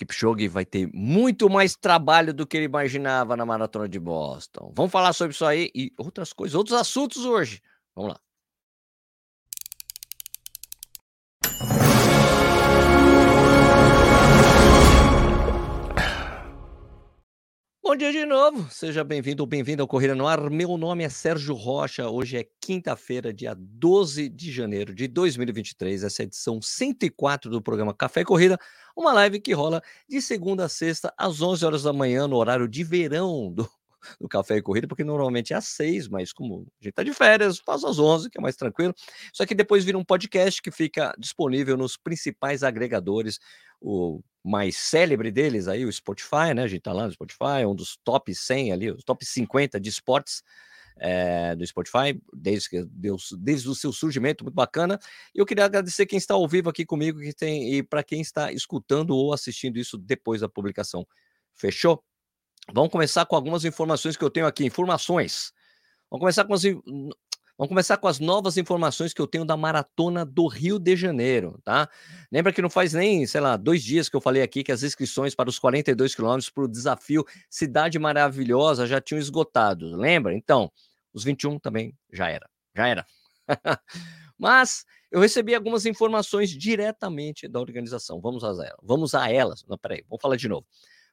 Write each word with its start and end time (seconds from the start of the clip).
Kipchoge 0.00 0.48
vai 0.48 0.64
ter 0.64 0.88
muito 0.94 1.50
mais 1.50 1.76
trabalho 1.76 2.32
do 2.32 2.46
que 2.46 2.56
ele 2.56 2.64
imaginava 2.64 3.36
na 3.36 3.44
maratona 3.44 3.86
de 3.86 4.00
Boston. 4.00 4.72
Vamos 4.74 4.90
falar 4.90 5.12
sobre 5.12 5.34
isso 5.34 5.44
aí 5.44 5.70
e 5.74 5.92
outras 5.98 6.32
coisas, 6.32 6.54
outros 6.54 6.76
assuntos 6.76 7.24
hoje. 7.24 7.60
Vamos 7.94 8.12
lá. 8.12 8.20
Bom 17.90 17.96
dia 17.96 18.12
de 18.12 18.24
novo, 18.24 18.70
seja 18.70 19.02
bem-vindo 19.02 19.42
ou 19.42 19.48
bem-vinda 19.48 19.82
ao 19.82 19.88
Corrida 19.88 20.14
no 20.14 20.24
Ar. 20.24 20.48
Meu 20.48 20.78
nome 20.78 21.02
é 21.02 21.08
Sérgio 21.08 21.56
Rocha. 21.56 22.08
Hoje 22.08 22.38
é 22.38 22.46
quinta-feira, 22.60 23.34
dia 23.34 23.52
12 23.58 24.28
de 24.28 24.52
janeiro 24.52 24.94
de 24.94 25.08
2023. 25.08 26.04
Essa 26.04 26.22
é 26.22 26.24
a 26.24 26.26
edição 26.26 26.62
104 26.62 27.50
do 27.50 27.60
programa 27.60 27.92
Café 27.92 28.20
e 28.20 28.24
Corrida, 28.24 28.56
uma 28.96 29.12
live 29.12 29.40
que 29.40 29.52
rola 29.52 29.82
de 30.08 30.22
segunda 30.22 30.66
a 30.66 30.68
sexta 30.68 31.12
às 31.18 31.42
11 31.42 31.66
horas 31.66 31.82
da 31.82 31.92
manhã, 31.92 32.28
no 32.28 32.36
horário 32.36 32.68
de 32.68 32.84
verão 32.84 33.52
do, 33.52 33.68
do 34.20 34.28
Café 34.28 34.56
e 34.56 34.62
Corrida, 34.62 34.86
porque 34.86 35.04
normalmente 35.04 35.52
é 35.52 35.56
às 35.56 35.66
6, 35.66 36.08
mas 36.08 36.32
como 36.32 36.66
a 36.80 36.84
gente 36.84 36.94
tá 36.94 37.02
de 37.02 37.12
férias, 37.12 37.58
faz 37.58 37.84
às 37.84 37.98
11, 37.98 38.30
que 38.30 38.38
é 38.38 38.40
mais 38.40 38.56
tranquilo. 38.56 38.94
Só 39.32 39.46
que 39.46 39.54
depois 39.54 39.84
vira 39.84 39.98
um 39.98 40.04
podcast 40.04 40.60
que 40.60 40.70
fica 40.70 41.14
disponível 41.18 41.76
nos 41.76 41.96
principais 41.96 42.62
agregadores 42.62 43.38
o 43.80 44.20
mais 44.44 44.76
célebre 44.76 45.30
deles 45.30 45.68
aí, 45.68 45.84
o 45.84 45.92
Spotify, 45.92 46.54
né? 46.54 46.62
A 46.62 46.68
gente 46.68 46.82
tá 46.82 46.92
lá 46.92 47.06
no 47.06 47.12
Spotify, 47.12 47.64
um 47.66 47.74
dos 47.74 47.96
top 48.04 48.34
100 48.34 48.72
ali, 48.72 48.90
os 48.90 49.04
top 49.04 49.24
50 49.24 49.80
de 49.80 49.88
esportes 49.88 50.42
é, 51.00 51.56
do 51.56 51.66
Spotify, 51.66 52.20
desde, 52.32 52.68
que, 52.68 52.84
desde 53.38 53.68
o 53.68 53.74
seu 53.74 53.92
surgimento, 53.92 54.44
muito 54.44 54.54
bacana. 54.54 54.98
E 55.34 55.38
eu 55.38 55.46
queria 55.46 55.64
agradecer 55.64 56.06
quem 56.06 56.18
está 56.18 56.34
ao 56.34 56.46
vivo 56.46 56.68
aqui 56.68 56.84
comigo 56.84 57.18
que 57.18 57.32
tem, 57.32 57.74
e 57.74 57.82
para 57.82 58.02
quem 58.04 58.20
está 58.20 58.52
escutando 58.52 59.16
ou 59.16 59.32
assistindo 59.32 59.78
isso 59.78 59.96
depois 59.96 60.42
da 60.42 60.48
publicação. 60.48 61.06
Fechou? 61.54 62.04
Vamos 62.72 62.90
começar 62.90 63.26
com 63.26 63.36
algumas 63.36 63.64
informações 63.64 64.16
que 64.16 64.24
eu 64.24 64.30
tenho 64.30 64.46
aqui. 64.46 64.64
Informações. 64.64 65.52
Vamos 66.10 66.20
começar 66.20 66.44
com 66.44 66.54
as, 66.54 66.62
Vamos 67.60 67.68
começar 67.68 67.98
com 67.98 68.08
as 68.08 68.18
novas 68.18 68.56
informações 68.56 69.12
que 69.12 69.20
eu 69.20 69.26
tenho 69.26 69.44
da 69.44 69.54
maratona 69.54 70.24
do 70.24 70.46
Rio 70.46 70.78
de 70.78 70.96
Janeiro, 70.96 71.60
tá? 71.62 71.90
Lembra 72.32 72.54
que 72.54 72.62
não 72.62 72.70
faz 72.70 72.94
nem, 72.94 73.26
sei 73.26 73.38
lá, 73.38 73.54
dois 73.54 73.82
dias 73.82 74.08
que 74.08 74.16
eu 74.16 74.20
falei 74.22 74.40
aqui 74.40 74.64
que 74.64 74.72
as 74.72 74.82
inscrições 74.82 75.34
para 75.34 75.50
os 75.50 75.58
42 75.58 76.14
quilômetros 76.14 76.48
para 76.48 76.64
o 76.64 76.68
desafio 76.68 77.22
Cidade 77.50 77.98
Maravilhosa 77.98 78.86
já 78.86 78.98
tinham 78.98 79.20
esgotado. 79.20 79.94
Lembra? 79.94 80.34
Então, 80.34 80.72
os 81.12 81.22
21 81.22 81.58
também 81.58 81.94
já 82.10 82.30
era. 82.30 82.48
Já 82.74 82.88
era. 82.88 83.06
Mas 84.38 84.86
eu 85.10 85.20
recebi 85.20 85.54
algumas 85.54 85.84
informações 85.84 86.48
diretamente 86.48 87.46
da 87.46 87.60
organização. 87.60 88.22
Vamos 88.22 88.42
a 88.42 88.48
elas. 88.48 88.78
Vamos 88.82 89.14
a 89.14 89.30
elas. 89.30 89.66
Não, 89.68 89.76
peraí, 89.76 90.02
vamos 90.08 90.22
falar 90.22 90.36
de 90.36 90.48
novo. 90.48 90.66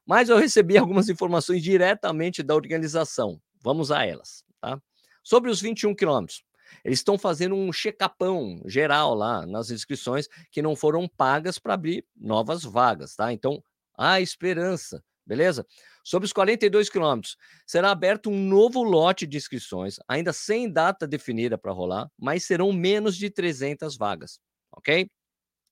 Mas 0.08 0.30
eu 0.30 0.38
recebi 0.38 0.78
algumas 0.78 1.10
informações 1.10 1.62
diretamente 1.62 2.42
da 2.42 2.56
organização. 2.56 3.40
Vamos 3.62 3.92
a 3.92 4.06
elas, 4.06 4.44
tá? 4.62 4.82
Sobre 5.22 5.52
os 5.52 5.60
21 5.60 5.94
quilômetros, 5.94 6.44
eles 6.84 7.00
estão 7.00 7.18
fazendo 7.18 7.56
um 7.56 7.72
check-upão 7.72 8.62
geral 8.66 9.14
lá 9.14 9.46
nas 9.46 9.70
inscrições 9.70 10.28
que 10.52 10.62
não 10.62 10.76
foram 10.76 11.08
pagas 11.08 11.60
para 11.60 11.74
abrir 11.74 12.06
novas 12.16 12.64
vagas, 12.64 13.16
tá? 13.16 13.34
Então, 13.34 13.62
há 13.98 14.22
esperança, 14.22 15.04
beleza? 15.26 15.66
Sobre 16.04 16.26
os 16.26 16.32
42 16.32 16.90
quilômetros, 16.90 17.36
será 17.66 17.92
aberto 17.92 18.30
um 18.30 18.48
novo 18.48 18.84
lote 18.84 19.28
de 19.28 19.36
inscrições, 19.36 19.98
ainda 20.08 20.32
sem 20.32 20.72
data 20.72 21.06
definida 21.06 21.58
para 21.58 21.74
rolar, 21.74 22.10
mas 22.18 22.46
serão 22.46 22.72
menos 22.72 23.18
de 23.18 23.30
300 23.30 23.98
vagas, 23.98 24.40
ok? 24.72 25.10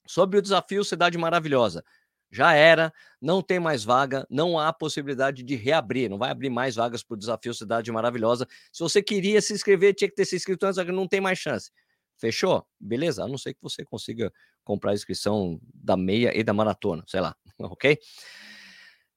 Sobre 0.07 0.37
o 0.37 0.41
desafio 0.41 0.83
Cidade 0.83 1.17
Maravilhosa, 1.17 1.83
já 2.31 2.53
era, 2.53 2.93
não 3.21 3.41
tem 3.41 3.59
mais 3.59 3.83
vaga, 3.83 4.25
não 4.29 4.59
há 4.59 4.71
possibilidade 4.73 5.43
de 5.43 5.55
reabrir, 5.55 6.09
não 6.09 6.17
vai 6.17 6.31
abrir 6.31 6.49
mais 6.49 6.75
vagas 6.75 7.03
para 7.03 7.15
o 7.15 7.17
desafio 7.17 7.53
Cidade 7.53 7.91
Maravilhosa. 7.91 8.47
Se 8.71 8.83
você 8.83 9.01
queria 9.01 9.41
se 9.41 9.53
inscrever, 9.53 9.93
tinha 9.93 10.09
que 10.09 10.15
ter 10.15 10.25
se 10.25 10.35
inscrito 10.35 10.65
antes, 10.65 10.83
não 10.87 11.07
tem 11.07 11.21
mais 11.21 11.39
chance. 11.39 11.71
Fechou? 12.17 12.65
Beleza, 12.79 13.23
a 13.23 13.27
não 13.27 13.37
ser 13.37 13.53
que 13.53 13.61
você 13.61 13.83
consiga 13.83 14.31
comprar 14.63 14.91
a 14.91 14.93
inscrição 14.93 15.59
da 15.73 15.95
meia 15.95 16.37
e 16.37 16.43
da 16.43 16.53
maratona, 16.53 17.03
sei 17.07 17.21
lá, 17.21 17.35
ok? 17.59 17.97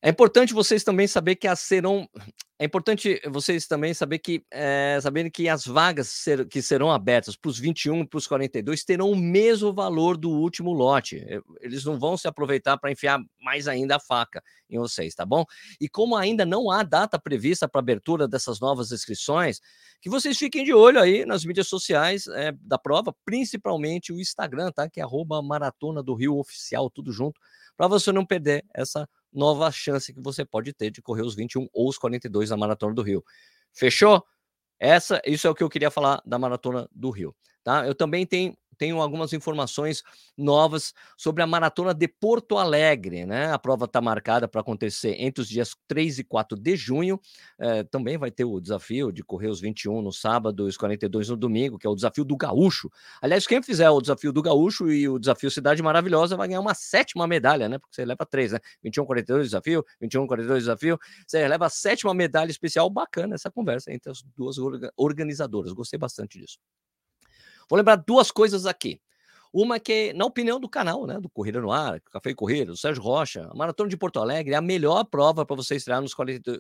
É 0.00 0.10
importante 0.10 0.54
vocês 0.54 0.84
também 0.84 1.08
saber 1.08 1.34
que 1.34 1.48
as 1.48 1.58
serão. 1.58 2.08
É 2.56 2.64
importante 2.64 3.20
vocês 3.28 3.66
também 3.66 3.92
saber 3.92 4.20
que 4.20 4.44
é, 4.52 4.98
que 5.32 5.48
as 5.48 5.66
vagas 5.66 6.08
ser, 6.08 6.46
que 6.46 6.62
serão 6.62 6.90
abertas 6.90 7.34
para 7.34 7.48
os 7.48 7.58
21 7.58 8.02
e 8.02 8.06
para 8.06 8.16
os 8.16 8.26
42 8.26 8.84
terão 8.84 9.10
o 9.10 9.16
mesmo 9.16 9.72
valor 9.72 10.16
do 10.16 10.30
último 10.30 10.72
lote. 10.72 11.24
Eles 11.60 11.84
não 11.84 11.98
vão 11.98 12.16
se 12.16 12.28
aproveitar 12.28 12.76
para 12.78 12.92
enfiar 12.92 13.20
mais 13.42 13.66
ainda 13.66 13.96
a 13.96 14.00
faca 14.00 14.40
em 14.70 14.78
vocês, 14.78 15.16
tá 15.16 15.26
bom? 15.26 15.44
E 15.80 15.88
como 15.88 16.16
ainda 16.16 16.46
não 16.46 16.70
há 16.70 16.84
data 16.84 17.18
prevista 17.18 17.68
para 17.68 17.80
abertura 17.80 18.28
dessas 18.28 18.60
novas 18.60 18.92
inscrições, 18.92 19.60
que 20.00 20.08
vocês 20.08 20.38
fiquem 20.38 20.64
de 20.64 20.72
olho 20.72 21.00
aí 21.00 21.26
nas 21.26 21.44
mídias 21.44 21.66
sociais 21.66 22.28
é, 22.28 22.52
da 22.60 22.78
prova, 22.78 23.12
principalmente 23.24 24.12
o 24.12 24.20
Instagram, 24.20 24.70
tá? 24.70 24.88
Que 24.88 25.00
é 25.00 25.04
Maratona 25.42 26.04
do 26.04 26.14
Rio 26.14 26.38
Oficial, 26.38 26.88
tudo 26.88 27.10
junto, 27.10 27.40
para 27.76 27.88
você 27.88 28.12
não 28.12 28.24
perder 28.24 28.64
essa 28.74 29.08
nova 29.32 29.70
chance 29.70 30.12
que 30.12 30.20
você 30.20 30.44
pode 30.44 30.72
ter 30.72 30.90
de 30.90 31.02
correr 31.02 31.22
os 31.22 31.34
21 31.34 31.68
ou 31.72 31.88
os 31.88 31.98
42 31.98 32.50
na 32.50 32.56
Maratona 32.56 32.94
do 32.94 33.02
Rio. 33.02 33.24
Fechou? 33.72 34.24
Essa, 34.78 35.20
isso 35.26 35.46
é 35.46 35.50
o 35.50 35.54
que 35.54 35.62
eu 35.62 35.68
queria 35.68 35.90
falar 35.90 36.22
da 36.24 36.38
Maratona 36.38 36.88
do 36.92 37.10
Rio, 37.10 37.34
tá? 37.64 37.86
Eu 37.86 37.94
também 37.94 38.24
tenho 38.24 38.56
tenho 38.78 39.02
algumas 39.02 39.32
informações 39.32 40.02
novas 40.36 40.94
sobre 41.16 41.42
a 41.42 41.46
maratona 41.46 41.92
de 41.92 42.06
Porto 42.06 42.56
Alegre, 42.56 43.26
né? 43.26 43.52
A 43.52 43.58
prova 43.58 43.84
está 43.86 44.00
marcada 44.00 44.46
para 44.46 44.60
acontecer 44.60 45.16
entre 45.18 45.42
os 45.42 45.48
dias 45.48 45.76
3 45.88 46.20
e 46.20 46.24
4 46.24 46.56
de 46.56 46.76
junho. 46.76 47.20
É, 47.58 47.82
também 47.82 48.16
vai 48.16 48.30
ter 48.30 48.44
o 48.44 48.60
desafio 48.60 49.10
de 49.10 49.22
correr 49.22 49.48
os 49.48 49.60
21 49.60 50.00
no 50.00 50.12
sábado 50.12 50.66
e 50.66 50.68
os 50.68 50.76
42 50.76 51.28
no 51.28 51.36
domingo, 51.36 51.78
que 51.78 51.86
é 51.86 51.90
o 51.90 51.94
desafio 51.94 52.24
do 52.24 52.36
Gaúcho. 52.36 52.88
Aliás, 53.20 53.46
quem 53.46 53.62
fizer 53.62 53.90
o 53.90 54.00
desafio 54.00 54.32
do 54.32 54.40
Gaúcho 54.40 54.90
e 54.90 55.08
o 55.08 55.18
desafio 55.18 55.50
Cidade 55.50 55.82
Maravilhosa 55.82 56.36
vai 56.36 56.46
ganhar 56.48 56.60
uma 56.60 56.74
sétima 56.74 57.26
medalha, 57.26 57.68
né? 57.68 57.78
Porque 57.78 57.94
você 57.96 58.04
leva 58.04 58.24
três, 58.24 58.52
né? 58.52 58.60
21, 58.82 59.04
42 59.04 59.46
desafio, 59.46 59.84
21, 60.00 60.26
42 60.26 60.62
desafio. 60.62 60.98
Você 61.26 61.46
leva 61.48 61.66
a 61.66 61.70
sétima 61.70 62.14
medalha 62.14 62.50
especial. 62.50 62.88
Bacana 62.88 63.34
essa 63.34 63.50
conversa 63.50 63.92
entre 63.92 64.10
as 64.10 64.22
duas 64.36 64.56
organizadoras. 64.96 65.72
Gostei 65.72 65.98
bastante 65.98 66.38
disso. 66.38 66.58
Vou 67.68 67.76
lembrar 67.76 67.96
duas 67.96 68.30
coisas 68.30 68.66
aqui. 68.66 69.00
Uma 69.52 69.80
que, 69.80 70.12
na 70.12 70.26
opinião 70.26 70.60
do 70.60 70.68
canal, 70.68 71.06
né, 71.06 71.18
do 71.18 71.28
Corrida 71.28 71.60
no 71.60 71.72
Ar, 71.72 72.00
Café 72.02 72.30
e 72.30 72.34
Corrida, 72.34 72.66
do 72.66 72.76
Sérgio 72.76 73.02
Rocha, 73.02 73.48
a 73.50 73.54
Maratona 73.54 73.88
de 73.88 73.96
Porto 73.96 74.20
Alegre 74.20 74.52
é 74.52 74.56
a 74.56 74.60
melhor 74.60 75.04
prova 75.04 75.44
para 75.46 75.56
você 75.56 75.78
nos 76.02 76.12
40, 76.12 76.52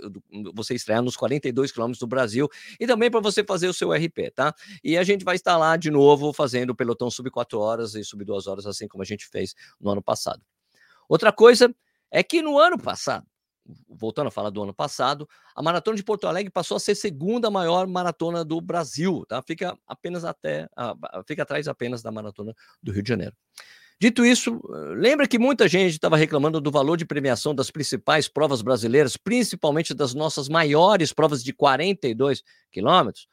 você 0.54 0.74
estrear 0.74 1.02
nos 1.02 1.14
42 1.14 1.70
quilômetros 1.70 2.00
do 2.00 2.06
Brasil 2.06 2.48
e 2.80 2.86
também 2.86 3.10
para 3.10 3.20
você 3.20 3.44
fazer 3.44 3.68
o 3.68 3.74
seu 3.74 3.92
RP, 3.92 4.30
tá? 4.34 4.54
E 4.82 4.96
a 4.96 5.04
gente 5.04 5.22
vai 5.22 5.36
estar 5.36 5.58
lá 5.58 5.76
de 5.76 5.90
novo 5.90 6.32
fazendo 6.32 6.70
o 6.70 6.74
pelotão 6.74 7.10
sub 7.10 7.30
4 7.30 7.60
horas 7.60 7.94
e 7.94 8.02
sub 8.02 8.24
2 8.24 8.46
horas, 8.46 8.64
assim 8.66 8.88
como 8.88 9.02
a 9.02 9.06
gente 9.06 9.26
fez 9.26 9.54
no 9.78 9.90
ano 9.90 10.02
passado. 10.02 10.42
Outra 11.08 11.30
coisa 11.30 11.74
é 12.10 12.22
que 12.22 12.40
no 12.40 12.58
ano 12.58 12.78
passado, 12.78 13.26
voltando 13.88 14.28
a 14.28 14.30
falar 14.30 14.50
do 14.50 14.62
ano 14.62 14.74
passado, 14.74 15.28
a 15.54 15.62
maratona 15.62 15.96
de 15.96 16.04
Porto 16.04 16.26
Alegre 16.26 16.50
passou 16.50 16.76
a 16.76 16.80
ser 16.80 16.94
segunda 16.94 17.50
maior 17.50 17.86
maratona 17.86 18.44
do 18.44 18.60
Brasil, 18.60 19.24
tá? 19.28 19.42
Fica 19.42 19.76
apenas 19.86 20.24
até, 20.24 20.68
fica 21.26 21.42
atrás 21.42 21.68
apenas 21.68 22.02
da 22.02 22.10
maratona 22.10 22.54
do 22.82 22.92
Rio 22.92 23.02
de 23.02 23.08
Janeiro. 23.08 23.34
Dito 24.00 24.24
isso, 24.24 24.60
lembra 24.96 25.26
que 25.26 25.40
muita 25.40 25.66
gente 25.66 25.94
estava 25.94 26.16
reclamando 26.16 26.60
do 26.60 26.70
valor 26.70 26.96
de 26.96 27.04
premiação 27.04 27.52
das 27.52 27.68
principais 27.68 28.28
provas 28.28 28.62
brasileiras, 28.62 29.16
principalmente 29.16 29.92
das 29.92 30.14
nossas 30.14 30.48
maiores 30.48 31.12
provas 31.12 31.42
de 31.42 31.52
42 31.52 32.44
quilômetros? 32.70 33.26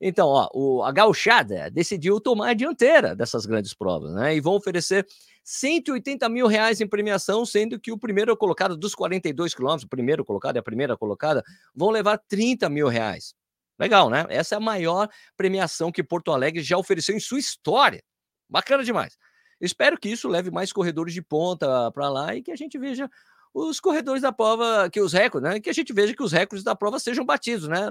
Então, 0.00 0.28
ó, 0.28 0.48
o, 0.54 0.82
a 0.84 0.92
Gauchada 0.92 1.68
decidiu 1.70 2.20
tomar 2.20 2.50
a 2.50 2.54
dianteira 2.54 3.16
dessas 3.16 3.44
grandes 3.44 3.74
provas, 3.74 4.12
né? 4.14 4.36
E 4.36 4.40
vão 4.40 4.54
oferecer 4.54 5.04
180 5.44 6.26
mil 6.28 6.46
reais 6.46 6.80
em 6.80 6.88
premiação, 6.88 7.44
sendo 7.44 7.78
que 7.78 7.92
o 7.92 7.98
primeiro 7.98 8.34
colocado 8.36 8.76
dos 8.76 8.94
42 8.94 9.54
quilômetros, 9.54 9.84
o 9.84 9.88
primeiro 9.88 10.24
colocado 10.24 10.56
e 10.56 10.58
a 10.58 10.62
primeira 10.62 10.96
colocada, 10.96 11.44
vão 11.74 11.90
levar 11.90 12.18
30 12.18 12.68
mil 12.70 12.88
reais. 12.88 13.34
Legal, 13.78 14.08
né? 14.08 14.24
Essa 14.30 14.54
é 14.54 14.58
a 14.58 14.60
maior 14.60 15.08
premiação 15.36 15.92
que 15.92 16.02
Porto 16.02 16.32
Alegre 16.32 16.62
já 16.62 16.78
ofereceu 16.78 17.14
em 17.14 17.20
sua 17.20 17.38
história. 17.38 18.02
Bacana 18.48 18.82
demais. 18.82 19.18
Espero 19.60 19.98
que 19.98 20.08
isso 20.08 20.28
leve 20.28 20.50
mais 20.50 20.72
corredores 20.72 21.12
de 21.12 21.22
ponta 21.22 21.90
para 21.92 22.08
lá 22.08 22.34
e 22.34 22.42
que 22.42 22.50
a 22.50 22.56
gente 22.56 22.78
veja 22.78 23.10
os 23.52 23.80
corredores 23.80 24.22
da 24.22 24.32
prova, 24.32 24.88
que 24.90 25.00
os 25.00 25.12
recordes, 25.12 25.50
né? 25.50 25.60
Que 25.60 25.70
a 25.70 25.72
gente 25.72 25.92
veja 25.92 26.14
que 26.14 26.22
os 26.22 26.32
recordes 26.32 26.64
da 26.64 26.74
prova 26.74 26.98
sejam 26.98 27.24
batidos, 27.24 27.68
né? 27.68 27.88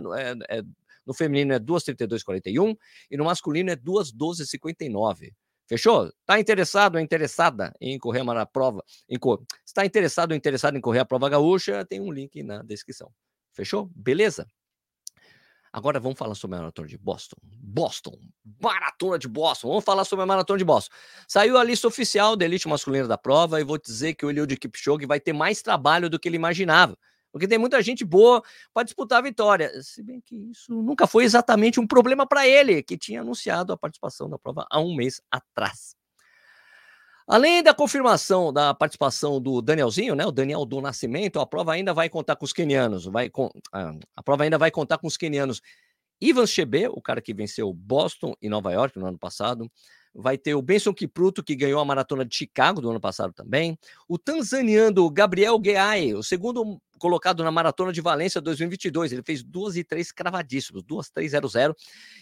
É, 0.49 0.57
é 0.57 0.63
no 1.05 1.13
feminino 1.13 1.53
é 1.53 1.59
2,32,41 1.59 2.77
e 3.11 3.17
no 3.17 3.25
masculino 3.25 3.69
é 3.69 3.75
2,12,59. 3.75 5.33
Fechou? 5.67 6.07
Está 6.07 6.39
interessado 6.39 6.95
ou 6.95 7.01
interessada 7.01 7.73
em 7.79 7.97
correr 7.97 8.21
a 8.29 8.45
prova? 8.45 8.83
Em 9.09 9.17
cor... 9.17 9.43
Está 9.65 9.85
interessado 9.85 10.31
ou 10.31 10.37
interessado 10.37 10.77
em 10.77 10.81
correr 10.81 10.99
a 10.99 11.05
prova 11.05 11.29
gaúcha? 11.29 11.85
Tem 11.85 11.99
um 11.99 12.11
link 12.11 12.43
na 12.43 12.61
descrição. 12.63 13.11
Fechou? 13.53 13.89
Beleza? 13.95 14.47
Agora 15.71 15.99
vamos 15.99 16.19
falar 16.19 16.35
sobre 16.35 16.55
a 16.55 16.59
maratona 16.59 16.87
de 16.87 16.99
Boston. 16.99 17.35
Boston, 17.43 18.19
maratona 18.61 19.17
de 19.17 19.27
Boston. 19.27 19.69
Vamos 19.69 19.83
falar 19.83 20.05
sobre 20.05 20.21
a 20.21 20.25
maratona 20.27 20.59
de 20.59 20.63
Boston. 20.63 20.93
Saiu 21.27 21.57
a 21.57 21.63
lista 21.63 21.87
oficial 21.87 22.35
da 22.35 22.45
elite 22.45 22.67
masculina 22.67 23.07
da 23.07 23.17
prova 23.17 23.59
e 23.59 23.63
vou 23.63 23.79
dizer 23.79 24.13
que 24.13 24.23
o 24.23 24.29
Eliud 24.29 24.55
Kipchoge 24.55 25.07
vai 25.07 25.19
ter 25.19 25.33
mais 25.33 25.63
trabalho 25.63 26.11
do 26.11 26.19
que 26.19 26.29
ele 26.29 26.35
imaginava. 26.35 26.95
Porque 27.33 27.47
tem 27.47 27.57
muita 27.57 27.81
gente 27.81 28.05
boa 28.05 28.43
para 28.71 28.83
disputar 28.83 29.17
a 29.17 29.23
vitória. 29.23 29.71
Se 29.81 30.03
bem 30.03 30.21
que 30.21 30.35
isso 30.51 30.71
nunca 30.71 31.07
foi 31.07 31.23
exatamente 31.23 31.79
um 31.79 31.87
problema 31.87 32.27
para 32.27 32.47
ele, 32.47 32.83
que 32.83 32.95
tinha 32.95 33.21
anunciado 33.21 33.73
a 33.73 33.77
participação 33.77 34.29
da 34.29 34.37
prova 34.37 34.67
há 34.69 34.79
um 34.79 34.95
mês 34.95 35.19
atrás. 35.31 35.95
Além 37.27 37.63
da 37.63 37.73
confirmação 37.73 38.53
da 38.53 38.71
participação 38.71 39.41
do 39.41 39.63
Danielzinho, 39.63 40.13
né, 40.13 40.25
o 40.25 40.31
Daniel 40.31 40.63
do 40.63 40.79
Nascimento, 40.79 41.39
a 41.39 41.47
prova 41.47 41.73
ainda 41.73 41.91
vai 41.91 42.07
contar 42.07 42.35
com 42.35 42.45
os 42.45 42.53
quenianos, 42.53 43.05
vai 43.05 43.31
com, 43.31 43.49
a, 43.71 43.95
a 44.15 44.21
prova 44.21 44.43
ainda 44.43 44.57
vai 44.59 44.69
contar 44.69 44.99
com 44.99 45.07
os 45.07 45.17
quenianos 45.17 45.59
Ivan 46.21 46.45
Chebe, 46.45 46.87
o 46.87 47.01
cara 47.01 47.21
que 47.21 47.33
venceu 47.33 47.73
Boston 47.73 48.35
e 48.39 48.47
Nova 48.47 48.71
York 48.71 48.99
no 48.99 49.07
ano 49.07 49.17
passado, 49.17 49.71
vai 50.13 50.37
ter 50.37 50.53
o 50.53 50.61
Benson 50.61 50.93
Kipruto, 50.93 51.43
que 51.43 51.55
ganhou 51.55 51.81
a 51.81 51.85
maratona 51.85 52.23
de 52.23 52.35
Chicago 52.35 52.79
do 52.79 52.89
ano 52.89 52.99
passado 52.99 53.33
também, 53.33 53.77
o 54.07 54.17
tanzaniano 54.17 55.09
Gabriel 55.09 55.59
Geai, 55.63 56.13
o 56.13 56.21
segundo 56.21 56.79
colocado 57.03 57.43
na 57.43 57.51
maratona 57.51 57.91
de 57.91 57.99
Valência 57.99 58.39
2022, 58.39 59.11
ele 59.11 59.23
fez 59.23 59.43
duas 59.43 59.75
e 59.75 59.83
três 59.83 60.09
cravadíssimos, 60.09 60.81
duas 60.83 61.09
três 61.09 61.31
zero 61.31 61.49
zero, 61.49 61.75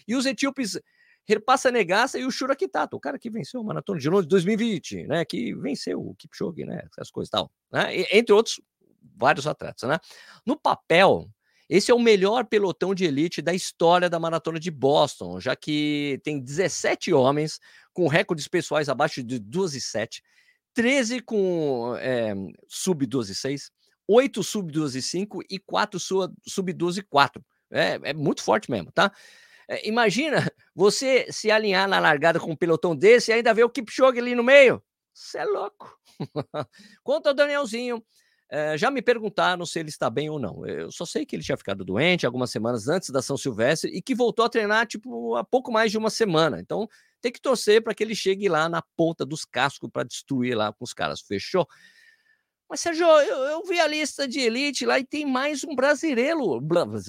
e 0.08 0.16
os 0.16 0.26
etíopes 0.26 0.76
Repassa 1.24 1.70
Negassa 1.70 2.18
e 2.18 2.24
o 2.24 2.32
Shura 2.32 2.56
Kitato, 2.56 2.96
o 2.96 3.00
cara 3.00 3.16
que 3.16 3.30
venceu 3.30 3.60
a 3.60 3.62
Maratona 3.62 4.00
de 4.00 4.10
Londres 4.10 4.26
2020, 4.26 5.06
né? 5.06 5.24
Que 5.24 5.54
venceu 5.54 6.00
o 6.00 6.16
Kipchoge, 6.16 6.64
né? 6.64 6.82
Essas 6.90 7.12
coisas 7.12 7.28
e 7.28 7.30
tal. 7.30 7.48
Né? 7.70 7.96
E, 7.96 8.08
entre 8.10 8.34
outros, 8.34 8.60
vários 9.16 9.46
atletas, 9.46 9.88
né? 9.88 10.00
No 10.44 10.58
papel, 10.58 11.30
esse 11.70 11.92
é 11.92 11.94
o 11.94 12.00
melhor 12.00 12.44
pelotão 12.46 12.92
de 12.92 13.04
elite 13.04 13.40
da 13.40 13.54
história 13.54 14.10
da 14.10 14.18
Maratona 14.18 14.58
de 14.58 14.72
Boston, 14.72 15.38
já 15.38 15.54
que 15.54 16.20
tem 16.24 16.40
17 16.40 17.12
homens 17.12 17.60
com 17.92 18.08
recordes 18.08 18.48
pessoais 18.48 18.88
abaixo 18.88 19.22
de 19.22 19.38
2 19.38 19.74
e 19.76 19.80
7, 19.80 20.20
13 20.74 21.20
com 21.20 21.94
é, 22.00 22.34
sub 22.66 23.06
12 23.06 23.32
6, 23.32 23.70
8 24.08 24.42
sub 24.42 24.70
12 24.72 25.00
5 25.02 25.40
e 25.48 25.58
4 25.58 25.98
sub 26.00 26.72
12 26.72 27.02
4. 27.02 27.44
É, 27.70 27.98
é 28.02 28.14
muito 28.14 28.42
forte 28.42 28.70
mesmo, 28.70 28.92
tá? 28.92 29.12
É, 29.68 29.88
imagina 29.88 30.50
você 30.74 31.26
se 31.30 31.50
alinhar 31.50 31.88
na 31.88 31.98
largada 31.98 32.38
com 32.38 32.52
um 32.52 32.56
pelotão 32.56 32.94
desse 32.94 33.30
e 33.30 33.34
ainda 33.34 33.54
ver 33.54 33.64
o 33.64 33.70
Kipchoge 33.70 34.18
ali 34.18 34.34
no 34.34 34.42
meio. 34.42 34.82
Você 35.14 35.38
é 35.38 35.44
louco. 35.44 35.98
Quanto 37.02 37.28
ao 37.28 37.34
Danielzinho, 37.34 38.02
é, 38.50 38.76
já 38.76 38.90
me 38.90 39.00
perguntaram 39.00 39.64
se 39.64 39.78
ele 39.78 39.88
está 39.88 40.10
bem 40.10 40.28
ou 40.28 40.38
não. 40.38 40.66
Eu 40.66 40.92
só 40.92 41.06
sei 41.06 41.24
que 41.24 41.34
ele 41.34 41.42
tinha 41.42 41.56
ficado 41.56 41.84
doente 41.84 42.26
algumas 42.26 42.50
semanas 42.50 42.86
antes 42.86 43.08
da 43.08 43.22
São 43.22 43.36
Silvestre 43.36 43.90
e 43.90 44.02
que 44.02 44.14
voltou 44.14 44.44
a 44.44 44.48
treinar 44.48 44.86
tipo 44.86 45.36
há 45.36 45.44
pouco 45.44 45.72
mais 45.72 45.90
de 45.90 45.96
uma 45.96 46.10
semana. 46.10 46.60
Então 46.60 46.86
tem 47.22 47.32
que 47.32 47.40
torcer 47.40 47.82
para 47.82 47.94
que 47.94 48.02
ele 48.02 48.14
chegue 48.14 48.48
lá 48.48 48.68
na 48.68 48.82
ponta 48.96 49.24
dos 49.24 49.46
cascos 49.46 49.88
para 49.90 50.04
destruir 50.04 50.54
lá 50.54 50.70
com 50.70 50.84
os 50.84 50.92
caras. 50.92 51.22
Fechou? 51.22 51.66
Mas, 52.72 52.80
Sérgio, 52.80 53.04
eu, 53.04 53.36
eu, 53.36 53.62
vi 53.64 53.78
a 53.78 53.86
lista 53.86 54.26
de 54.26 54.40
elite 54.40 54.86
lá 54.86 54.98
e 54.98 55.04
tem 55.04 55.26
mais 55.26 55.62
um 55.62 55.74
brasileiro. 55.74 56.58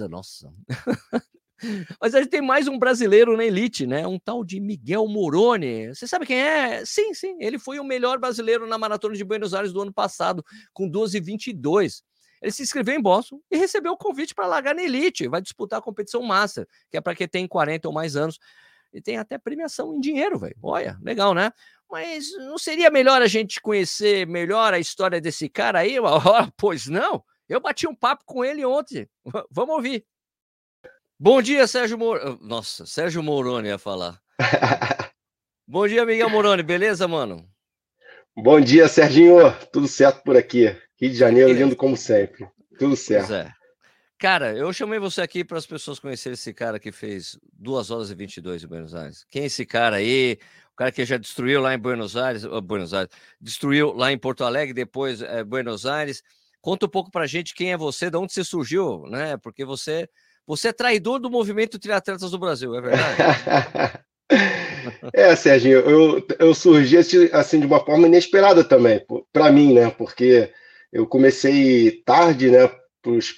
Nossa. 0.10 0.54
Mas 2.02 2.14
a 2.14 2.20
gente 2.20 2.32
tem 2.32 2.42
mais 2.42 2.68
um 2.68 2.78
brasileiro 2.78 3.38
na 3.38 3.46
elite, 3.46 3.88
né? 3.88 4.06
Um 4.06 4.20
tal 4.20 4.44
de 4.44 4.60
Miguel 4.60 5.08
Moroni. 5.08 5.88
Você 5.88 6.06
sabe 6.06 6.26
quem 6.26 6.38
é? 6.38 6.84
Sim, 6.86 7.14
sim. 7.14 7.38
Ele 7.40 7.58
foi 7.58 7.80
o 7.80 7.84
melhor 7.86 8.20
brasileiro 8.20 8.68
na 8.68 8.78
maratona 8.78 9.16
de 9.16 9.24
Buenos 9.24 9.54
Aires 9.54 9.72
do 9.72 9.82
ano 9.82 9.94
passado, 9.94 10.44
com 10.74 10.92
12,22. 10.92 12.02
Ele 12.42 12.52
se 12.52 12.62
inscreveu 12.62 12.96
em 12.96 13.02
Boston 13.02 13.40
e 13.50 13.56
recebeu 13.56 13.94
o 13.94 13.98
convite 13.98 14.36
para 14.36 14.46
largar 14.48 14.76
na 14.76 14.84
elite. 14.84 15.30
Vai 15.30 15.42
disputar 15.42 15.80
a 15.80 15.82
competição 15.82 16.22
Master, 16.24 16.68
que 16.92 16.98
é 16.98 17.00
para 17.00 17.16
quem 17.16 17.26
tem 17.26 17.48
40 17.48 17.88
ou 17.88 17.94
mais 17.94 18.18
anos. 18.18 18.38
E 18.94 19.02
tem 19.02 19.18
até 19.18 19.38
premiação 19.38 19.96
em 19.96 20.02
dinheiro, 20.02 20.38
velho. 20.38 20.58
Olha, 20.62 21.00
legal, 21.02 21.34
né? 21.34 21.54
Mas 21.94 22.32
não 22.40 22.58
seria 22.58 22.90
melhor 22.90 23.22
a 23.22 23.28
gente 23.28 23.62
conhecer 23.62 24.26
melhor 24.26 24.74
a 24.74 24.80
história 24.80 25.22
desse 25.22 25.48
cara 25.48 25.78
aí? 25.78 25.98
pois 26.58 26.88
não. 26.88 27.24
Eu 27.48 27.62
bati 27.62 27.88
um 27.88 27.94
papo 27.94 28.24
com 28.26 28.44
ele 28.44 28.66
ontem. 28.66 29.08
Vamos 29.52 29.76
ouvir. 29.76 30.04
Bom 31.20 31.40
dia, 31.40 31.68
Sérgio 31.68 31.96
Moroni. 31.96 32.40
Nossa, 32.42 32.88
Sérgio 32.88 33.22
Moroni 33.22 33.68
ia 33.68 33.78
falar. 33.78 34.20
Bom 35.68 35.88
dia, 35.88 36.04
Miguel 36.04 36.32
Moroni, 36.32 36.64
beleza, 36.64 37.08
mano? 37.08 37.48
Bom 38.36 38.60
dia, 38.60 38.88
Serginho. 38.88 39.56
Tudo 39.72 39.88
certo 39.88 40.24
por 40.24 40.36
aqui. 40.36 40.76
Rio 41.00 41.12
de 41.12 41.16
Janeiro, 41.16 41.54
lindo 41.54 41.76
como 41.76 41.96
sempre. 41.96 42.50
Tudo 42.80 42.96
certo. 42.96 43.28
Pois 43.28 43.40
é. 43.40 43.54
Cara, 44.24 44.56
eu 44.56 44.72
chamei 44.72 45.00
você 45.00 45.22
aqui 45.22 45.44
para 45.44 45.58
as 45.58 45.66
pessoas 45.66 46.00
conhecerem 46.00 46.36
esse 46.36 46.54
cara 46.54 46.80
que 46.80 46.94
fez 46.94 47.38
2 47.60 47.92
horas 47.92 48.10
e 48.10 48.16
22 48.16 48.64
em 48.64 48.68
Buenos 48.68 48.96
Aires. 48.96 49.26
Quem 49.30 49.42
é 49.42 49.46
esse 49.48 49.66
cara 49.66 49.98
aí? 49.98 50.38
O 50.72 50.78
cara 50.78 50.94
que 50.94 51.04
já 51.04 51.18
destruiu 51.18 51.60
lá 51.60 51.74
em 51.74 51.78
Buenos 51.78 52.16
Aires, 52.16 52.46
oh, 52.46 52.62
Buenos 52.62 52.94
Aires, 52.94 53.10
destruiu 53.42 53.92
lá 53.92 54.14
em 54.14 54.18
Porto 54.18 54.46
Alegre, 54.46 54.74
depois 54.74 55.22
é, 55.22 55.44
Buenos 55.44 55.86
Aires. 55.86 56.24
Conta 56.62 56.86
um 56.86 56.90
pouco 56.90 57.12
para 57.12 57.28
gente 57.28 57.54
quem 57.54 57.74
é 57.74 57.78
você, 57.78 58.10
de 58.10 58.16
onde 58.16 58.32
você 58.32 58.46
surgiu, 58.46 59.04
né? 59.10 59.36
Porque 59.36 59.66
você 59.66 60.08
você 60.48 60.70
é 60.70 60.74
traidor 60.74 61.20
do 61.20 61.30
movimento 61.30 61.78
triatletas 61.78 62.32
do 62.32 62.40
Brasil, 62.40 62.74
é 62.76 62.80
verdade? 62.80 63.18
é, 65.14 65.36
Serginho, 65.36 65.80
eu, 65.80 66.26
eu 66.40 66.54
surgi 66.54 66.96
assim 67.34 67.60
de 67.60 67.66
uma 67.66 67.84
forma 67.84 68.08
inesperada 68.08 68.64
também, 68.64 69.06
para 69.34 69.52
mim, 69.52 69.74
né? 69.74 69.90
Porque 69.90 70.50
eu 70.94 71.06
comecei 71.06 72.02
tarde, 72.06 72.50
né? 72.50 72.70
Para 73.04 73.12
os 73.12 73.32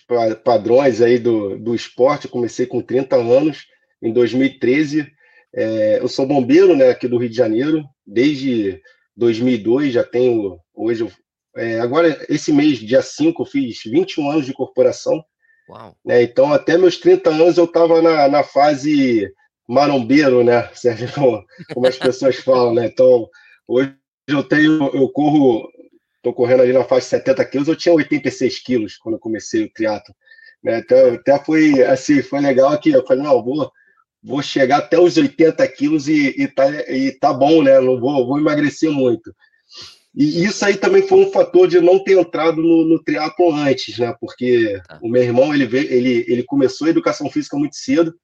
padrões 0.44 1.02
aí 1.02 1.18
do, 1.18 1.58
do 1.58 1.74
esporte, 1.74 2.28
comecei 2.28 2.68
com 2.68 2.82
30 2.82 3.16
anos, 3.16 3.66
em 4.02 4.14
2013. 4.14 5.12
É, 5.54 6.00
eu 6.00 6.08
sou 6.08 6.28
bombeiro, 6.28 6.76
né? 6.76 6.90
Aqui 6.90 7.08
do 7.08 7.18
Rio 7.18 7.30
de 7.30 7.36
Janeiro, 7.36 7.84
desde 8.06 8.80
2002, 9.18 9.94
já 9.94 10.04
tenho, 10.04 10.60
hoje, 10.74 11.08
é, 11.56 11.80
agora 11.80 12.26
esse 12.30 12.52
mês, 12.54 12.80
dia 12.80 13.02
5, 13.02 13.42
eu 13.42 13.46
fiz 13.46 13.80
21 13.86 14.30
anos 14.30 14.46
de 14.46 14.54
corporação. 14.54 15.24
Né? 16.06 16.24
Então, 16.24 16.54
até 16.54 16.78
meus 16.78 16.98
30 16.98 17.30
anos 17.30 17.58
eu 17.58 17.66
estava 17.66 18.02
na, 18.02 18.28
na 18.28 18.44
fase 18.44 19.32
marombeiro, 19.68 20.44
né? 20.44 20.70
Sérgio, 20.76 21.12
como, 21.14 21.44
como 21.74 21.88
as 21.88 21.98
pessoas 21.98 22.36
falam, 22.36 22.74
né? 22.74 22.86
Então, 22.86 23.28
hoje 23.68 23.96
eu 24.28 24.44
tenho, 24.44 24.90
eu 24.94 25.10
corro, 25.10 25.70
estou 26.26 26.34
correndo 26.34 26.64
ali 26.64 26.74
na 26.74 26.84
faixa 26.84 27.06
de 27.06 27.24
70 27.24 27.46
quilos, 27.46 27.68
eu 27.68 27.76
tinha 27.76 27.94
86 27.94 28.60
quilos 28.60 28.98
quando 28.98 29.16
eu 29.16 29.20
comecei 29.20 29.64
o 29.64 29.72
triatlo. 29.72 30.16
Né? 30.64 30.80
Então, 30.80 31.14
até 31.14 31.38
foi 31.38 31.84
assim, 31.84 32.24
foi 32.24 32.42
legal 32.42 32.78
que 32.80 32.90
eu 32.90 33.06
falei, 33.06 33.24
não, 33.24 33.44
vou, 33.44 33.72
vou 34.24 34.42
chegar 34.42 34.78
até 34.78 35.00
os 35.00 35.16
80 35.18 35.68
quilos 35.68 36.08
e, 36.08 36.34
e, 36.36 36.48
tá, 36.48 36.68
e 36.90 37.12
tá 37.12 37.32
bom, 37.32 37.62
né? 37.62 37.80
Não 37.80 38.00
vou, 38.00 38.26
vou 38.26 38.40
emagrecer 38.40 38.90
muito. 38.90 39.34
E 40.16 40.44
isso 40.46 40.66
aí 40.66 40.78
também 40.78 41.08
foi 41.08 41.20
um 41.20 41.32
fator 41.32 41.68
de 41.68 41.80
não 41.80 42.02
ter 42.04 42.18
entrado 42.18 42.62
no, 42.62 42.86
no 42.86 43.04
triatlo 43.04 43.54
antes, 43.54 43.98
né? 44.00 44.16
Porque 44.20 44.82
tá. 44.88 44.98
o 45.04 45.10
meu 45.10 45.22
irmão 45.22 45.54
ele, 45.54 45.68
veio, 45.68 45.92
ele, 45.92 46.26
ele 46.28 46.44
começou 46.44 46.88
a 46.88 46.90
educação 46.90 47.30
física 47.30 47.58
muito 47.58 47.76
cedo. 47.76 48.16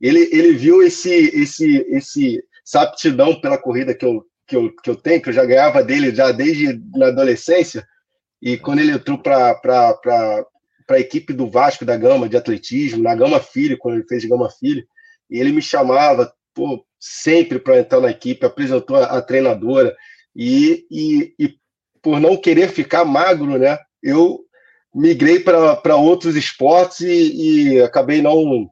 Ele, 0.00 0.28
ele 0.30 0.52
viu 0.52 0.82
esse, 0.82 1.10
esse, 1.10 1.78
esse, 1.88 2.44
essa 2.64 2.82
aptidão 2.82 3.40
pela 3.40 3.58
corrida 3.58 3.94
que 3.94 4.04
eu, 4.04 4.22
que, 4.48 4.56
eu, 4.56 4.74
que 4.74 4.88
eu 4.90 4.96
tenho, 4.96 5.20
que 5.22 5.28
eu 5.28 5.32
já 5.34 5.44
ganhava 5.44 5.84
dele 5.84 6.14
já 6.14 6.32
desde 6.32 6.80
na 6.96 7.08
adolescência. 7.08 7.86
E 8.40 8.56
quando 8.56 8.80
ele 8.80 8.92
entrou 8.92 9.18
para 9.18 9.60
a 10.90 10.98
equipe 10.98 11.32
do 11.32 11.50
Vasco 11.50 11.84
da 11.84 11.96
Gama 11.96 12.28
de 12.28 12.36
atletismo, 12.36 13.02
na 13.02 13.14
Gama 13.14 13.38
Filho, 13.38 13.76
quando 13.78 13.96
ele 13.96 14.08
fez 14.08 14.24
Gama 14.24 14.50
Filho, 14.50 14.84
e 15.30 15.38
ele 15.38 15.52
me 15.52 15.60
chamava 15.60 16.32
pô, 16.54 16.84
sempre 16.98 17.58
para 17.58 17.78
entrar 17.78 18.00
na 18.00 18.10
equipe, 18.10 18.46
apresentou 18.46 18.96
a, 18.96 19.18
a 19.18 19.22
treinadora 19.22 19.94
e, 20.34 20.86
e, 20.90 21.34
e 21.38 21.54
por 22.02 22.18
não 22.18 22.36
querer 22.36 22.70
ficar 22.70 23.04
magro, 23.04 23.58
né, 23.58 23.78
eu 24.02 24.40
migrei 24.94 25.40
para 25.40 25.96
outros 25.96 26.34
esportes 26.36 27.00
e, 27.00 27.74
e, 27.74 27.82
acabei 27.82 28.22
não 28.22 28.68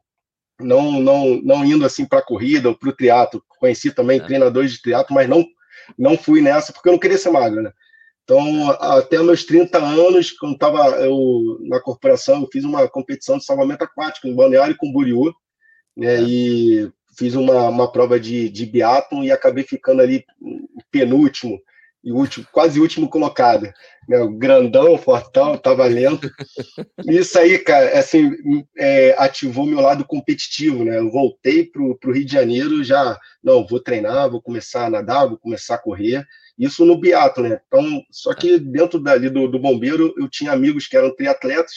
não 0.59 0.99
não 0.99 1.39
não 1.43 1.63
indo 1.63 1.85
assim 1.85 2.05
para 2.05 2.19
a 2.19 2.25
corrida 2.25 2.69
ou 2.69 2.75
para 2.75 2.89
o 2.89 2.95
triatlo. 2.95 3.43
Conheci 3.59 3.91
também 3.91 4.19
é. 4.19 4.23
treinadores 4.23 4.71
de 4.71 4.81
triatlo, 4.81 5.13
mas 5.13 5.29
não 5.29 5.45
não 5.97 6.17
fui 6.17 6.41
nessa 6.41 6.73
porque 6.73 6.89
eu 6.89 6.93
não 6.93 6.99
queria 6.99 7.17
ser 7.17 7.29
magro, 7.29 7.61
né? 7.61 7.71
Então, 8.23 8.71
até 8.71 9.19
meus 9.19 9.45
30 9.45 9.77
anos, 9.77 10.31
quando 10.31 10.53
estava 10.53 10.97
na 11.61 11.79
corporação, 11.79 12.41
eu 12.41 12.49
fiz 12.51 12.65
uma 12.65 12.87
competição 12.89 13.37
de 13.37 13.45
salvamento 13.45 13.85
aquático 13.85 14.27
em 14.27 14.35
Balneário 14.35 14.75
com 14.77 14.91
Buriú, 14.91 15.33
né? 15.95 16.15
É. 16.15 16.21
E 16.21 16.91
fiz 17.17 17.35
uma, 17.35 17.69
uma 17.69 17.91
prova 17.91 18.19
de, 18.19 18.49
de 18.49 18.65
biatlon 18.65 19.23
e 19.23 19.31
acabei 19.31 19.63
ficando 19.63 20.01
ali 20.01 20.25
penúltimo 20.91 21.59
e 22.07 22.11
último, 22.13 22.47
quase 22.53 22.79
último 22.79 23.09
colocado. 23.09 23.69
Né? 24.07 24.25
Grandão, 24.37 24.97
fortão, 24.97 25.57
tava 25.57 25.85
lento. 25.87 26.31
Isso 27.05 27.37
aí, 27.37 27.59
cara, 27.59 27.99
assim, 27.99 28.31
é, 28.77 29.13
ativou 29.17 29.65
meu 29.65 29.81
lado 29.81 30.05
competitivo, 30.05 30.85
né? 30.85 30.99
Eu 30.99 31.11
voltei 31.11 31.65
pro, 31.65 31.97
pro 31.97 32.13
Rio 32.13 32.23
de 32.23 32.31
Janeiro 32.31 32.81
já, 32.81 33.19
não, 33.43 33.67
vou 33.67 33.81
treinar, 33.81 34.29
vou 34.29 34.41
começar 34.41 34.85
a 34.85 34.89
nadar, 34.89 35.27
vou 35.27 35.37
começar 35.37 35.75
a 35.75 35.79
correr. 35.79 36.25
Isso 36.57 36.85
no 36.85 36.97
biatlo, 36.97 37.43
né? 37.43 37.59
Então, 37.67 38.01
só 38.09 38.33
que 38.33 38.57
dentro 38.57 39.01
dali 39.01 39.29
do, 39.29 39.45
do 39.49 39.59
bombeiro, 39.59 40.13
eu 40.17 40.29
tinha 40.29 40.53
amigos 40.53 40.87
que 40.87 40.95
eram 40.95 41.13
triatletas 41.13 41.73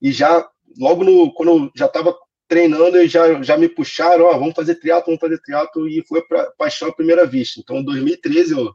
e 0.00 0.10
já, 0.10 0.48
logo 0.78 1.04
no, 1.04 1.34
quando 1.34 1.50
eu 1.50 1.70
já 1.76 1.84
estava 1.84 2.16
treinando 2.48 2.96
e 2.96 3.08
já, 3.08 3.42
já 3.42 3.58
me 3.58 3.68
puxaram, 3.68 4.24
ó, 4.24 4.38
vamos 4.38 4.54
fazer 4.54 4.76
triatlo, 4.76 5.08
vamos 5.08 5.20
fazer 5.20 5.38
triatlo, 5.42 5.86
e 5.86 6.02
foi 6.08 6.22
para 6.22 6.50
paixão 6.52 6.88
à 6.88 6.94
primeira 6.94 7.26
vista. 7.26 7.60
Então, 7.60 7.76
em 7.76 7.84
2013, 7.84 8.52
eu 8.52 8.72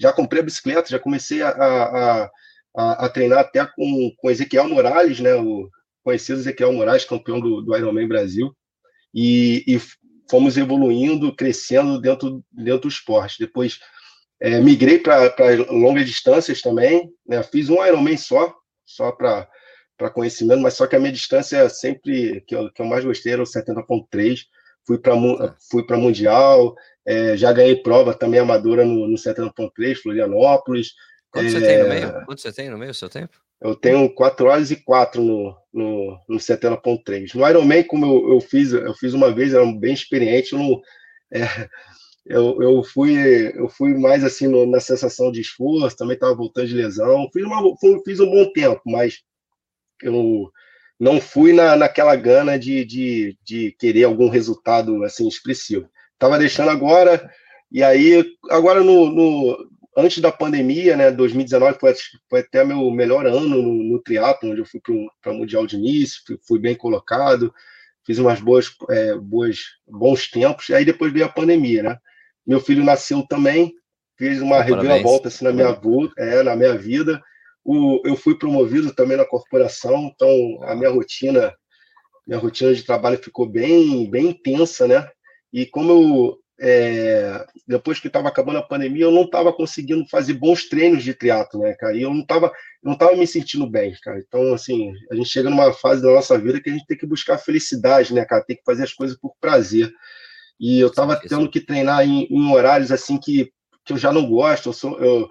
já 0.00 0.12
comprei 0.12 0.40
a 0.40 0.44
bicicleta, 0.44 0.90
já 0.90 0.98
comecei 0.98 1.42
a, 1.42 1.48
a, 1.50 2.30
a, 2.76 3.06
a 3.06 3.08
treinar 3.08 3.40
até 3.40 3.64
com, 3.66 4.12
com 4.16 4.30
Ezequiel 4.30 4.68
Morales, 4.68 5.20
né, 5.20 5.34
o 5.34 5.68
conhecido 6.02 6.40
Ezequiel 6.40 6.72
Morales, 6.72 7.04
campeão 7.04 7.40
do, 7.40 7.62
do 7.62 7.76
Ironman 7.76 8.08
Brasil, 8.08 8.54
e, 9.12 9.64
e 9.66 9.80
fomos 10.30 10.56
evoluindo, 10.56 11.34
crescendo 11.34 12.00
dentro, 12.00 12.44
dentro 12.52 12.82
do 12.82 12.88
esporte. 12.88 13.36
Depois, 13.38 13.78
é, 14.40 14.60
migrei 14.60 14.98
para 14.98 15.34
longas 15.70 16.06
distâncias 16.06 16.60
também, 16.60 17.10
né, 17.26 17.42
fiz 17.42 17.68
um 17.68 17.84
Ironman 17.84 18.16
só, 18.16 18.54
só 18.86 19.12
para 19.12 19.48
para 19.98 20.10
conhecimento, 20.10 20.62
mas 20.62 20.74
só 20.74 20.86
que 20.86 20.94
a 20.94 21.00
minha 21.00 21.12
distância 21.12 21.68
sempre 21.68 22.40
que 22.46 22.54
eu, 22.54 22.72
que 22.72 22.80
eu 22.80 22.86
mais 22.86 23.04
gostei 23.04 23.32
era 23.32 23.42
o 23.42 23.44
70.3. 23.44 24.42
Fui 24.86 24.96
para 24.96 25.14
tá. 25.14 25.56
fui 25.68 25.84
para 25.84 25.98
mundial, 25.98 26.74
é, 27.08 27.34
já 27.38 27.50
ganhei 27.50 27.74
prova 27.74 28.12
também 28.12 28.38
amadora 28.38 28.84
no, 28.84 29.08
no 29.08 29.16
70.3, 29.16 29.96
Florianópolis. 29.96 30.92
Quanto 31.30 31.46
é, 31.46 31.50
você 31.50 31.60
tem 31.60 31.82
no 31.82 31.88
meio? 31.88 32.24
Quanto 32.26 32.42
você 32.42 32.52
tem 32.52 32.68
no 32.68 32.76
meio, 32.76 32.92
seu 32.92 33.08
tempo? 33.08 33.40
Eu 33.62 33.74
tenho 33.74 34.14
4 34.14 34.46
horas 34.46 34.70
e 34.70 34.76
4 34.76 35.22
no, 35.22 35.56
no, 35.72 36.20
no 36.28 36.36
70.3. 36.36 37.34
No 37.34 37.48
Ironman, 37.48 37.82
como 37.84 38.04
eu, 38.04 38.34
eu 38.34 38.40
fiz, 38.42 38.74
eu 38.74 38.92
fiz 38.92 39.14
uma 39.14 39.32
vez, 39.32 39.54
era 39.54 39.64
bem 39.72 39.94
experiente, 39.94 40.52
eu, 40.52 40.58
não, 40.58 40.80
é, 41.32 41.68
eu, 42.26 42.62
eu, 42.62 42.84
fui, 42.84 43.16
eu 43.58 43.70
fui 43.70 43.94
mais 43.94 44.22
assim 44.22 44.46
no, 44.46 44.66
na 44.66 44.78
sensação 44.78 45.32
de 45.32 45.40
esforço, 45.40 45.96
também 45.96 46.12
estava 46.12 46.34
voltando 46.34 46.68
de 46.68 46.74
lesão. 46.74 47.26
Fiz, 47.32 47.42
uma, 47.42 47.74
fiz 48.04 48.20
um 48.20 48.30
bom 48.30 48.52
tempo, 48.52 48.82
mas 48.84 49.22
eu 50.02 50.52
não 51.00 51.22
fui 51.22 51.54
na, 51.54 51.74
naquela 51.74 52.14
gana 52.16 52.58
de, 52.58 52.84
de, 52.84 53.38
de 53.42 53.74
querer 53.78 54.04
algum 54.04 54.28
resultado 54.28 55.02
assim 55.04 55.26
expressivo. 55.26 55.88
Estava 56.18 56.36
deixando 56.36 56.70
agora, 56.70 57.30
e 57.70 57.80
aí, 57.80 58.24
agora 58.50 58.82
no, 58.82 59.08
no, 59.08 59.70
antes 59.96 60.18
da 60.18 60.32
pandemia, 60.32 60.96
né, 60.96 61.12
2019 61.12 61.78
foi, 61.78 61.94
foi 62.28 62.40
até 62.40 62.64
meu 62.64 62.90
melhor 62.90 63.24
ano 63.24 63.62
no, 63.62 63.84
no 63.84 64.02
triatlo, 64.02 64.50
onde 64.50 64.60
eu 64.60 64.66
fui 64.66 64.80
para 65.22 65.32
o 65.32 65.36
Mundial 65.36 65.64
de 65.64 65.76
início, 65.76 66.20
fui, 66.26 66.38
fui, 66.44 66.58
bem 66.58 66.74
colocado, 66.74 67.54
fiz 68.04 68.18
umas 68.18 68.40
boas, 68.40 68.74
é, 68.90 69.14
boas, 69.14 69.58
bons 69.86 70.28
tempos, 70.28 70.68
e 70.68 70.74
aí 70.74 70.84
depois 70.84 71.12
veio 71.12 71.26
a 71.26 71.28
pandemia, 71.28 71.84
né? 71.84 71.98
Meu 72.44 72.58
filho 72.58 72.82
nasceu 72.82 73.24
também, 73.28 73.72
fiz 74.16 74.40
uma 74.40 74.60
reviravolta 74.60 75.28
assim, 75.28 75.44
na 75.44 75.52
minha, 75.52 75.78
é, 76.16 76.42
na 76.42 76.56
minha 76.56 76.76
vida, 76.76 77.22
o, 77.64 78.02
eu 78.04 78.16
fui 78.16 78.36
promovido 78.36 78.92
também 78.92 79.16
na 79.16 79.24
corporação, 79.24 80.10
então 80.12 80.28
a 80.64 80.74
minha 80.74 80.90
rotina, 80.90 81.54
minha 82.26 82.40
rotina 82.40 82.74
de 82.74 82.82
trabalho 82.82 83.22
ficou 83.22 83.46
bem, 83.46 84.10
bem 84.10 84.30
intensa, 84.30 84.88
né? 84.88 85.08
E 85.52 85.66
como 85.66 85.92
eu, 85.92 86.38
é, 86.60 87.46
depois 87.66 88.00
que 88.00 88.08
estava 88.08 88.28
acabando 88.28 88.58
a 88.58 88.62
pandemia, 88.62 89.04
eu 89.04 89.12
não 89.12 89.22
estava 89.22 89.52
conseguindo 89.52 90.04
fazer 90.08 90.34
bons 90.34 90.68
treinos 90.68 91.04
de 91.04 91.14
triatlo, 91.14 91.60
né, 91.60 91.74
cara? 91.74 91.96
E 91.96 92.02
eu 92.02 92.12
não 92.12 92.22
estava 92.22 92.52
não 92.82 92.96
tava 92.96 93.16
me 93.16 93.26
sentindo 93.26 93.68
bem, 93.68 93.94
cara. 94.02 94.18
Então, 94.18 94.52
assim, 94.52 94.92
a 95.10 95.14
gente 95.14 95.28
chega 95.28 95.50
numa 95.50 95.72
fase 95.72 96.02
da 96.02 96.08
nossa 96.12 96.38
vida 96.38 96.60
que 96.60 96.70
a 96.70 96.72
gente 96.72 96.86
tem 96.86 96.96
que 96.96 97.06
buscar 97.06 97.38
felicidade, 97.38 98.12
né, 98.14 98.24
cara? 98.24 98.44
Tem 98.44 98.56
que 98.56 98.64
fazer 98.64 98.84
as 98.84 98.92
coisas 98.92 99.16
por 99.16 99.34
prazer. 99.40 99.92
E 100.60 100.80
eu 100.80 100.88
estava 100.88 101.16
tendo 101.16 101.50
que 101.50 101.60
treinar 101.60 102.04
em, 102.04 102.26
em, 102.30 102.52
horários 102.52 102.90
assim 102.90 103.18
que, 103.18 103.52
que 103.84 103.92
eu 103.92 103.96
já 103.96 104.12
não 104.12 104.28
gosto. 104.28 104.68
Eu 104.68 104.72
sou, 104.72 104.98
eu, 104.98 105.28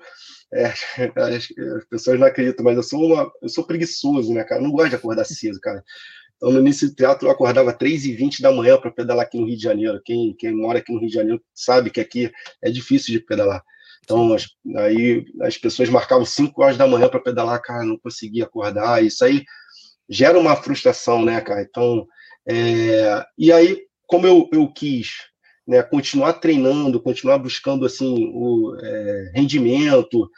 é, 0.54 0.74
as, 1.36 1.86
pessoas 1.90 2.20
não 2.20 2.28
acreditam, 2.28 2.64
mas 2.64 2.78
eu 2.78 2.84
sou 2.84 3.06
uma, 3.06 3.32
eu 3.42 3.50
sou 3.50 3.66
preguiçoso, 3.66 4.34
né, 4.34 4.44
cara? 4.44 4.62
Eu 4.62 4.66
não 4.66 4.72
gosto 4.72 4.90
de 4.90 4.96
acordar 4.96 5.26
cedo, 5.26 5.60
cara. 5.60 5.84
Então, 6.38 6.52
no 6.52 6.60
início 6.60 6.88
do 6.88 6.96
teatro, 6.96 7.28
eu 7.28 7.32
acordava 7.32 7.74
3h20 7.74 8.42
da 8.42 8.52
manhã 8.52 8.78
para 8.78 8.92
pedalar 8.92 9.26
aqui 9.26 9.38
no 9.38 9.46
Rio 9.46 9.58
de 9.58 9.64
Janeiro. 9.64 10.00
Quem, 10.06 10.36
quem 10.38 10.54
mora 10.54 10.80
aqui 10.80 10.94
no 10.94 11.00
Rio 11.00 11.10
de 11.10 11.16
Janeiro 11.16 11.42
sabe 11.54 11.90
que 11.90 12.00
aqui 12.00 12.32
é 12.64 12.70
difícil 12.70 13.12
de 13.14 13.20
pedalar. 13.20 13.64
Então, 14.04 14.34
as, 14.34 14.46
aí 14.78 15.26
as 15.42 15.58
pessoas 15.58 15.90
marcavam 15.90 16.26
5 16.26 16.62
horas 16.62 16.78
da 16.78 16.88
manhã 16.88 17.10
para 17.10 17.20
pedalar, 17.20 17.62
cara, 17.62 17.84
não 17.84 17.98
conseguia 17.98 18.46
acordar. 18.46 19.04
Isso 19.04 19.26
aí 19.26 19.44
gera 20.08 20.40
uma 20.40 20.56
frustração, 20.56 21.26
né, 21.26 21.42
cara? 21.42 21.62
Então, 21.62 22.08
é, 22.48 23.26
e 23.38 23.52
aí, 23.52 23.82
como 24.06 24.26
eu, 24.26 24.48
eu 24.54 24.72
quis 24.72 25.10
né, 25.68 25.84
continuar 25.84 26.34
treinando, 26.34 27.02
continuar 27.02 27.38
buscando 27.38 27.86
assim 27.86 28.32
o 28.34 28.76
é, 28.82 29.32
rendimento. 29.36 30.30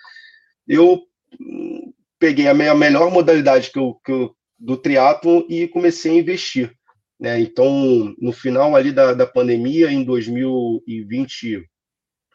Eu 0.68 1.04
hum, 1.40 1.94
peguei 2.18 2.48
a 2.48 2.54
minha 2.54 2.74
melhor 2.74 3.12
modalidade 3.12 3.72
que 3.72 3.78
eu, 3.78 3.94
que 4.04 4.12
eu, 4.12 4.36
do 4.60 4.78
triatlo 4.78 5.46
e 5.50 5.68
comecei 5.68 6.12
a 6.12 6.16
investir. 6.16 6.72
Né? 7.20 7.40
Então, 7.40 8.14
no 8.20 8.32
final 8.32 8.76
ali 8.76 8.92
da, 8.92 9.14
da 9.14 9.26
pandemia, 9.26 9.92
em 9.92 10.04
2020, 10.04 11.68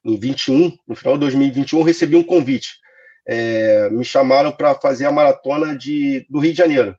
em 0.04 0.18
21, 0.18 0.76
no 0.86 0.94
final 0.94 1.14
de 1.14 1.20
2021, 1.20 1.78
eu 1.78 1.84
recebi 1.84 2.16
um 2.16 2.22
convite. 2.22 2.74
É, 3.26 3.88
me 3.90 4.04
chamaram 4.04 4.52
para 4.52 4.74
fazer 4.74 5.06
a 5.06 5.12
maratona 5.12 5.76
de, 5.76 6.26
do 6.28 6.38
Rio 6.38 6.52
de 6.52 6.58
Janeiro. 6.58 6.96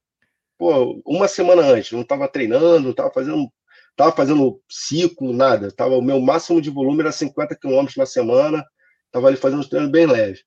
Pô, 0.58 1.01
uma 1.05 1.27
semana 1.27 1.62
antes, 1.62 1.91
não 1.91 2.01
estava 2.01 2.27
treinando, 2.27 2.79
não 2.79 2.91
estava 2.91 3.12
fazendo 3.12 3.50
Tava 3.96 4.12
fazendo 4.12 4.62
ciclo, 4.70 5.34
nada. 5.34 5.72
Tava, 5.72 5.96
o 5.96 6.01
meu 6.01 6.20
máximo 6.20 6.62
de 6.62 6.70
volume 6.70 7.01
era 7.01 7.12
50 7.12 7.55
quilômetros 7.55 7.96
na 7.96 8.05
semana. 8.05 8.65
Tava 9.12 9.27
ali 9.27 9.38
fazendo 9.38 9.62
um 9.62 9.67
treino 9.70 9.89
bem 9.89 10.05
leve. 10.05 10.41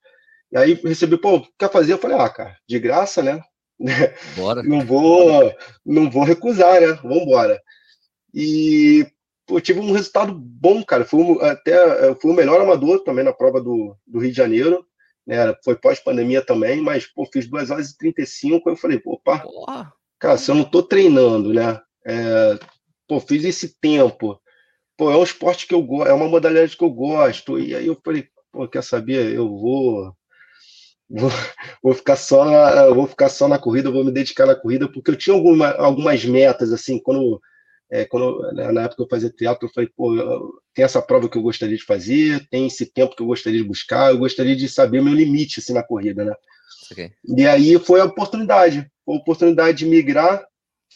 E 0.52 0.58
aí 0.58 0.75
recebi, 0.75 1.16
pô, 1.16 1.47
quer 1.58 1.70
fazer? 1.70 1.94
Eu 1.94 1.99
falei, 1.99 2.18
ah, 2.18 2.28
cara, 2.28 2.56
de 2.68 2.78
graça, 2.78 3.23
né? 3.23 3.42
Bora. 4.37 4.62
não 4.62 4.85
vou, 4.85 5.54
não 5.85 6.11
vou 6.11 6.25
recusar, 6.25 6.80
né? 6.80 6.99
Vamos 7.02 7.23
embora. 7.23 7.61
E 8.35 9.06
pô, 9.47 9.61
tive 9.61 9.80
um 9.80 9.92
resultado 9.92 10.35
bom, 10.35 10.85
cara. 10.85 11.04
Fui 11.04 11.38
até 11.42 12.14
fui 12.16 12.32
o 12.32 12.35
melhor 12.35 12.61
amador 12.61 13.02
também 13.04 13.25
na 13.25 13.32
prova 13.32 13.61
do, 13.61 13.97
do 14.06 14.18
Rio 14.18 14.30
de 14.30 14.37
Janeiro. 14.37 14.85
Né? 15.26 15.54
Foi 15.62 15.76
pós-pandemia 15.76 16.42
também, 16.42 16.80
mas 16.80 17.06
pô, 17.06 17.26
fiz 17.26 17.47
2 17.47 17.70
horas 17.70 17.90
e 17.90 17.99
35. 17.99 18.68
Eu 18.68 18.76
falei, 18.76 19.00
opa, 19.04 19.40
Porra. 19.40 19.92
cara, 20.18 20.38
se 20.38 20.50
eu 20.50 20.54
não 20.54 20.64
tô 20.64 20.82
treinando, 20.82 21.52
né? 21.52 21.80
É, 22.06 22.58
pô, 23.06 23.20
fiz 23.20 23.44
esse 23.44 23.78
tempo. 23.80 24.40
Pô, 24.97 25.11
é 25.11 25.16
um 25.16 25.23
esporte 25.23 25.66
que 25.66 25.75
eu 25.75 25.82
gosto, 25.82 26.08
é 26.08 26.12
uma 26.12 26.28
modalidade 26.28 26.76
que 26.76 26.82
eu 26.82 26.90
gosto. 26.90 27.58
E 27.58 27.75
aí 27.75 27.87
eu 27.87 28.00
falei, 28.04 28.26
pô, 28.50 28.66
quer 28.66 28.82
saber? 28.82 29.35
Eu 29.35 29.49
vou 29.49 30.12
vou, 31.09 31.31
vou 31.83 31.95
ficar 31.95 32.17
só 32.17 32.45
na, 32.45 32.88
vou 32.88 33.07
ficar 33.07 33.29
só 33.29 33.49
na 33.49 33.59
corrida, 33.59 33.91
vou 33.91 34.05
me 34.05 34.12
dedicar 34.12 34.47
na 34.47 34.55
corrida, 34.55 34.91
porque 34.91 35.11
eu 35.11 35.17
tinha 35.17 35.35
alguma, 35.35 35.71
algumas 35.73 36.25
metas 36.25 36.73
assim, 36.73 36.99
quando 36.99 37.41
é, 37.91 38.05
quando 38.05 38.43
né, 38.53 38.71
na 38.71 38.83
época 38.83 39.03
eu 39.03 39.09
fazia 39.09 39.31
teatro, 39.31 39.67
eu 39.67 39.73
falei, 39.73 39.88
pô, 39.97 40.61
tem 40.75 40.85
essa 40.85 41.00
prova 41.00 41.29
que 41.29 41.38
eu 41.38 41.43
gostaria 41.43 41.77
de 41.77 41.85
fazer, 41.85 42.47
tem 42.50 42.67
esse 42.67 42.85
tempo 42.85 43.17
que 43.17 43.23
eu 43.23 43.27
gostaria 43.27 43.62
de 43.62 43.67
buscar, 43.67 44.11
eu 44.11 44.19
gostaria 44.19 44.55
de 44.55 44.69
saber 44.69 45.00
o 45.00 45.05
meu 45.05 45.15
limite 45.15 45.61
assim 45.61 45.73
na 45.73 45.83
corrida, 45.83 46.23
né? 46.23 46.35
Okay. 46.93 47.12
E 47.37 47.47
aí 47.47 47.79
foi 47.79 48.00
a 48.00 48.05
oportunidade, 48.05 48.87
foi 49.05 49.15
a 49.15 49.19
oportunidade 49.19 49.79
de 49.79 49.87
migrar 49.87 50.47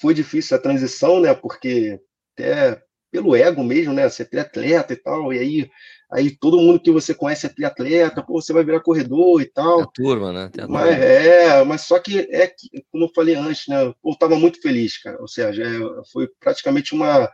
foi 0.03 0.15
difícil 0.15 0.57
a 0.57 0.61
transição, 0.61 1.21
né? 1.21 1.35
Porque 1.35 2.01
até 2.35 2.83
pelo 3.13 3.37
ego 3.37 3.63
mesmo, 3.63 3.93
né? 3.93 4.09
Ser 4.09 4.25
triatleta 4.25 4.95
e 4.95 4.97
tal, 4.97 5.33
e 5.33 5.39
aí, 5.39 5.71
aí 6.11 6.31
todo 6.31 6.59
mundo 6.59 6.81
que 6.81 6.91
você 6.91 7.15
conhece 7.15 7.45
é 7.45 7.51
triatleta, 7.51 8.23
pô, 8.23 8.41
você 8.41 8.55
vai 8.55 8.65
virar 8.65 8.81
corredor 8.81 9.43
e 9.43 9.45
tal. 9.45 9.81
É 9.81 9.83
a 9.83 9.87
turma, 9.87 10.33
né? 10.33 10.51
A 10.59 10.67
mas, 10.67 10.91
é, 10.99 11.63
mas 11.63 11.83
só 11.83 11.99
que 11.99 12.21
é 12.31 12.47
que, 12.47 12.83
como 12.91 13.05
eu 13.05 13.11
falei 13.15 13.35
antes, 13.35 13.69
né? 13.69 13.83
Eu 13.83 14.17
tava 14.19 14.35
muito 14.37 14.61
feliz, 14.63 14.97
cara. 14.97 15.21
Ou 15.21 15.29
seja, 15.29 15.63
é, 15.63 15.79
foi 16.11 16.27
praticamente 16.41 16.95
uma, 16.95 17.31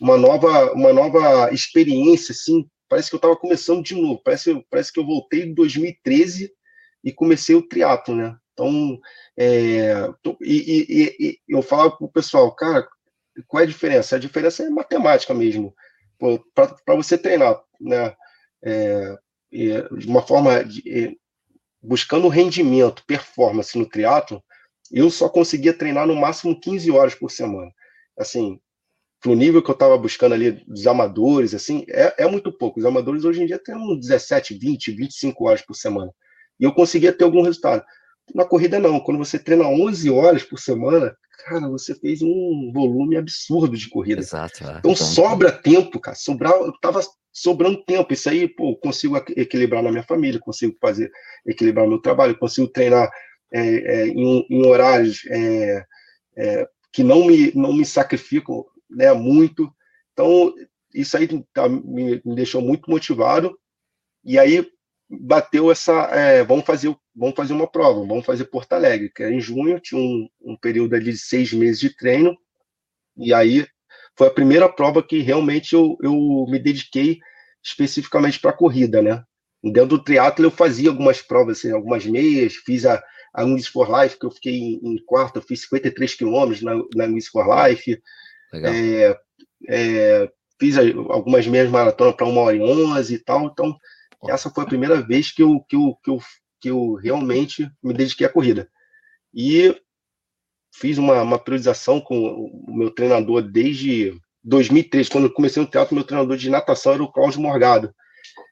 uma, 0.00 0.16
nova, 0.16 0.72
uma 0.72 0.92
nova 0.94 1.52
experiência, 1.52 2.32
assim. 2.32 2.66
Parece 2.88 3.10
que 3.10 3.16
eu 3.16 3.20
tava 3.20 3.36
começando 3.36 3.84
de 3.84 3.94
novo. 3.94 4.22
Parece, 4.24 4.64
parece 4.70 4.90
que 4.90 4.98
eu 4.98 5.04
voltei 5.04 5.42
em 5.42 5.52
2013 5.52 6.50
e 7.04 7.12
comecei 7.12 7.54
o 7.54 7.62
triatlo, 7.62 8.16
né? 8.16 8.34
Então, 8.54 8.98
é, 9.38 9.92
e, 10.40 10.56
e, 10.88 11.26
e, 11.28 11.38
eu 11.46 11.62
falava 11.62 11.92
para 11.92 12.06
o 12.06 12.10
pessoal, 12.10 12.52
cara, 12.56 12.88
qual 13.46 13.60
é 13.60 13.64
a 13.64 13.68
diferença? 13.68 14.16
A 14.16 14.18
diferença 14.18 14.62
é 14.62 14.70
matemática 14.70 15.34
mesmo. 15.34 15.74
Para 16.54 16.96
você 16.96 17.16
treinar, 17.16 17.60
né? 17.80 18.14
É, 18.62 19.16
de 19.50 20.06
uma 20.06 20.20
forma 20.20 20.62
de, 20.64 21.16
buscando 21.82 22.28
rendimento, 22.28 23.04
performance 23.06 23.78
no 23.78 23.88
triatlo, 23.88 24.42
eu 24.90 25.10
só 25.10 25.28
conseguia 25.28 25.72
treinar 25.72 26.06
no 26.06 26.16
máximo 26.16 26.58
15 26.58 26.90
horas 26.90 27.14
por 27.14 27.30
semana. 27.30 27.70
Assim, 28.18 28.60
pro 29.20 29.34
nível 29.34 29.62
que 29.62 29.70
eu 29.70 29.74
estava 29.74 29.96
buscando 29.96 30.34
ali 30.34 30.52
dos 30.66 30.86
amadores, 30.86 31.54
assim, 31.54 31.84
é, 31.88 32.24
é 32.24 32.26
muito 32.26 32.52
pouco. 32.52 32.78
Os 32.78 32.86
amadores 32.86 33.24
hoje 33.24 33.42
em 33.42 33.46
dia 33.46 33.58
têm 33.58 33.98
17, 33.98 34.54
20, 34.54 34.92
25 34.92 35.48
horas 35.48 35.62
por 35.62 35.74
semana. 35.74 36.12
E 36.58 36.64
eu 36.64 36.72
conseguia 36.72 37.12
ter 37.12 37.24
algum 37.24 37.42
resultado. 37.42 37.84
Na 38.34 38.44
corrida, 38.44 38.78
não. 38.78 39.00
Quando 39.00 39.18
você 39.18 39.38
treina 39.38 39.66
11 39.68 40.10
horas 40.10 40.42
por 40.42 40.58
semana, 40.58 41.16
cara, 41.44 41.68
você 41.68 41.94
fez 41.94 42.20
um 42.22 42.70
volume 42.72 43.16
absurdo 43.16 43.76
de 43.76 43.88
corrida. 43.88 44.20
Exato. 44.20 44.64
É. 44.64 44.78
Então, 44.78 44.94
sobra 44.94 45.50
tempo, 45.50 46.00
cara. 46.00 46.16
Sobrar, 46.16 46.52
eu 46.52 46.72
tava 46.80 47.00
sobrando 47.32 47.84
tempo. 47.84 48.12
Isso 48.12 48.28
aí, 48.28 48.48
pô, 48.48 48.76
consigo 48.76 49.16
equilibrar 49.36 49.82
na 49.82 49.90
minha 49.90 50.02
família, 50.02 50.40
consigo 50.40 50.76
fazer, 50.80 51.10
equilibrar 51.46 51.86
meu 51.86 52.00
trabalho, 52.00 52.38
consigo 52.38 52.68
treinar 52.68 53.10
é, 53.52 53.60
é, 53.60 54.06
em, 54.08 54.46
em, 54.50 54.66
horários 54.66 55.22
é, 55.26 55.84
é, 56.36 56.68
que 56.92 57.02
não 57.02 57.26
me, 57.26 57.52
não 57.54 57.72
me 57.72 57.84
sacrificam 57.84 58.64
né, 58.90 59.12
muito. 59.12 59.72
Então, 60.12 60.52
isso 60.94 61.16
aí 61.16 61.28
tá, 61.52 61.68
me, 61.68 62.20
me, 62.24 62.34
deixou 62.34 62.60
muito 62.60 62.90
motivado. 62.90 63.56
E 64.24 64.38
aí 64.38 64.66
bateu 65.08 65.70
essa, 65.70 65.92
é, 66.12 66.44
vamos 66.44 66.66
fazer, 66.66 66.94
vamos 67.18 67.34
fazer 67.34 67.52
uma 67.52 67.66
prova, 67.66 68.06
vamos 68.06 68.24
fazer 68.24 68.44
Porto 68.44 68.72
Alegre, 68.74 69.10
que 69.10 69.22
era 69.22 69.32
em 69.32 69.40
junho, 69.40 69.80
tinha 69.80 70.00
um, 70.00 70.28
um 70.40 70.56
período 70.56 70.94
ali 70.94 71.12
de 71.12 71.18
seis 71.18 71.52
meses 71.52 71.80
de 71.80 71.94
treino. 71.94 72.36
E 73.16 73.34
aí 73.34 73.66
foi 74.16 74.28
a 74.28 74.32
primeira 74.32 74.68
prova 74.68 75.02
que 75.02 75.20
realmente 75.20 75.74
eu, 75.74 75.96
eu 76.00 76.46
me 76.48 76.58
dediquei 76.58 77.18
especificamente 77.62 78.38
para 78.38 78.50
a 78.50 78.56
corrida, 78.56 79.02
né? 79.02 79.22
Dentro 79.62 79.88
do 79.88 80.04
triatlo 80.04 80.46
eu 80.46 80.50
fazia 80.50 80.90
algumas 80.90 81.20
provas, 81.20 81.58
assim, 81.58 81.72
algumas 81.72 82.06
meias, 82.06 82.54
fiz 82.54 82.86
a, 82.86 83.02
a 83.34 83.44
Wings 83.44 83.66
for 83.66 83.88
Life, 83.90 84.16
que 84.16 84.24
eu 84.24 84.30
fiquei 84.30 84.54
em, 84.54 84.80
em 84.82 85.04
quarto, 85.04 85.36
eu 85.36 85.42
fiz 85.42 85.62
53 85.62 86.14
quilômetros 86.14 86.62
na, 86.62 86.76
na 86.94 87.04
Wings 87.06 87.26
for 87.26 87.44
Life. 87.46 88.00
É, 88.54 89.18
é, 89.68 90.30
fiz 90.60 90.76
algumas 90.78 91.46
meias 91.48 91.68
maratonas 91.68 92.14
para 92.14 92.26
uma 92.26 92.40
hora 92.42 92.56
e 92.56 92.60
onze 92.60 93.14
e 93.14 93.18
tal, 93.18 93.46
então 93.46 93.76
essa 94.28 94.50
foi 94.50 94.64
a 94.64 94.66
primeira 94.66 95.00
vez 95.00 95.32
que 95.32 95.42
eu, 95.42 95.60
que 95.68 95.76
eu, 95.76 95.96
que 96.02 96.10
eu, 96.10 96.18
que 96.60 96.70
eu 96.70 96.94
realmente 96.94 97.70
me 97.82 97.92
dediquei 97.92 98.26
à 98.26 98.30
corrida. 98.30 98.68
E 99.34 99.74
fiz 100.74 100.98
uma, 100.98 101.22
uma 101.22 101.38
priorização 101.38 102.00
com 102.00 102.16
o 102.18 102.76
meu 102.76 102.90
treinador 102.90 103.42
desde 103.42 104.18
2003, 104.44 105.08
quando 105.08 105.24
eu 105.24 105.32
comecei 105.32 105.62
no 105.62 105.68
teatro, 105.68 105.94
meu 105.94 106.04
treinador 106.04 106.36
de 106.36 106.48
natação 106.48 106.94
era 106.94 107.02
o 107.02 107.12
Cláudio 107.12 107.40
Morgado. 107.40 107.94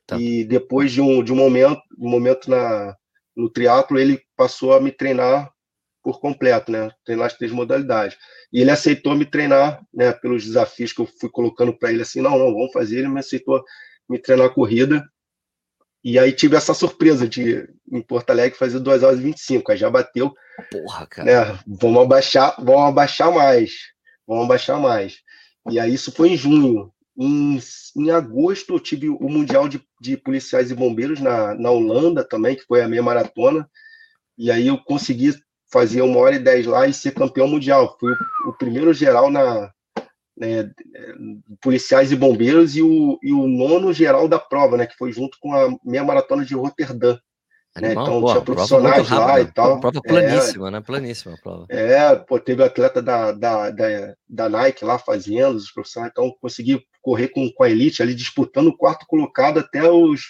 Tá. 0.06 0.18
E 0.20 0.44
depois 0.44 0.92
de 0.92 1.00
um, 1.00 1.22
de 1.22 1.32
um 1.32 1.36
momento, 1.36 1.80
um 1.98 2.08
momento 2.08 2.50
na, 2.50 2.94
no 3.36 3.50
triatlo, 3.50 3.98
ele 3.98 4.20
passou 4.36 4.72
a 4.74 4.80
me 4.80 4.92
treinar 4.92 5.50
por 6.02 6.20
completo, 6.20 6.70
né? 6.70 6.90
Treinar 7.04 7.26
as 7.26 7.34
três 7.34 7.50
modalidades. 7.50 8.16
E 8.52 8.60
ele 8.60 8.70
aceitou 8.70 9.16
me 9.16 9.24
treinar, 9.24 9.84
né? 9.92 10.12
Pelos 10.12 10.44
desafios 10.44 10.92
que 10.92 11.00
eu 11.00 11.06
fui 11.20 11.28
colocando 11.28 11.76
para 11.76 11.90
ele, 11.90 12.02
assim, 12.02 12.20
não, 12.20 12.38
não, 12.38 12.52
vamos 12.52 12.72
fazer. 12.72 12.98
Ele 12.98 13.08
me 13.08 13.18
aceitou 13.18 13.64
me 14.08 14.18
treinar 14.18 14.46
a 14.46 14.50
corrida. 14.50 15.04
E 16.08 16.20
aí 16.20 16.30
tive 16.30 16.54
essa 16.54 16.72
surpresa 16.72 17.26
de, 17.26 17.68
em 17.90 18.00
Porto 18.00 18.30
Alegre, 18.30 18.56
fazer 18.56 18.78
2 18.78 19.02
horas 19.02 19.18
e 19.18 19.22
25. 19.22 19.72
Aí 19.72 19.76
já 19.76 19.90
bateu. 19.90 20.32
Porra, 20.70 21.04
cara. 21.04 21.52
Né? 21.52 21.58
Vamos 21.66 22.00
abaixar, 22.00 22.54
vamos 22.58 22.90
abaixar 22.90 23.34
mais. 23.34 23.72
Vamos 24.24 24.44
abaixar 24.44 24.78
mais. 24.78 25.16
E 25.68 25.80
aí 25.80 25.92
isso 25.92 26.12
foi 26.12 26.28
em 26.28 26.36
junho. 26.36 26.92
Em, 27.18 27.58
em 27.96 28.10
agosto 28.12 28.74
eu 28.74 28.78
tive 28.78 29.08
o 29.08 29.28
Mundial 29.28 29.68
de, 29.68 29.82
de 30.00 30.16
Policiais 30.16 30.70
e 30.70 30.76
Bombeiros 30.76 31.20
na, 31.20 31.56
na 31.56 31.72
Holanda 31.72 32.22
também, 32.22 32.54
que 32.54 32.62
foi 32.62 32.82
a 32.82 32.88
meia 32.88 33.02
maratona. 33.02 33.68
E 34.38 34.48
aí 34.48 34.68
eu 34.68 34.78
consegui 34.78 35.34
fazer 35.72 36.02
uma 36.02 36.20
hora 36.20 36.36
e 36.36 36.38
dez 36.38 36.66
lá 36.66 36.86
e 36.86 36.94
ser 36.94 37.14
campeão 37.14 37.48
mundial. 37.48 37.96
Fui 37.98 38.12
o, 38.12 38.50
o 38.50 38.52
primeiro 38.52 38.94
geral 38.94 39.28
na 39.28 39.72
né, 40.36 40.70
policiais 41.60 42.12
e 42.12 42.16
bombeiros 42.16 42.76
e 42.76 42.82
o, 42.82 43.18
e 43.22 43.32
o 43.32 43.46
nono 43.46 43.92
geral 43.92 44.28
da 44.28 44.38
prova, 44.38 44.76
né, 44.76 44.86
que 44.86 44.96
foi 44.96 45.12
junto 45.12 45.38
com 45.40 45.54
a 45.54 45.74
meia 45.84 46.04
maratona 46.04 46.44
de 46.44 46.54
Roterdã. 46.54 47.18
Né? 47.80 47.92
Então 47.92 48.20
boa, 48.20 48.32
tinha 48.32 48.44
profissionais 48.44 49.10
lá 49.10 49.40
e 49.40 49.52
tal. 49.52 49.80
Prova 49.80 50.00
planíssima, 50.00 50.68
é, 50.68 50.70
né? 50.70 50.80
Planíssima 50.80 51.34
a 51.34 51.38
prova. 51.38 51.66
É, 51.68 52.16
pô, 52.16 52.40
teve 52.40 52.62
atleta 52.62 53.02
da, 53.02 53.32
da, 53.32 53.70
da, 53.70 54.14
da, 54.26 54.48
Nike 54.48 54.84
lá 54.84 54.98
fazendo, 54.98 55.56
os 55.56 55.70
profissionais, 55.70 56.10
então 56.10 56.34
consegui 56.40 56.82
correr 57.02 57.28
com, 57.28 57.50
com 57.52 57.62
a 57.62 57.70
elite 57.70 58.02
ali, 58.02 58.14
disputando 58.14 58.68
o 58.68 58.76
quarto 58.76 59.06
colocado 59.06 59.58
até 59.58 59.90
os, 59.90 60.22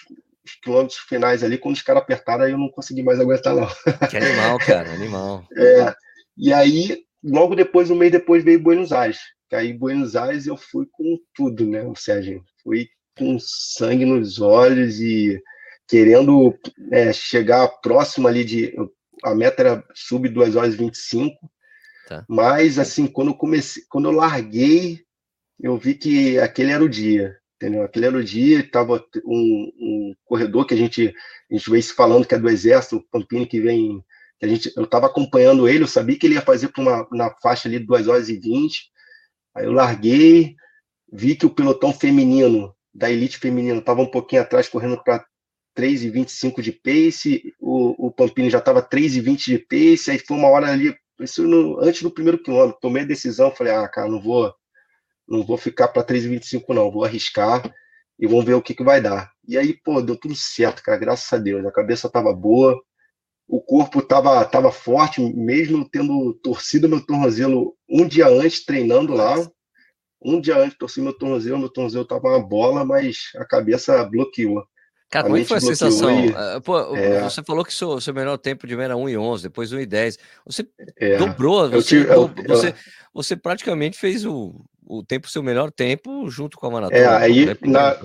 os 0.45 0.55
quilômetros 0.61 0.99
finais 0.99 1.41
ali, 1.41 1.57
quando 1.57 1.75
os 1.75 1.81
caras 1.81 2.03
apertaram, 2.03 2.43
aí 2.43 2.51
eu 2.51 2.57
não 2.57 2.69
consegui 2.69 3.01
mais 3.01 3.19
aguentar, 3.19 3.55
não. 3.55 3.67
Que 4.09 4.17
animal, 4.17 4.57
cara, 4.59 4.91
animal. 4.91 5.45
É, 5.57 5.93
e 6.37 6.51
aí, 6.51 6.99
logo 7.23 7.55
depois, 7.55 7.89
um 7.89 7.95
mês 7.95 8.11
depois, 8.11 8.43
veio 8.43 8.61
Buenos 8.61 8.91
Aires. 8.91 9.19
Que 9.49 9.55
aí, 9.55 9.73
Buenos 9.73 10.15
Aires, 10.15 10.45
eu 10.45 10.57
fui 10.57 10.85
com 10.91 11.17
tudo, 11.33 11.65
né, 11.65 11.83
o 11.83 11.95
Sérgio? 11.95 12.43
Fui 12.63 12.87
com 13.17 13.37
sangue 13.39 14.05
nos 14.05 14.39
olhos 14.39 14.99
e 14.99 15.41
querendo 15.87 16.53
é, 16.91 17.13
chegar 17.13 17.67
próximo 17.81 18.27
ali 18.27 18.43
de. 18.43 18.75
A 19.23 19.33
meta 19.33 19.63
era 19.63 19.83
sub 19.95 20.27
2 20.29 20.55
horas 20.55 20.73
e 20.73 20.77
25. 20.77 21.35
Tá. 22.07 22.25
Mas, 22.27 22.77
assim, 22.77 23.07
quando 23.07 23.29
eu 23.29 23.35
comecei, 23.35 23.83
quando 23.89 24.09
eu 24.09 24.11
larguei, 24.11 25.01
eu 25.59 25.77
vi 25.77 25.95
que 25.95 26.37
aquele 26.39 26.71
era 26.71 26.83
o 26.83 26.89
dia. 26.89 27.35
Entendeu? 27.55 27.83
Aquele 27.83 28.05
era 28.05 28.17
o 28.17 28.23
dia, 28.23 28.59
estava 28.59 29.03
um, 29.25 29.71
um, 29.79 30.15
corredor 30.25 30.67
que 30.67 30.75
a 30.75 30.77
gente, 30.77 31.11
a 31.49 31.53
gente 31.53 31.69
veio 31.71 31.81
se 31.81 31.93
falando 31.93 32.25
que 32.27 32.35
é 32.35 32.37
do 32.37 32.47
Exército, 32.47 32.97
o 32.97 33.03
Pampini, 33.09 33.47
que 33.47 33.59
vem. 33.59 34.03
Que 34.39 34.45
a 34.45 34.49
gente, 34.49 34.71
eu 34.75 34.83
estava 34.83 35.07
acompanhando 35.07 35.67
ele, 35.67 35.83
eu 35.83 35.87
sabia 35.87 36.17
que 36.19 36.27
ele 36.27 36.35
ia 36.35 36.41
fazer 36.41 36.69
uma 36.77 37.07
na 37.11 37.33
faixa 37.41 37.67
ali 37.67 37.79
de 37.79 37.85
2 37.87 38.07
horas 38.07 38.29
e 38.29 38.37
20. 38.37 38.91
Aí 39.57 39.65
eu 39.65 39.71
larguei, 39.71 40.55
vi 41.11 41.35
que 41.35 41.45
o 41.45 41.49
pelotão 41.49 41.91
feminino, 41.91 42.75
da 42.93 43.09
elite 43.09 43.39
feminina, 43.39 43.79
estava 43.79 44.01
um 44.01 44.11
pouquinho 44.11 44.43
atrás, 44.43 44.69
correndo 44.69 45.03
para 45.03 45.25
3,25 45.75 46.61
de 46.61 46.71
pace, 46.71 47.55
o, 47.59 48.07
o 48.07 48.11
Pampini 48.11 48.51
já 48.51 48.59
estava 48.59 48.87
3,20 48.87 49.45
de 49.45 49.57
pace, 49.57 50.11
aí 50.11 50.19
foi 50.19 50.37
uma 50.37 50.47
hora 50.49 50.71
ali, 50.71 50.95
isso 51.19 51.41
no, 51.47 51.79
antes 51.79 52.03
do 52.03 52.11
primeiro 52.11 52.41
quilômetro, 52.41 52.77
tomei 52.79 53.01
a 53.01 53.07
decisão, 53.07 53.49
falei, 53.49 53.73
ah, 53.73 53.87
cara, 53.87 54.07
não 54.07 54.21
vou, 54.21 54.53
não 55.27 55.43
vou 55.43 55.57
ficar 55.57 55.87
para 55.87 56.03
3,25 56.03 56.75
não, 56.75 56.91
vou 56.91 57.03
arriscar 57.03 57.63
e 58.19 58.27
vamos 58.27 58.45
ver 58.45 58.53
o 58.53 58.61
que, 58.61 58.75
que 58.75 58.83
vai 58.83 59.01
dar. 59.01 59.31
E 59.47 59.57
aí, 59.57 59.73
pô, 59.73 60.03
deu 60.03 60.15
tudo 60.15 60.35
certo, 60.35 60.83
cara, 60.83 60.99
graças 60.99 61.33
a 61.33 61.41
Deus, 61.41 61.65
a 61.65 61.71
cabeça 61.71 62.05
estava 62.05 62.31
boa, 62.31 62.79
o 63.47 63.61
corpo 63.61 63.99
estava 63.99 64.43
tava 64.45 64.71
forte, 64.71 65.21
mesmo 65.21 65.87
tendo 65.89 66.33
torcido 66.43 66.89
meu 66.89 67.05
tornozelo 67.05 67.75
um 67.89 68.05
dia 68.05 68.27
antes, 68.27 68.65
treinando 68.65 69.13
lá, 69.13 69.35
um 70.21 70.41
dia 70.41 70.57
antes 70.57 70.77
torci 70.77 70.99
meu 70.99 71.13
tornozelo, 71.13 71.59
meu 71.59 71.69
tornozelo 71.69 72.03
estava 72.03 72.29
uma 72.29 72.39
bola, 72.45 72.83
mas 72.83 73.31
a 73.37 73.45
cabeça 73.45 74.03
bloqueou. 74.03 74.63
Cara, 75.09 75.25
como 75.25 75.37
é 75.37 75.45
foi 75.45 75.57
a 75.57 75.61
sensação? 75.61 76.09
E... 76.25 76.33
Pô, 76.65 76.95
é... 76.95 77.21
Você 77.23 77.41
falou 77.41 77.63
que 77.63 77.73
seu, 77.73 78.01
seu 78.01 78.13
melhor 78.13 78.37
tempo 78.37 78.67
de 78.67 78.75
era 78.75 78.97
1 78.97 79.09
e 79.09 79.17
11, 79.17 79.43
depois 79.43 79.71
1 79.71 79.79
e 79.79 79.85
10. 79.85 80.19
Você 80.45 80.67
é... 80.97 81.17
dobrou, 81.17 81.69
você, 81.69 81.87
tive, 81.87 82.13
eu, 82.13 82.29
você, 82.45 82.69
eu... 82.69 82.73
você 83.13 83.37
praticamente 83.37 83.97
fez 83.97 84.25
o, 84.25 84.65
o 84.85 85.03
tempo, 85.03 85.29
seu 85.29 85.41
melhor 85.41 85.71
tempo, 85.71 86.29
junto 86.29 86.57
com 86.57 86.67
a 86.67 86.71
maratona. 86.71 86.99
É, 86.99 87.07
aí, 87.07 87.45
na, 87.61 87.97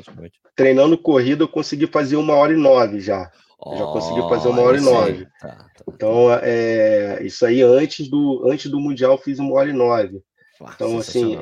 treinando 0.55 0.97
corrida, 0.97 1.43
eu 1.43 1.49
consegui 1.49 1.89
fazer 1.89 2.15
uma 2.17 2.35
hora 2.35 2.53
e 2.53 2.57
nove 2.57 3.01
já. 3.01 3.29
Oh, 3.65 3.77
já 3.77 3.85
consegui 3.85 4.21
fazer 4.29 4.49
uma 4.49 4.63
hora 4.63 4.77
e 4.77 4.81
nove. 4.81 5.27
Tá, 5.41 5.49
tá, 5.49 5.85
então, 5.89 6.33
é, 6.43 7.23
isso 7.23 7.47
aí 7.47 7.63
antes 7.63 8.09
do, 8.09 8.45
antes 8.51 8.71
do 8.71 8.81
Mundial, 8.81 9.17
fiz 9.17 9.39
uma 9.39 9.55
hora 9.55 9.71
e 9.71 9.73
nove. 9.73 10.21
então, 10.61 10.99
assim, 10.99 11.39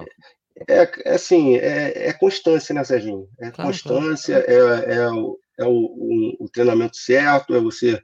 é, 0.68 0.83
é, 1.04 1.14
assim, 1.14 1.56
é, 1.56 2.09
é 2.09 2.12
constância, 2.12 2.74
né, 2.74 2.85
Serginho? 2.85 3.26
É 3.40 3.50
claro, 3.50 3.70
constância, 3.70 4.42
claro. 4.42 4.85
é, 4.85 4.94
é, 4.94 5.11
o, 5.11 5.38
é 5.59 5.64
o, 5.64 5.70
o, 5.70 6.44
o 6.44 6.48
treinamento 6.50 6.96
certo, 6.96 7.54
é 7.54 7.61
você 7.61 7.98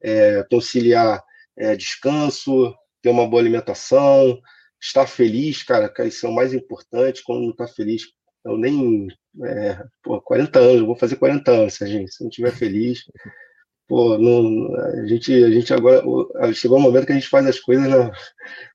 é, 0.00 0.44
conciliar 0.48 1.22
é, 1.56 1.74
descanso, 1.74 2.72
ter 3.02 3.10
uma 3.10 3.26
boa 3.26 3.42
alimentação, 3.42 4.38
estar 4.80 5.06
feliz, 5.06 5.64
cara, 5.64 5.88
que 5.88 6.04
isso 6.04 6.26
é 6.26 6.28
o 6.28 6.34
mais 6.34 6.54
importante, 6.54 7.22
quando 7.24 7.42
não 7.42 7.50
está 7.50 7.66
feliz, 7.66 8.02
eu 8.44 8.56
nem, 8.56 9.08
é, 9.44 9.82
pô, 10.04 10.20
40 10.20 10.58
anos, 10.60 10.80
eu 10.80 10.86
vou 10.86 10.96
fazer 10.96 11.16
40 11.16 11.50
anos, 11.50 11.74
Serginho, 11.74 12.06
se 12.06 12.22
não 12.22 12.28
estiver 12.28 12.52
feliz, 12.52 13.00
pô, 13.88 14.18
não, 14.18 14.74
a 14.74 15.06
gente, 15.06 15.32
a 15.32 15.50
gente 15.50 15.72
agora 15.72 16.02
chegou 16.52 16.78
um 16.78 16.82
momento 16.82 17.06
que 17.06 17.12
a 17.12 17.14
gente 17.14 17.28
faz 17.28 17.46
as 17.46 17.60
coisas 17.60 17.88
né, 17.88 18.10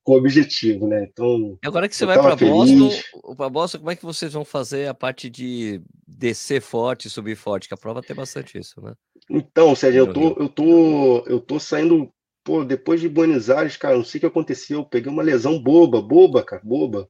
com 0.04 0.16
objetivo, 0.16 0.88
né? 0.88 1.08
Então. 1.12 1.58
Agora 1.66 1.88
que 1.88 1.96
você 1.96 2.06
vai 2.06 2.18
para 2.18 2.36
Boston, 2.36 3.36
para 3.36 3.50
Boston, 3.50 3.78
como 3.80 3.92
é 3.92 3.96
que 3.96 4.06
vocês 4.06 4.34
vão 4.34 4.46
fazer 4.46 4.88
a 4.88 4.94
parte 4.94 5.30
de 5.30 5.82
descer 6.08 6.62
forte, 6.62 7.10
subir 7.10 7.36
forte? 7.36 7.68
Que 7.68 7.74
a 7.74 7.78
prova 7.78 8.02
tem 8.02 8.16
bastante 8.16 8.58
isso, 8.58 8.82
né? 8.82 8.94
Então, 9.30 9.76
Sérgio, 9.76 10.00
eu 10.00 10.14
tô, 10.14 10.36
eu 10.40 10.50
tô, 10.50 11.24
eu 11.28 11.40
tô 11.40 11.60
saindo, 11.60 12.12
pô, 12.44 12.64
depois 12.64 13.00
de 13.00 13.10
Buenos 13.10 13.50
Aires, 13.50 13.78
cara, 13.78 13.96
não 13.96 14.04
sei 14.04 14.18
o 14.18 14.22
que 14.22 14.28
aconteceu, 14.28 14.80
eu 14.80 14.86
peguei 14.86 15.12
uma 15.12 15.24
lesão 15.24 15.62
boba, 15.62 16.02
boba, 16.02 16.44
cara, 16.44 16.62
boba. 16.64 17.08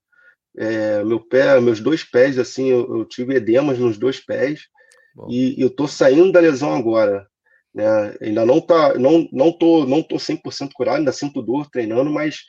É, 0.57 1.03
meu 1.03 1.19
pé, 1.19 1.59
meus 1.61 1.79
dois 1.79 2.03
pés, 2.03 2.37
assim, 2.37 2.67
eu, 2.67 2.97
eu 2.97 3.05
tive 3.05 3.35
edemas 3.35 3.79
nos 3.79 3.97
dois 3.97 4.19
pés. 4.19 4.61
Bom. 5.15 5.27
E 5.29 5.61
eu 5.61 5.69
tô 5.69 5.87
saindo 5.87 6.31
da 6.31 6.39
lesão 6.39 6.73
agora. 6.73 7.25
Né? 7.73 8.15
Ainda 8.21 8.45
não 8.45 8.59
tá, 8.59 8.95
não, 8.95 9.27
não 9.31 9.51
tô, 9.51 9.85
não 9.85 10.03
tô 10.03 10.17
100% 10.17 10.71
curado, 10.73 10.97
ainda 10.97 11.11
sinto 11.11 11.41
dor 11.41 11.69
treinando, 11.69 12.11
mas 12.11 12.41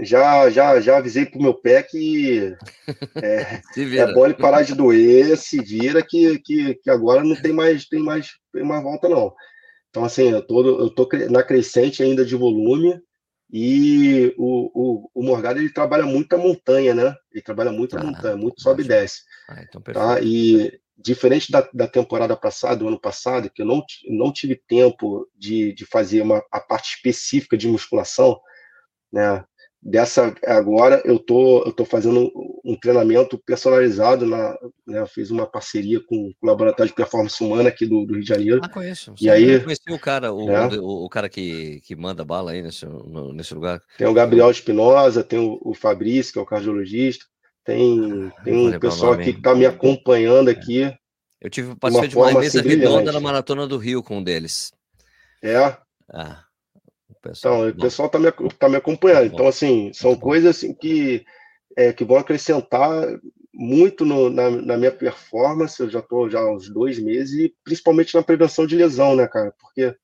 já 0.00 0.48
já 0.48 0.80
já 0.80 0.96
avisei 0.96 1.26
pro 1.26 1.42
meu 1.42 1.52
pé 1.52 1.82
que 1.82 2.56
é, 3.22 3.60
é 3.76 4.12
bom 4.14 4.24
ele 4.24 4.34
parar 4.34 4.62
de 4.62 4.74
doer, 4.74 5.36
se 5.36 5.60
vira 5.62 6.02
que, 6.02 6.38
que, 6.38 6.74
que 6.76 6.90
agora 6.90 7.22
não 7.22 7.36
tem 7.36 7.52
mais 7.52 7.86
tem 7.86 8.00
mais 8.00 8.30
tem 8.52 8.64
mais 8.64 8.82
volta 8.82 9.08
não. 9.08 9.34
Então 9.90 10.04
assim, 10.04 10.30
eu 10.30 10.46
tô 10.46 10.80
eu 10.80 10.90
tô 10.90 11.08
na 11.30 11.42
crescente 11.42 12.02
ainda 12.02 12.24
de 12.24 12.34
volume 12.34 12.98
e 13.52 14.34
o, 14.38 14.70
o, 14.72 15.10
o 15.14 15.22
Morgado 15.22 15.58
ele 15.58 15.70
trabalha 15.70 16.06
muito 16.06 16.32
a 16.32 16.38
montanha, 16.38 16.94
né? 16.94 17.14
Ele 17.30 17.42
trabalha 17.42 17.70
muito 17.70 17.94
a 17.96 18.00
ah, 18.00 18.04
montanha, 18.04 18.36
muito 18.36 18.62
sobe 18.62 18.82
e 18.82 18.88
desce. 18.88 19.20
Ah, 19.46 19.62
então 19.62 19.82
tá? 19.82 20.18
E 20.22 20.80
diferente 21.02 21.50
da, 21.50 21.68
da 21.72 21.86
temporada 21.86 22.36
passada, 22.36 22.76
do 22.76 22.88
ano 22.88 23.00
passado, 23.00 23.50
que 23.50 23.62
eu 23.62 23.66
não, 23.66 23.84
não 24.08 24.32
tive 24.32 24.56
tempo 24.56 25.28
de, 25.36 25.72
de 25.72 25.84
fazer 25.84 26.22
uma, 26.22 26.42
a 26.50 26.60
parte 26.60 26.94
específica 26.96 27.56
de 27.56 27.68
musculação, 27.68 28.40
né? 29.12 29.44
dessa 29.82 30.32
agora 30.46 31.02
eu 31.04 31.18
tô 31.18 31.64
eu 31.64 31.72
tô 31.72 31.84
fazendo 31.84 32.30
um 32.64 32.76
treinamento 32.76 33.36
personalizado 33.44 34.24
na 34.24 34.56
né, 34.86 35.00
eu 35.00 35.06
fiz 35.08 35.30
uma 35.32 35.44
parceria 35.44 36.00
com 36.00 36.32
o 36.40 36.46
laboratório 36.46 36.90
de 36.90 36.94
performance 36.94 37.42
humana 37.42 37.68
aqui 37.68 37.84
do, 37.84 38.06
do 38.06 38.14
Rio 38.14 38.22
de 38.22 38.28
Janeiro 38.28 38.60
ah 38.62 38.68
conheço 38.68 39.12
e 39.20 39.28
aí 39.28 39.58
conheci 39.58 39.90
o 39.90 39.98
cara 39.98 40.32
o, 40.32 40.46
né? 40.46 40.68
o, 40.78 41.04
o, 41.04 41.08
cara 41.08 41.28
que, 41.28 41.80
que 41.80 41.96
manda 41.96 42.24
bala 42.24 42.52
aí 42.52 42.62
nesse, 42.62 42.86
no, 42.86 43.32
nesse 43.32 43.52
lugar 43.54 43.80
tem 43.98 44.06
o 44.06 44.14
Gabriel 44.14 44.52
Espinosa 44.52 45.24
tem 45.24 45.40
o, 45.40 45.58
o 45.60 45.74
Fabrício 45.74 46.34
que 46.34 46.38
é 46.38 46.42
o 46.42 46.46
cardiologista 46.46 47.24
tem 47.64 48.32
ah, 48.36 48.42
tem 48.42 48.68
um 48.68 48.78
pessoal 48.78 49.12
aqui 49.12 49.32
que 49.32 49.38
está 49.38 49.54
me 49.54 49.66
acompanhando 49.66 50.48
é. 50.48 50.52
aqui 50.52 50.92
eu 51.40 51.50
tive 51.50 51.74
participei 51.76 52.08
de 52.08 52.16
uma 52.16 52.40
mesa 52.40 52.60
assim, 52.60 52.68
redonda 52.68 53.12
na 53.12 53.20
maratona 53.20 53.66
do 53.66 53.78
Rio 53.78 54.02
com 54.02 54.18
um 54.18 54.22
deles 54.22 54.72
é 55.42 55.76
ah 56.08 56.44
pessoal. 57.22 57.68
Então, 57.68 57.78
o 57.78 57.80
pessoal 57.80 58.06
está 58.06 58.18
me, 58.18 58.32
tá 58.58 58.68
me 58.68 58.76
acompanhando. 58.76 59.26
Então, 59.26 59.46
assim, 59.46 59.92
são 59.94 60.16
coisas 60.16 60.56
assim, 60.56 60.74
que, 60.74 61.24
é, 61.76 61.92
que 61.92 62.04
vão 62.04 62.16
acrescentar 62.16 62.90
muito 63.54 64.04
no, 64.04 64.28
na, 64.28 64.50
na, 64.50 64.76
minha 64.76 64.90
performance. 64.90 65.80
Eu 65.80 65.88
já 65.88 66.00
estou 66.00 66.28
já 66.28 66.40
há 66.40 66.52
uns 66.52 66.68
dois 66.68 66.98
meses, 66.98 67.38
e 67.38 67.54
principalmente 67.64 68.14
na 68.14 68.22
prevenção 68.22 68.66
de 68.66 68.76
lesão, 68.76 69.14
né, 69.14 69.26
cara? 69.28 69.54
Porque 69.58 69.94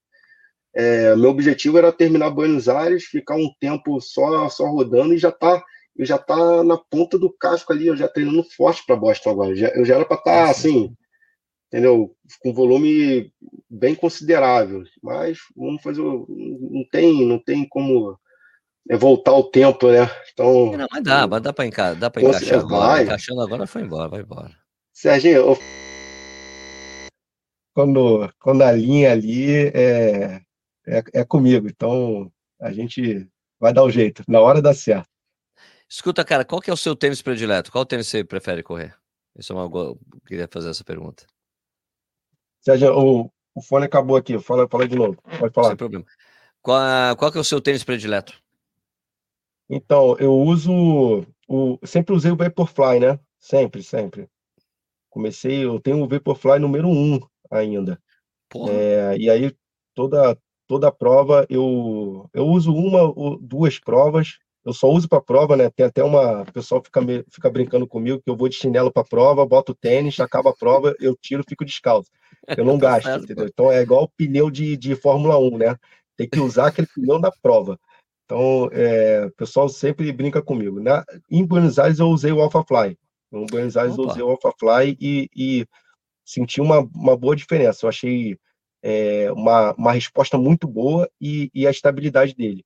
é, 0.75 1.17
meu 1.17 1.31
objetivo 1.31 1.77
era 1.77 1.93
terminar 1.93 2.31
Buenos 2.31 2.69
Aires, 2.69 3.05
ficar 3.05 3.35
um 3.35 3.51
tempo 3.61 4.01
só, 4.01 4.49
só 4.49 4.67
rodando 4.71 5.13
e 5.13 5.19
já 5.19 5.33
tá. 5.33 5.63
Eu 5.99 6.07
já 6.07 6.17
tá 6.17 6.63
na 6.63 6.77
ponta 6.77 7.19
do 7.19 7.29
casco 7.29 7.73
ali, 7.73 7.89
eu 7.89 7.97
já 7.97 8.09
treinando 8.09 8.45
forte 8.45 8.87
para 8.87 8.95
Boston 8.95 9.31
agora. 9.31 9.57
Já, 9.57 9.69
eu 9.71 9.85
já 9.85 9.97
era 9.97 10.05
para 10.05 10.17
estar 10.17 10.45
tá, 10.45 10.51
assim, 10.51 10.95
entendeu? 11.67 12.15
Com 12.41 12.55
volume 12.55 13.33
bem 13.69 13.97
considerável, 13.97 14.85
mas 15.03 15.39
vamos 15.57 15.83
fazer, 15.83 16.01
não 16.01 16.85
tem, 16.91 17.27
não 17.27 17.39
tem 17.39 17.69
como 17.69 18.17
é 18.89 18.97
voltar 18.97 19.33
o 19.33 19.45
tempo, 19.45 19.91
né? 19.91 20.09
Então, 20.33 20.77
não, 20.77 20.87
mas 20.91 21.03
dá, 21.03 21.27
mas 21.27 21.43
dá 21.43 21.53
para 21.53 21.67
encaixar, 21.67 21.97
dá 21.97 22.11
para 22.11 22.23
encaixar 22.23 22.61
agora, 22.61 23.03
encaixando 23.03 23.41
agora 23.43 23.67
foi 23.67 23.83
embora, 23.83 24.09
vai 24.09 24.21
embora. 24.21 24.57
Serginho, 24.95 25.37
eu... 25.37 25.59
quando 27.75 28.33
quando 28.41 28.63
a 28.63 28.73
linha 28.73 29.13
ali 29.13 29.69
é, 29.75 30.41
é, 30.87 31.03
é 31.13 31.25
comigo, 31.25 31.69
então 31.69 32.33
a 32.61 32.73
gente 32.73 33.29
vai 33.61 33.73
dar 33.75 33.83
o 33.83 33.89
um 33.89 33.91
jeito, 33.91 34.23
na 34.27 34.41
hora 34.41 34.63
dá 34.63 34.73
certo. 34.73 35.18
Escuta, 35.89 36.25
cara, 36.25 36.45
qual 36.45 36.61
que 36.61 36.71
é 36.71 36.73
o 36.73 36.77
seu 36.77 36.95
tênis 36.95 37.23
predileto? 37.23 37.73
Qual 37.73 37.87
tênis 37.87 38.09
você 38.09 38.23
prefere 38.23 38.63
correr? 38.63 38.95
Isso 39.37 39.53
é 39.53 39.57
uma 39.57 39.65
eu 39.79 39.99
queria 40.27 40.49
fazer 40.51 40.71
essa 40.71 40.85
pergunta. 40.85 41.25
Sérgio, 42.61 42.93
o, 42.93 43.33
o 43.55 43.63
fone 43.63 43.87
acabou 43.87 44.17
aqui. 44.17 44.39
Fala, 44.39 44.69
fala 44.69 44.87
de 44.87 44.97
novo. 44.97 45.17
Pode 45.39 45.55
falar. 45.55 45.69
Sem 45.69 45.77
problema. 45.77 46.05
Qual, 46.61 47.17
qual 47.17 47.33
que 47.33 47.39
é 47.39 47.41
o 47.41 47.45
seu 47.45 47.61
tênis 47.61 47.85
predileto? 47.85 48.35
Então, 49.71 50.17
eu 50.19 50.35
uso 50.35 51.25
o. 51.47 51.79
Sempre 51.85 52.15
usei 52.15 52.31
o 52.31 52.37
Vaporfly, 52.37 53.01
né? 53.01 53.19
Sempre, 53.39 53.83
sempre. 53.83 54.29
Comecei, 55.09 55.65
eu 55.65 55.81
tenho 55.81 56.03
o 56.03 56.09
Vaporfly 56.09 56.59
número 56.59 56.89
1 56.89 57.21
ainda. 57.51 58.01
É, 58.69 59.17
e 59.19 59.31
aí, 59.31 59.55
toda, 59.95 60.39
toda 60.67 60.93
prova, 60.93 61.47
eu, 61.49 62.29
eu 62.33 62.47
uso 62.47 62.75
uma 62.75 63.03
ou 63.03 63.39
duas 63.39 63.79
provas. 63.79 64.39
Eu 64.69 64.75
só 64.75 64.87
uso 64.91 65.09
para 65.09 65.23
prova, 65.23 65.57
né? 65.57 65.71
Tem 65.71 65.87
até 65.87 66.05
uma. 66.05 66.43
O 66.43 66.53
pessoal 66.53 66.83
fica, 66.85 67.01
fica 67.31 67.49
brincando 67.49 67.87
comigo 67.87 68.21
que 68.21 68.29
eu 68.29 68.37
vou 68.37 68.51
de 68.51 68.55
chinelo 68.55 68.93
para 68.93 69.03
prova, 69.03 69.47
boto 69.47 69.75
tênis, 69.75 70.21
acaba 70.21 70.51
a 70.51 70.55
prova, 70.55 70.95
eu 71.01 71.17
tiro, 71.17 71.43
fico 71.49 71.65
descalço. 71.65 72.11
Eu 72.47 72.67
não 72.67 72.77
tá 72.79 72.99
gasto, 72.99 73.25
entendeu? 73.25 73.47
Então 73.47 73.73
é 73.73 73.81
igual 73.81 74.03
o 74.03 74.09
pneu 74.11 74.51
de, 74.51 74.77
de 74.77 74.95
Fórmula 74.95 75.39
1, 75.39 75.57
né? 75.57 75.77
Tem 76.19 76.29
que 76.29 76.39
usar 76.39 76.67
aquele 76.67 76.87
pneu 76.87 77.19
da 77.19 77.33
prova. 77.41 77.81
Então, 78.27 78.69
é, 78.73 79.25
o 79.25 79.31
pessoal 79.31 79.71
sempre 79.71 80.13
brinca 80.13 80.43
comigo. 80.43 80.79
Na, 80.81 81.03
em 81.31 81.47
Buenos 81.47 81.79
Aires 81.79 81.99
eu 81.99 82.09
usei 82.09 82.31
o 82.31 82.43
AlphaFly. 82.43 82.99
Em 83.33 83.47
Buenos 83.47 83.75
Aires 83.75 83.95
Opa. 83.95 84.03
eu 84.03 84.11
usei 84.11 84.23
o 84.23 84.31
AlphaFly 84.33 84.99
e, 85.01 85.31
e 85.35 85.67
senti 86.27 86.61
uma, 86.61 86.81
uma 86.95 87.17
boa 87.17 87.35
diferença. 87.35 87.87
Eu 87.87 87.89
achei 87.89 88.37
é, 88.83 89.33
uma, 89.33 89.73
uma 89.73 89.93
resposta 89.93 90.37
muito 90.37 90.69
boa 90.69 91.09
e, 91.19 91.51
e 91.55 91.67
a 91.67 91.71
estabilidade 91.71 92.35
dele. 92.35 92.63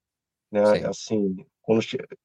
Né? 0.53 0.63
Assim, 0.87 1.35
quando, 1.63 1.83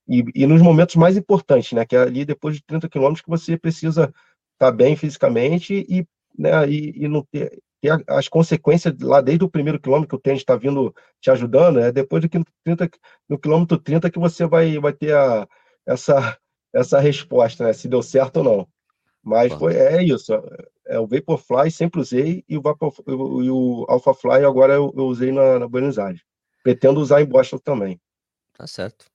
e, 0.07 0.23
e, 0.35 0.45
nos 0.45 0.61
momentos 0.61 0.95
mais 0.95 1.15
importantes, 1.15 1.71
né? 1.71 1.85
Que 1.85 1.95
é 1.95 1.99
ali 1.99 2.25
depois 2.25 2.55
de 2.55 2.63
30 2.63 2.89
quilômetros 2.89 3.21
que 3.23 3.29
você 3.29 3.57
precisa 3.57 4.03
estar 4.03 4.13
tá 4.57 4.71
bem 4.71 4.95
fisicamente 4.95 5.85
e 5.87 6.05
né, 6.37 6.69
e, 6.69 6.93
e 6.95 7.07
não 7.07 7.23
ter, 7.23 7.59
ter, 7.81 8.03
as 8.07 8.27
consequências 8.27 8.93
lá 9.01 9.21
desde 9.21 9.43
o 9.43 9.49
primeiro 9.49 9.79
quilômetro 9.79 10.09
que 10.09 10.15
o 10.15 10.19
tênis 10.19 10.41
está 10.41 10.55
vindo 10.55 10.93
te 11.19 11.31
ajudando, 11.31 11.79
é 11.79 11.91
depois 11.91 12.21
do 12.21 12.29
30, 12.63 12.89
no 13.27 13.39
quilômetro 13.39 13.77
30 13.77 14.11
que 14.11 14.19
você 14.19 14.45
vai, 14.45 14.77
vai 14.77 14.93
ter 14.93 15.15
a, 15.15 15.47
essa, 15.85 16.37
essa 16.71 16.99
resposta, 16.99 17.63
né, 17.63 17.73
se 17.73 17.87
deu 17.87 18.03
certo 18.03 18.37
ou 18.37 18.43
não. 18.43 18.67
Mas 19.23 19.51
foi, 19.51 19.75
é 19.75 20.01
isso, 20.03 20.31
é 20.87 20.99
o 20.99 21.07
Vaporfly 21.07 21.69
sempre 21.69 21.99
usei 21.99 22.45
e 22.47 22.57
o, 22.57 22.61
Vapor, 22.61 22.93
e 23.05 23.49
o 23.49 23.85
AlphaFly 23.89 24.45
agora 24.45 24.75
eu, 24.75 24.93
eu 24.95 25.05
usei 25.05 25.31
na, 25.33 25.59
na 25.59 25.67
Buenos 25.67 25.99
Aires. 25.99 26.21
Pretendo 26.63 27.01
usar 27.01 27.21
em 27.21 27.25
Boston 27.25 27.57
também. 27.57 27.99
Tá 28.57 28.65
certo. 28.65 29.05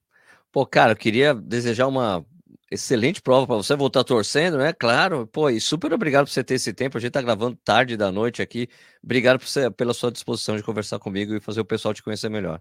Pô, 0.51 0.65
cara, 0.65 0.93
eu 0.93 0.95
queria 0.95 1.33
desejar 1.33 1.87
uma 1.87 2.25
Excelente 2.73 3.21
prova 3.21 3.45
para 3.45 3.55
você 3.57 3.75
voltar 3.75 4.03
torcendo, 4.03 4.57
né? 4.57 4.73
Claro. 4.73 5.27
Pô, 5.27 5.47
e 5.47 5.61
super 5.61 5.93
obrigado 5.93 6.25
por 6.25 6.31
você 6.31 6.43
ter 6.43 6.55
esse 6.55 6.73
tempo. 6.73 6.97
A 6.97 6.99
gente 6.99 7.11
tá 7.11 7.21
gravando 7.21 7.55
tarde 7.63 7.95
da 7.95 8.11
noite 8.11 8.41
aqui. 8.41 8.67
Obrigado 9.03 9.39
você, 9.39 9.69
pela 9.69 9.93
sua 9.93 10.11
disposição 10.11 10.57
de 10.57 10.63
conversar 10.63 10.97
comigo 10.97 11.35
e 11.35 11.39
fazer 11.39 11.61
o 11.61 11.65
pessoal 11.65 11.93
te 11.93 12.01
conhecer 12.01 12.29
melhor. 12.29 12.59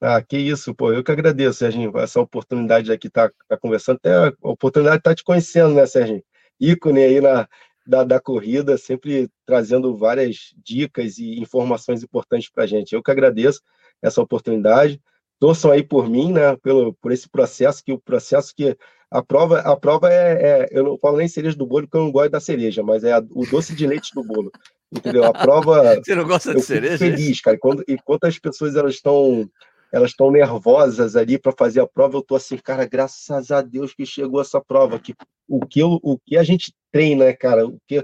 Ah, 0.00 0.22
que 0.22 0.38
isso, 0.38 0.72
pô. 0.72 0.92
Eu 0.92 1.02
que 1.02 1.10
agradeço, 1.10 1.58
Serginho, 1.58 1.90
essa 1.98 2.20
oportunidade 2.20 2.86
de 2.86 2.92
aqui 2.92 3.10
tá, 3.10 3.32
tá 3.48 3.56
conversando. 3.56 3.96
Até 3.96 4.14
a 4.14 4.32
oportunidade 4.42 4.98
de 4.98 5.02
tá 5.02 5.12
te 5.12 5.24
conhecendo, 5.24 5.74
né, 5.74 5.86
Serginho? 5.86 6.22
Ícone 6.60 7.02
aí 7.02 7.20
na, 7.20 7.48
da, 7.84 8.04
da 8.04 8.20
corrida, 8.20 8.78
sempre 8.78 9.28
trazendo 9.44 9.96
várias 9.96 10.54
dicas 10.64 11.18
e 11.18 11.40
informações 11.40 12.00
importantes 12.04 12.48
para 12.48 12.62
a 12.62 12.66
gente. 12.68 12.94
Eu 12.94 13.02
que 13.02 13.10
agradeço 13.10 13.60
essa 14.00 14.22
oportunidade. 14.22 15.02
Torçam 15.42 15.72
aí 15.72 15.82
por 15.82 16.08
mim, 16.08 16.32
né, 16.32 16.54
pelo, 16.62 16.94
por 17.02 17.10
esse 17.10 17.28
processo, 17.28 17.82
que 17.84 17.92
o 17.92 17.98
processo 17.98 18.54
que 18.54 18.76
a 19.10 19.20
prova, 19.20 19.58
a 19.58 19.76
prova 19.76 20.08
é, 20.08 20.34
é, 20.34 20.68
Eu 20.70 20.84
não 20.84 20.96
falo 20.96 21.16
nem 21.16 21.26
cereja 21.26 21.56
do 21.56 21.66
bolo, 21.66 21.82
porque 21.82 21.96
eu 21.96 22.04
não 22.04 22.12
gosto 22.12 22.30
da 22.30 22.38
cereja, 22.38 22.80
mas 22.84 23.02
é 23.02 23.12
a, 23.12 23.18
o 23.18 23.44
doce 23.44 23.74
de 23.74 23.84
leite 23.84 24.14
do 24.14 24.22
bolo. 24.22 24.52
Entendeu? 24.96 25.24
A 25.24 25.32
prova. 25.32 25.96
Você 26.00 26.14
não 26.14 26.28
gosta 26.28 26.54
de 26.54 26.62
cereja? 26.62 26.98
feliz, 26.98 27.40
cara. 27.40 27.58
Quando, 27.58 27.82
enquanto 27.88 28.22
as 28.22 28.38
pessoas 28.38 28.76
elas 28.76 28.94
estão 28.94 29.50
elas 29.92 30.10
estão 30.10 30.30
nervosas 30.30 31.16
ali 31.16 31.36
para 31.36 31.50
fazer 31.50 31.80
a 31.80 31.88
prova, 31.88 32.18
eu 32.18 32.22
tô 32.22 32.36
assim, 32.36 32.56
cara, 32.56 32.86
graças 32.86 33.50
a 33.50 33.62
Deus 33.62 33.92
que 33.92 34.06
chegou 34.06 34.40
essa 34.40 34.60
prova. 34.60 35.00
Que, 35.00 35.12
o, 35.48 35.66
que 35.66 35.80
eu, 35.80 35.98
o 36.04 36.16
que 36.20 36.38
a 36.38 36.44
gente 36.44 36.72
treina, 36.92 37.24
né, 37.24 37.32
cara, 37.32 37.66
o 37.66 37.80
que, 37.88 38.00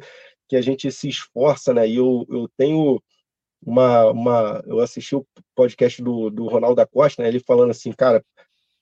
que 0.48 0.56
a 0.56 0.60
gente 0.60 0.90
se 0.90 1.08
esforça, 1.08 1.72
né? 1.72 1.88
E 1.88 1.98
eu, 1.98 2.26
eu 2.28 2.50
tenho 2.56 3.00
uma, 3.64 4.10
uma. 4.10 4.62
Eu 4.66 4.80
assisti 4.80 5.14
o 5.16 5.26
podcast 5.54 6.02
do, 6.02 6.30
do 6.30 6.46
Ronaldo 6.46 6.76
da 6.76 6.86
Costa, 6.86 7.22
né? 7.22 7.28
Ele 7.28 7.40
falando 7.40 7.70
assim, 7.70 7.92
cara, 7.92 8.24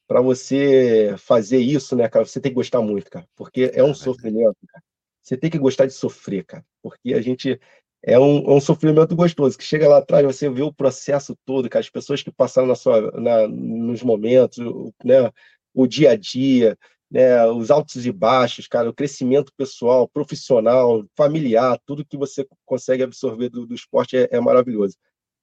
para 0.06 0.20
você 0.20 1.14
fazer 1.18 1.58
isso, 1.58 1.96
né, 1.96 2.08
cara, 2.08 2.24
você 2.24 2.40
tem 2.40 2.50
que 2.52 2.56
gostar 2.56 2.80
muito, 2.80 3.10
cara, 3.10 3.26
porque 3.34 3.70
é 3.74 3.82
um 3.82 3.94
sofrimento, 3.94 4.56
cara. 4.68 4.82
Você 5.22 5.36
tem 5.36 5.50
que 5.50 5.58
gostar 5.58 5.86
de 5.86 5.92
sofrer, 5.92 6.44
cara, 6.44 6.64
porque 6.80 7.12
a 7.12 7.20
gente 7.20 7.60
é 8.02 8.18
um, 8.18 8.38
é 8.48 8.54
um 8.54 8.60
sofrimento 8.60 9.16
gostoso, 9.16 9.58
que 9.58 9.64
chega 9.64 9.88
lá 9.88 9.98
atrás, 9.98 10.24
você 10.24 10.48
vê 10.48 10.62
o 10.62 10.72
processo 10.72 11.36
todo, 11.44 11.68
cara, 11.68 11.80
as 11.80 11.90
pessoas 11.90 12.22
que 12.22 12.30
passaram 12.30 12.68
na 12.68 12.76
sua, 12.76 13.10
na, 13.12 13.48
nos 13.48 14.02
momentos, 14.04 14.58
né, 15.04 15.30
o 15.74 15.86
dia 15.86 16.12
a 16.12 16.16
dia, 16.16 16.78
né, 17.10 17.46
os 17.46 17.70
altos 17.70 18.04
e 18.04 18.12
baixos, 18.12 18.66
cara, 18.66 18.90
o 18.90 18.94
crescimento 18.94 19.52
pessoal, 19.56 20.08
profissional, 20.08 21.04
familiar, 21.16 21.78
tudo 21.86 22.04
que 22.04 22.16
você 22.16 22.46
consegue 22.64 23.02
absorver 23.02 23.48
do, 23.48 23.66
do 23.66 23.74
esporte 23.74 24.16
é, 24.16 24.28
é 24.30 24.40
maravilhoso. 24.40 24.96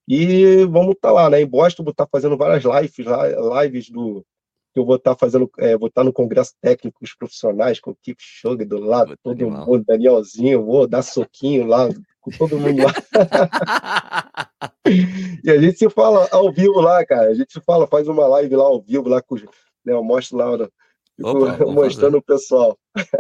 E 0.08 0.66
vamos 0.66 0.96
estar 0.96 1.10
tá 1.10 1.14
lá, 1.14 1.30
né? 1.30 1.42
Em 1.42 1.48
Boston, 1.48 1.84
vou 1.84 1.92
estar 1.92 2.06
tá 2.06 2.10
fazendo 2.12 2.38
várias 2.38 2.64
lives, 2.64 3.06
lives 3.62 3.90
do, 3.90 4.26
que 4.74 4.80
eu 4.80 4.86
vou 4.86 4.96
estar 4.96 5.12
tá 5.12 5.20
fazendo, 5.20 5.50
é, 5.60 5.78
vou 5.78 5.88
estar 5.88 6.02
tá 6.02 6.06
no 6.06 6.12
congresso 6.12 6.54
técnico 6.60 7.00
com 7.00 7.06
os 7.06 7.16
profissionais, 7.16 7.80
com 7.80 7.92
o 7.92 7.96
Kip 7.96 8.18
Sugar 8.20 8.68
do 8.68 8.80
lado, 8.80 9.10
Muito 9.10 9.22
todo 9.22 9.42
animal. 9.42 9.68
mundo, 9.68 9.86
Danielzinho, 9.86 10.66
vou 10.66 10.88
dar 10.88 11.04
soquinho 11.04 11.68
lá 11.68 11.88
com 12.20 12.32
todo 12.32 12.60
mundo 12.60 12.82
lá. 12.84 12.92
e 15.44 15.52
a 15.52 15.58
gente 15.60 15.78
se 15.78 15.90
fala 15.90 16.28
ao 16.32 16.52
vivo 16.52 16.82
lá, 16.82 17.06
cara. 17.06 17.30
A 17.30 17.34
gente 17.36 17.54
se 17.54 17.62
fala, 17.62 17.86
faz 17.86 18.08
uma 18.08 18.26
live 18.28 18.56
lá 18.56 18.64
ao 18.64 18.82
vivo, 18.82 19.08
lá 19.08 19.22
com, 19.22 19.36
né, 19.36 19.94
eu 19.94 20.04
mostro 20.04 20.38
lá, 20.38 20.70
Opa, 21.22 21.66
mostrando 21.66 22.14
fazer. 22.14 22.18
o 22.18 22.22
pessoal. 22.22 22.80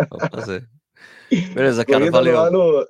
Vamos 0.09 0.27
fazer. 0.31 0.69
Beleza, 1.53 1.85
cara, 1.85 2.09
valeu. 2.11 2.35
Lá 2.35 2.51
no, 2.51 2.87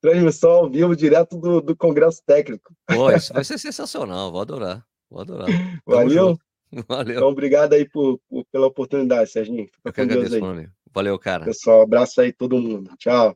transmissão 0.00 0.50
ao 0.50 0.70
vivo, 0.70 0.96
direto 0.96 1.36
do, 1.36 1.60
do 1.60 1.76
Congresso 1.76 2.22
Técnico. 2.24 2.74
Pô, 2.86 3.10
isso 3.10 3.32
vai 3.32 3.44
ser 3.44 3.58
sensacional, 3.58 4.30
vou 4.30 4.40
adorar. 4.40 4.84
Vou 5.10 5.20
adorar. 5.20 5.48
Valeu. 5.86 6.38
Valeu. 6.86 7.16
Então, 7.16 7.28
obrigado 7.28 7.72
aí 7.72 7.88
por, 7.88 8.20
por 8.28 8.44
pela 8.52 8.66
oportunidade, 8.66 9.30
Serginho. 9.30 9.64
Fica 9.64 9.88
Eu 9.88 9.92
que 9.92 10.00
agradeço, 10.02 10.44
aí. 10.44 10.68
Valeu, 10.92 11.18
cara. 11.18 11.46
Pessoal, 11.46 11.80
abraço 11.80 12.20
aí 12.20 12.30
todo 12.30 12.60
mundo. 12.60 12.90
Tchau. 12.98 13.34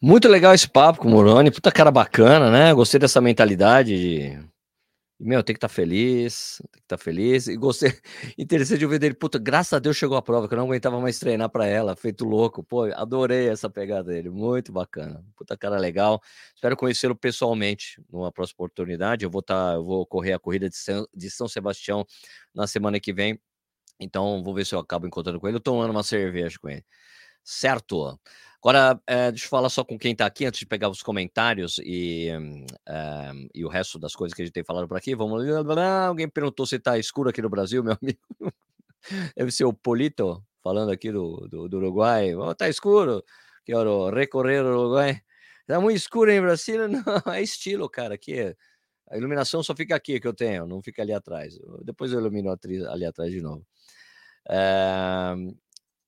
Muito 0.00 0.28
legal 0.28 0.54
esse 0.54 0.66
papo 0.66 1.00
com 1.00 1.08
o 1.08 1.10
Moroni. 1.10 1.50
Puta 1.50 1.70
cara 1.70 1.90
bacana, 1.90 2.50
né? 2.50 2.72
Gostei 2.72 2.98
dessa 2.98 3.20
mentalidade 3.20 3.98
de, 3.98 4.38
meu, 5.22 5.42
tem 5.42 5.54
que 5.54 5.58
estar 5.58 5.68
tá 5.68 5.74
feliz, 5.74 6.58
tem 6.58 6.70
que 6.72 6.78
estar 6.78 6.96
tá 6.96 7.02
feliz. 7.02 7.46
E 7.46 7.56
gostei, 7.56 7.92
interessante 8.38 8.78
de 8.80 8.84
ouvir 8.84 8.98
dele, 8.98 9.14
puta, 9.14 9.38
graças 9.38 9.72
a 9.72 9.78
Deus 9.78 9.96
chegou 9.96 10.16
a 10.16 10.22
prova, 10.22 10.48
que 10.48 10.54
eu 10.54 10.58
não 10.58 10.64
aguentava 10.64 11.00
mais 11.00 11.18
treinar 11.18 11.48
para 11.50 11.66
ela, 11.66 11.96
feito 11.96 12.24
louco. 12.24 12.62
Pô, 12.62 12.84
adorei 12.94 13.48
essa 13.48 13.70
pegada 13.70 14.10
dele, 14.12 14.30
muito 14.30 14.72
bacana. 14.72 15.24
Puta 15.36 15.56
cara 15.56 15.78
legal. 15.78 16.20
Espero 16.54 16.76
conhecê-lo 16.76 17.16
pessoalmente 17.16 18.02
numa 18.10 18.32
próxima 18.32 18.56
oportunidade. 18.56 19.24
Eu 19.24 19.30
vou 19.30 19.42
tá, 19.42 19.74
eu 19.74 19.84
vou 19.84 20.06
correr 20.06 20.32
a 20.32 20.38
corrida 20.38 20.68
de 20.68 20.76
São, 20.76 21.06
de 21.14 21.30
São 21.30 21.48
Sebastião 21.48 22.04
na 22.54 22.66
semana 22.66 22.98
que 23.00 23.12
vem. 23.12 23.40
Então, 24.00 24.42
vou 24.42 24.54
ver 24.54 24.66
se 24.66 24.74
eu 24.74 24.78
acabo 24.80 25.06
encontrando 25.06 25.40
com 25.40 25.48
ele, 25.48 25.60
tomando 25.60 25.90
uma 25.90 26.02
cerveja 26.02 26.58
com 26.60 26.68
ele. 26.68 26.84
Certo. 27.44 28.18
Agora, 28.64 29.00
é, 29.08 29.32
deixa 29.32 29.46
eu 29.46 29.50
falar 29.50 29.68
só 29.68 29.82
com 29.82 29.98
quem 29.98 30.12
está 30.12 30.24
aqui, 30.24 30.46
antes 30.46 30.60
de 30.60 30.66
pegar 30.66 30.88
os 30.88 31.02
comentários 31.02 31.80
e, 31.84 32.28
é, 32.86 33.32
e 33.52 33.64
o 33.64 33.68
resto 33.68 33.98
das 33.98 34.14
coisas 34.14 34.32
que 34.32 34.40
a 34.40 34.44
gente 34.44 34.54
tem 34.54 34.62
falado 34.62 34.86
por 34.86 34.96
aqui. 34.96 35.16
Vamos 35.16 35.44
Alguém 36.06 36.28
perguntou 36.28 36.64
se 36.64 36.76
está 36.76 36.96
escuro 36.96 37.28
aqui 37.28 37.42
no 37.42 37.50
Brasil, 37.50 37.82
meu 37.82 37.98
amigo. 38.00 38.20
Deve 39.36 39.50
ser 39.50 39.64
o 39.64 39.72
Polito, 39.72 40.44
falando 40.62 40.92
aqui 40.92 41.10
do, 41.10 41.48
do, 41.48 41.68
do 41.68 41.76
Uruguai. 41.78 42.36
Oh, 42.36 42.54
escuro. 42.64 43.24
Quero 43.64 44.10
recorrer 44.10 44.64
o 44.64 44.68
Uruguai. 44.68 45.20
Está 45.62 45.80
muito 45.80 45.96
escuro 45.96 46.30
em 46.30 46.40
Brasília? 46.40 46.86
Não, 46.86 47.32
é 47.32 47.42
estilo, 47.42 47.90
cara. 47.90 48.14
Aqui 48.14 48.54
a 49.10 49.16
iluminação 49.16 49.60
só 49.64 49.74
fica 49.74 49.96
aqui 49.96 50.20
que 50.20 50.26
eu 50.26 50.32
tenho, 50.32 50.66
não 50.66 50.80
fica 50.80 51.02
ali 51.02 51.12
atrás. 51.12 51.58
Depois 51.84 52.12
eu 52.12 52.20
ilumino 52.20 52.56
ali 52.88 53.04
atrás 53.04 53.30
de 53.30 53.42
novo. 53.42 53.66
É, 54.48 55.34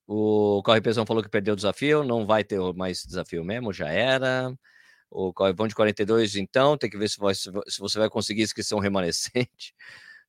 o 0.06 0.62
Corre 0.62 0.80
Pesão 0.80 1.06
falou 1.06 1.22
que 1.22 1.28
perdeu 1.28 1.54
o 1.54 1.56
desafio, 1.56 2.04
não 2.04 2.26
vai 2.26 2.44
ter 2.44 2.60
mais 2.74 3.02
desafio 3.04 3.44
mesmo, 3.44 3.72
já 3.72 3.88
era. 3.88 4.54
O 5.10 5.32
Corre 5.32 5.54
Pão 5.54 5.68
de 5.68 5.74
42, 5.74 6.36
então, 6.36 6.76
tem 6.76 6.90
que 6.90 6.98
ver 6.98 7.08
se, 7.08 7.18
vai, 7.18 7.34
se 7.34 7.50
você 7.78 7.98
vai 7.98 8.10
conseguir 8.10 8.42
inscrição 8.42 8.78
remanescente. 8.80 9.74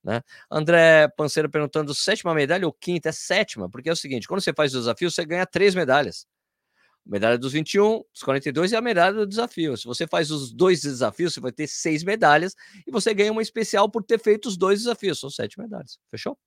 Né? 0.04 0.22
André 0.52 1.08
Panceiro 1.18 1.50
perguntando: 1.50 1.94
sétima 1.96 2.34
medalha 2.36 2.68
ou 2.68 2.74
quinta? 2.74 3.10
É 3.10 3.12
sétima, 3.12 3.70
porque 3.70 3.90
é 3.90 3.94
o 3.94 3.96
seguinte: 3.96 4.28
quando 4.28 4.42
você 4.42 4.54
faz 4.54 4.74
o 4.76 4.80
desafio, 4.80 5.10
você 5.12 5.26
ganha 5.26 5.46
três 5.48 5.74
medalhas. 5.76 6.28
medalha 7.06 7.38
dos 7.38 7.54
21, 7.54 8.04
dos 8.14 8.24
42 8.24 8.72
e 8.72 8.76
a 8.76 8.82
medalha 8.82 9.14
do 9.16 9.28
desafio. 9.28 9.76
Se 9.78 9.86
você 9.86 10.08
faz 10.08 10.32
os 10.32 10.54
dois 10.54 10.82
desafios, 10.82 11.34
você 11.34 11.40
vai 11.42 11.52
ter 11.52 11.68
seis 11.68 12.04
medalhas 12.04 12.56
e 12.88 12.92
você 12.92 13.14
ganha 13.14 13.32
uma 13.32 13.42
especial 13.42 13.90
por 13.90 14.04
ter 14.04 14.20
feito 14.20 14.48
os 14.48 14.58
dois 14.58 14.80
desafios. 14.82 15.20
São 15.20 15.30
sete 15.30 15.60
medalhas. 15.60 16.00
Fechou? 16.12 16.38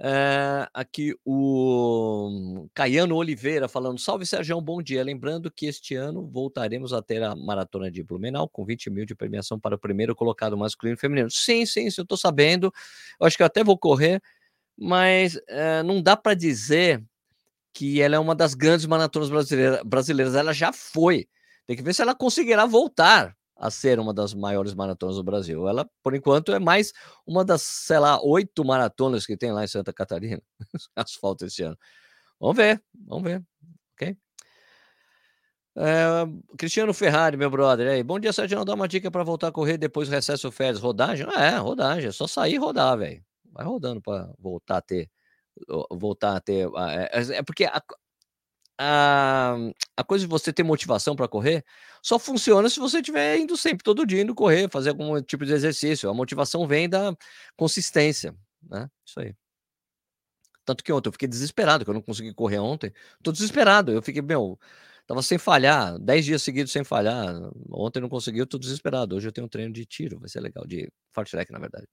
É, 0.00 0.68
aqui 0.72 1.12
o 1.24 2.68
Caiano 2.72 3.16
Oliveira 3.16 3.66
falando: 3.66 3.98
Salve 3.98 4.24
Sérgio, 4.24 4.60
bom 4.60 4.80
dia. 4.80 5.02
Lembrando 5.02 5.50
que 5.50 5.66
este 5.66 5.96
ano 5.96 6.24
voltaremos 6.24 6.92
a 6.92 7.02
ter 7.02 7.20
a 7.22 7.34
maratona 7.34 7.90
de 7.90 8.02
Blumenau 8.04 8.48
com 8.48 8.64
20 8.64 8.90
mil 8.90 9.04
de 9.04 9.16
premiação 9.16 9.58
para 9.58 9.74
o 9.74 9.78
primeiro 9.78 10.14
colocado 10.14 10.56
masculino 10.56 10.96
e 10.96 11.00
feminino. 11.00 11.30
Sim, 11.30 11.66
sim, 11.66 11.90
sim, 11.90 12.00
eu 12.00 12.04
estou 12.04 12.16
sabendo. 12.16 12.72
Eu 13.20 13.26
acho 13.26 13.36
que 13.36 13.42
eu 13.42 13.46
até 13.46 13.64
vou 13.64 13.76
correr, 13.76 14.22
mas 14.76 15.36
é, 15.48 15.82
não 15.82 16.00
dá 16.00 16.16
para 16.16 16.34
dizer 16.34 17.02
que 17.74 18.02
ela 18.02 18.16
é 18.16 18.18
uma 18.18 18.34
das 18.34 18.54
grandes 18.54 18.86
maratonas 18.86 19.30
brasileira, 19.30 19.82
brasileiras. 19.84 20.34
Ela 20.36 20.52
já 20.52 20.72
foi. 20.72 21.28
Tem 21.66 21.76
que 21.76 21.82
ver 21.82 21.94
se 21.94 22.02
ela 22.02 22.14
conseguirá 22.14 22.66
voltar 22.66 23.37
a 23.58 23.70
ser 23.70 23.98
uma 23.98 24.14
das 24.14 24.32
maiores 24.32 24.72
maratonas 24.72 25.16
do 25.16 25.24
Brasil. 25.24 25.68
Ela, 25.68 25.88
por 26.02 26.14
enquanto, 26.14 26.52
é 26.54 26.58
mais 26.60 26.92
uma 27.26 27.44
das, 27.44 27.62
sei 27.62 27.98
lá, 27.98 28.20
oito 28.22 28.64
maratonas 28.64 29.26
que 29.26 29.36
tem 29.36 29.52
lá 29.52 29.64
em 29.64 29.66
Santa 29.66 29.92
Catarina. 29.92 30.40
Asfalto 30.96 31.44
esse 31.44 31.62
ano. 31.62 31.76
Vamos 32.40 32.56
ver, 32.56 32.82
vamos 32.94 33.24
ver. 33.24 33.42
Ok? 33.94 34.16
É, 35.76 36.26
Cristiano 36.56 36.94
Ferrari, 36.94 37.36
meu 37.36 37.50
brother. 37.50 37.88
Aí, 37.88 38.02
bom 38.02 38.18
dia, 38.18 38.32
Sérgio. 38.32 38.64
Dá 38.64 38.74
uma 38.74 38.88
dica 38.88 39.10
para 39.10 39.24
voltar 39.24 39.48
a 39.48 39.52
correr 39.52 39.76
depois 39.76 40.08
do 40.08 40.12
recesso 40.12 40.50
férias. 40.52 40.80
Rodagem? 40.80 41.26
Ah, 41.34 41.44
é, 41.44 41.56
rodagem. 41.56 42.08
É 42.08 42.12
só 42.12 42.26
sair 42.26 42.54
e 42.54 42.58
rodar, 42.58 42.96
velho. 42.96 43.22
Vai 43.52 43.64
rodando 43.64 44.00
para 44.00 44.32
voltar 44.38 44.78
a 44.78 44.82
ter. 44.82 45.10
Voltar 45.90 46.36
a 46.36 46.40
ter. 46.40 46.68
É, 47.12 47.38
é 47.38 47.42
porque 47.42 47.64
a, 47.64 47.82
a, 48.78 49.56
a 49.98 50.04
coisa 50.04 50.24
de 50.24 50.30
você 50.30 50.52
ter 50.52 50.62
motivação 50.62 51.16
para 51.16 51.26
correr 51.28 51.64
só 52.02 52.18
funciona 52.20 52.70
se 52.70 52.78
você 52.78 52.98
estiver 52.98 53.36
indo 53.38 53.56
sempre, 53.56 53.82
todo 53.84 54.06
dia, 54.06 54.22
indo 54.22 54.34
correr, 54.34 54.70
fazer 54.70 54.90
algum 54.90 55.20
tipo 55.22 55.44
de 55.44 55.52
exercício. 55.52 56.08
A 56.08 56.14
motivação 56.14 56.66
vem 56.68 56.88
da 56.88 57.14
consistência, 57.56 58.34
né? 58.62 58.88
Isso 59.04 59.20
aí. 59.20 59.34
Tanto 60.64 60.84
que 60.84 60.92
ontem 60.92 61.08
eu 61.08 61.12
fiquei 61.12 61.28
desesperado, 61.28 61.84
que 61.84 61.90
eu 61.90 61.94
não 61.94 62.02
consegui 62.02 62.34
correr 62.34 62.58
ontem. 62.58 62.92
Tô 63.22 63.32
desesperado. 63.32 63.90
Eu 63.92 64.02
fiquei, 64.02 64.20
meu, 64.22 64.58
tava 65.06 65.22
sem 65.22 65.38
falhar, 65.38 65.98
10 65.98 66.24
dias 66.24 66.42
seguidos 66.42 66.72
sem 66.72 66.84
falhar. 66.84 67.34
Ontem 67.70 68.00
não 68.00 68.08
consegui, 68.08 68.38
eu 68.40 68.46
tô 68.46 68.58
desesperado. 68.58 69.16
Hoje 69.16 69.28
eu 69.28 69.32
tenho 69.32 69.46
um 69.46 69.50
treino 69.50 69.72
de 69.72 69.86
tiro, 69.86 70.18
vai 70.20 70.28
ser 70.28 70.40
legal, 70.40 70.66
de 70.66 70.90
fart 71.12 71.30
track, 71.30 71.50
na 71.52 71.58
verdade. 71.58 71.86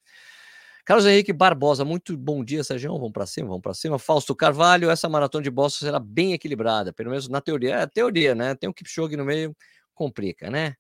Carlos 0.86 1.08
Henrique 1.08 1.34
Barbosa, 1.34 1.84
muito 1.84 2.16
bom 2.16 2.44
dia, 2.46 2.64
Sérgio. 2.64 2.92
Vamos 2.94 3.12
para 3.12 3.26
cima, 3.26 3.48
vamos 3.48 3.64
para 3.64 3.74
cima. 3.74 3.98
Fausto 3.98 4.36
Carvalho, 4.36 4.92
essa 4.92 5.10
maratona 5.10 5.44
de 5.44 5.50
Boston 5.50 5.84
será 5.84 6.00
bem 6.00 6.34
equilibrada, 6.34 6.94
pelo 6.94 7.10
menos 7.10 7.28
na 7.28 7.42
teoria. 7.42 7.78
É 7.78 7.88
teoria, 7.88 8.36
né? 8.36 8.54
Tem 8.54 8.68
o 8.68 8.72
um 8.72 8.74
Kipchoge 8.74 9.18
no 9.18 9.26
meio, 9.26 9.56
complica, 9.96 10.50
né? 10.52 10.76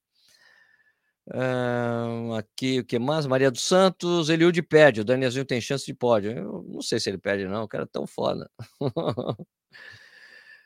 Aqui, 2.37 2.81
o 2.81 2.85
que 2.85 2.99
mais? 2.99 3.25
Maria 3.25 3.49
dos 3.49 3.63
Santos, 3.63 4.29
Eliude 4.29 4.61
perde. 4.61 5.01
O 5.01 5.03
Danielzinho 5.03 5.43
tem 5.43 5.59
chance 5.59 5.83
de 5.85 5.93
pódio. 5.93 6.31
Eu 6.31 6.63
não 6.67 6.81
sei 6.81 6.99
se 6.99 7.09
ele 7.09 7.17
perde, 7.17 7.47
não. 7.47 7.63
O 7.63 7.67
cara 7.67 7.85
é 7.85 7.87
tão 7.87 8.05
foda. 8.05 8.47
uh, 8.79 9.47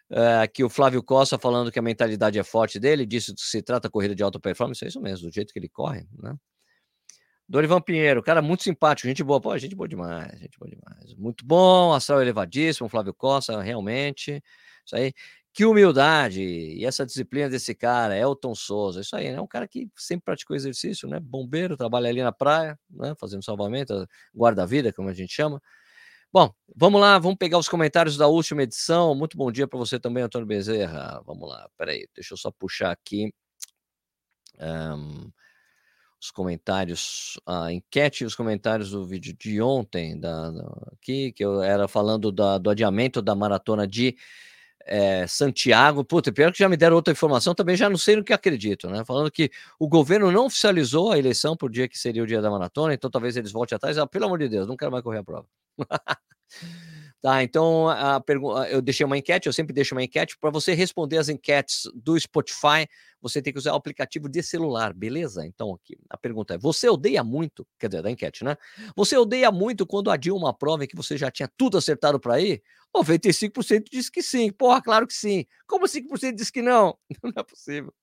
aqui 0.43 0.65
o 0.65 0.69
Flávio 0.69 1.01
Costa 1.01 1.39
falando 1.39 1.71
que 1.71 1.79
a 1.79 1.81
mentalidade 1.81 2.37
é 2.37 2.43
forte 2.43 2.77
dele. 2.77 3.05
Disse 3.05 3.33
que 3.33 3.41
se 3.41 3.61
trata 3.61 3.89
corrida 3.89 4.13
de 4.13 4.21
alta 4.21 4.37
performance. 4.37 4.83
É 4.83 4.89
isso 4.89 4.99
mesmo, 4.99 5.29
do 5.29 5.33
jeito 5.33 5.53
que 5.53 5.59
ele 5.59 5.69
corre, 5.69 6.05
né? 6.21 6.35
Dorival 7.49 7.81
Pinheiro, 7.81 8.21
cara 8.21 8.43
muito 8.43 8.61
simpático, 8.61 9.07
gente 9.07 9.23
boa. 9.23 9.41
Pô, 9.41 9.57
gente 9.57 9.75
boa 9.75 9.87
demais, 9.87 10.39
gente 10.39 10.57
boa 10.59 10.69
demais. 10.69 11.15
Muito 11.15 11.43
bom, 11.43 11.91
astral 11.93 12.21
elevadíssimo, 12.21 12.87
Flávio 12.87 13.11
Costa, 13.11 13.59
realmente. 13.59 14.41
Isso 14.85 14.95
aí. 14.95 15.11
Que 15.51 15.65
humildade 15.65 16.41
e 16.43 16.85
essa 16.85 17.03
disciplina 17.03 17.49
desse 17.49 17.73
cara, 17.73 18.15
Elton 18.15 18.53
Souza. 18.53 19.01
Isso 19.01 19.15
aí, 19.15 19.31
né? 19.31 19.41
Um 19.41 19.47
cara 19.47 19.67
que 19.67 19.89
sempre 19.97 20.25
praticou 20.25 20.55
exercício, 20.55 21.09
né? 21.09 21.19
Bombeiro, 21.19 21.75
trabalha 21.75 22.07
ali 22.07 22.21
na 22.21 22.31
praia, 22.31 22.77
né? 22.87 23.15
Fazendo 23.19 23.43
salvamento, 23.43 24.07
guarda-vida, 24.33 24.93
como 24.93 25.09
a 25.09 25.13
gente 25.13 25.33
chama. 25.33 25.59
Bom, 26.31 26.53
vamos 26.75 27.01
lá, 27.01 27.17
vamos 27.17 27.37
pegar 27.39 27.57
os 27.57 27.67
comentários 27.67 28.15
da 28.15 28.27
última 28.27 28.61
edição. 28.61 29.15
Muito 29.15 29.35
bom 29.35 29.51
dia 29.51 29.67
para 29.67 29.79
você 29.79 29.99
também, 29.99 30.23
Antônio 30.23 30.47
Bezerra. 30.47 31.19
Vamos 31.25 31.49
lá, 31.49 31.67
peraí, 31.75 32.07
deixa 32.13 32.35
eu 32.35 32.37
só 32.37 32.51
puxar 32.51 32.91
aqui. 32.91 33.33
Um, 34.59 35.31
os 36.21 36.31
comentários, 36.31 37.39
a 37.45 37.71
enquete 37.71 38.23
e 38.23 38.27
os 38.27 38.35
comentários 38.35 38.91
do 38.91 39.05
vídeo 39.05 39.33
de 39.33 39.61
ontem, 39.61 40.19
da, 40.19 40.51
da 40.51 40.91
aqui, 40.93 41.31
que 41.31 41.43
eu 41.43 41.61
era 41.63 41.87
falando 41.87 42.31
da, 42.31 42.57
do 42.57 42.69
adiamento 42.69 43.21
da 43.21 43.33
maratona 43.33 43.87
de 43.87 44.17
é, 44.85 45.25
Santiago. 45.27 46.03
Puta, 46.03 46.31
pior 46.31 46.51
que 46.51 46.59
já 46.59 46.67
me 46.67 46.75
deram 46.75 46.95
outra 46.95 47.13
informação, 47.13 47.55
também 47.55 47.77
já 47.77 47.89
não 47.89 47.97
sei 47.97 48.17
no 48.17 48.23
que 48.23 48.33
acredito, 48.33 48.89
né? 48.89 49.05
Falando 49.05 49.31
que 49.31 49.49
o 49.79 49.87
governo 49.87 50.31
não 50.31 50.47
oficializou 50.47 51.11
a 51.11 51.17
eleição 51.17 51.55
por 51.55 51.71
dia 51.71 51.87
que 51.87 51.97
seria 51.97 52.23
o 52.23 52.27
dia 52.27 52.41
da 52.41 52.51
maratona, 52.51 52.93
então 52.93 53.09
talvez 53.09 53.37
eles 53.37 53.51
voltem 53.51 53.75
atrás. 53.75 53.97
Ah, 53.97 54.07
pelo 54.07 54.25
amor 54.25 54.39
de 54.39 54.49
Deus, 54.49 54.67
não 54.67 54.75
quero 54.75 54.91
mais 54.91 55.03
correr 55.03 55.19
a 55.19 55.23
prova. 55.23 55.47
Tá, 57.21 57.43
então 57.43 57.89
a 57.89 58.21
pergunta, 58.21 58.69
eu 58.69 58.81
deixei 58.81 59.05
uma 59.05 59.17
enquete, 59.17 59.47
eu 59.47 59.51
sempre 59.51 59.73
deixo 59.73 59.93
uma 59.93 60.01
enquete 60.01 60.37
para 60.39 60.49
você 60.49 60.73
responder 60.73 61.17
as 61.17 61.27
enquetes 61.27 61.83
do 61.93 62.17
Spotify, 62.17 62.87
você 63.21 63.41
tem 63.41 63.51
que 63.51 63.59
usar 63.59 63.73
o 63.73 63.75
aplicativo 63.75 64.29
de 64.29 64.41
celular, 64.41 64.93
beleza? 64.93 65.45
Então 65.45 65.73
aqui, 65.73 65.97
a 66.09 66.17
pergunta 66.17 66.53
é: 66.53 66.57
você 66.57 66.87
odeia 66.87 67.21
muito, 67.21 67.67
quer 67.77 67.89
dizer, 67.89 68.01
da 68.01 68.09
enquete, 68.09 68.45
né? 68.45 68.55
Você 68.95 69.17
odeia 69.17 69.51
muito 69.51 69.85
quando 69.85 70.09
adia 70.09 70.33
uma 70.33 70.53
prova 70.53 70.85
em 70.85 70.87
que 70.87 70.95
você 70.95 71.17
já 71.17 71.29
tinha 71.29 71.49
tudo 71.57 71.77
acertado 71.77 72.21
para 72.21 72.39
ir? 72.39 72.61
95% 72.95 73.87
diz 73.91 74.09
que 74.09 74.23
sim. 74.23 74.49
Porra, 74.51 74.81
claro 74.81 75.05
que 75.05 75.13
sim. 75.13 75.45
Como 75.67 75.87
5% 75.89 76.37
diz 76.37 76.49
que 76.49 76.61
não? 76.61 76.97
Não 77.21 77.33
é 77.35 77.43
possível. 77.43 77.93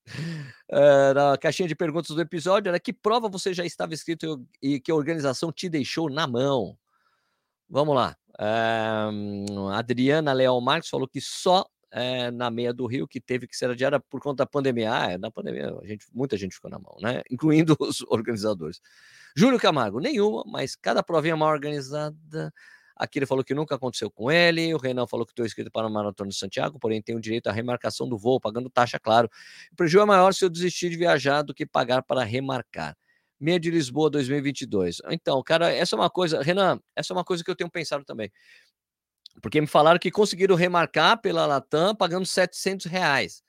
É, 0.70 1.14
na 1.14 1.38
caixinha 1.38 1.68
de 1.68 1.74
perguntas 1.74 2.14
do 2.14 2.20
episódio 2.20 2.68
era 2.68 2.78
que 2.78 2.92
prova 2.92 3.28
você 3.28 3.54
já 3.54 3.64
estava 3.64 3.94
inscrito 3.94 4.46
e 4.62 4.78
que 4.78 4.90
a 4.90 4.94
organização 4.94 5.50
te 5.50 5.68
deixou 5.70 6.10
na 6.10 6.26
mão? 6.26 6.76
Vamos 7.68 7.94
lá. 7.94 8.16
Adriana 9.74 10.32
Leal 10.32 10.60
Marques 10.60 10.90
falou 10.90 11.08
que 11.08 11.20
só 11.20 11.64
é, 11.92 12.30
na 12.30 12.50
meia 12.50 12.72
do 12.72 12.86
Rio 12.86 13.08
que 13.08 13.20
teve 13.20 13.46
que 13.46 13.56
ser 13.56 13.70
adiada 13.70 13.98
por 13.98 14.20
conta 14.20 14.44
da 14.44 14.46
pandemia. 14.46 14.92
Ah, 14.92 15.12
é, 15.12 15.18
na 15.18 15.30
pandemia, 15.30 15.74
gente, 15.84 16.06
muita 16.12 16.36
gente 16.36 16.54
ficou 16.54 16.70
na 16.70 16.78
mão, 16.78 16.96
né? 17.00 17.22
Incluindo 17.30 17.76
os 17.80 18.02
organizadores. 18.02 18.80
Júlio 19.36 19.58
Camargo, 19.58 20.00
nenhuma, 20.00 20.44
mas 20.46 20.76
cada 20.76 21.02
provinha 21.02 21.36
mal 21.36 21.50
organizada. 21.50 22.52
Aqui 22.96 23.18
ele 23.18 23.26
falou 23.26 23.44
que 23.44 23.54
nunca 23.54 23.74
aconteceu 23.74 24.10
com 24.10 24.30
ele. 24.30 24.72
O 24.74 24.78
Renan 24.78 25.06
falou 25.06 25.26
que 25.26 25.32
estou 25.32 25.44
inscrito 25.44 25.70
para 25.70 25.86
a 25.86 25.90
Maratona 25.90 26.30
de 26.30 26.36
Santiago, 26.36 26.78
porém 26.78 27.02
tenho 27.02 27.20
direito 27.20 27.46
à 27.46 27.52
remarcação 27.52 28.08
do 28.08 28.16
voo, 28.16 28.40
pagando 28.40 28.70
taxa, 28.70 28.98
claro. 28.98 29.28
O 29.72 29.76
prejuízo 29.76 30.02
é 30.02 30.06
maior 30.06 30.32
se 30.32 30.44
eu 30.44 30.48
desistir 30.48 30.88
de 30.88 30.96
viajar 30.96 31.42
do 31.42 31.52
que 31.54 31.66
pagar 31.66 32.02
para 32.02 32.24
remarcar. 32.24 32.96
Meia 33.38 33.60
de 33.60 33.70
Lisboa 33.70 34.10
2022. 34.10 34.98
Então, 35.10 35.42
cara, 35.42 35.70
essa 35.72 35.94
é 35.94 35.98
uma 35.98 36.10
coisa, 36.10 36.42
Renan, 36.42 36.80
essa 36.94 37.12
é 37.12 37.16
uma 37.16 37.24
coisa 37.24 37.44
que 37.44 37.50
eu 37.50 37.56
tenho 37.56 37.70
pensado 37.70 38.04
também. 38.04 38.30
Porque 39.42 39.60
me 39.60 39.66
falaram 39.66 39.98
que 39.98 40.10
conseguiram 40.10 40.54
remarcar 40.54 41.20
pela 41.20 41.46
Latam 41.46 41.94
pagando 41.94 42.24
700 42.24 42.86
reais. 42.86 43.42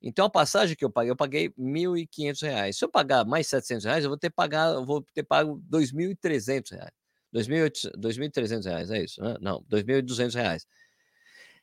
Então 0.00 0.26
a 0.26 0.30
passagem 0.30 0.76
que 0.76 0.84
eu 0.84 0.90
paguei, 0.90 1.10
eu 1.10 1.16
paguei 1.16 1.46
R$ 1.48 1.54
1.500. 1.58 2.72
Se 2.72 2.84
eu 2.84 2.88
pagar 2.88 3.24
mais 3.24 3.46
R$ 3.46 3.60
700, 3.60 4.04
eu 4.04 4.10
vou 4.10 4.18
ter 4.18 4.32
eu 4.74 4.84
vou 4.84 5.04
ter 5.14 5.22
pago 5.22 5.54
R$ 5.54 5.78
2.300. 5.78 6.72
R$ 6.72 6.90
2.300, 7.32 8.90
é 8.90 9.04
isso, 9.04 9.22
né? 9.22 9.36
Não, 9.40 9.58
R$ 9.70 9.82
2.200. 9.82 10.64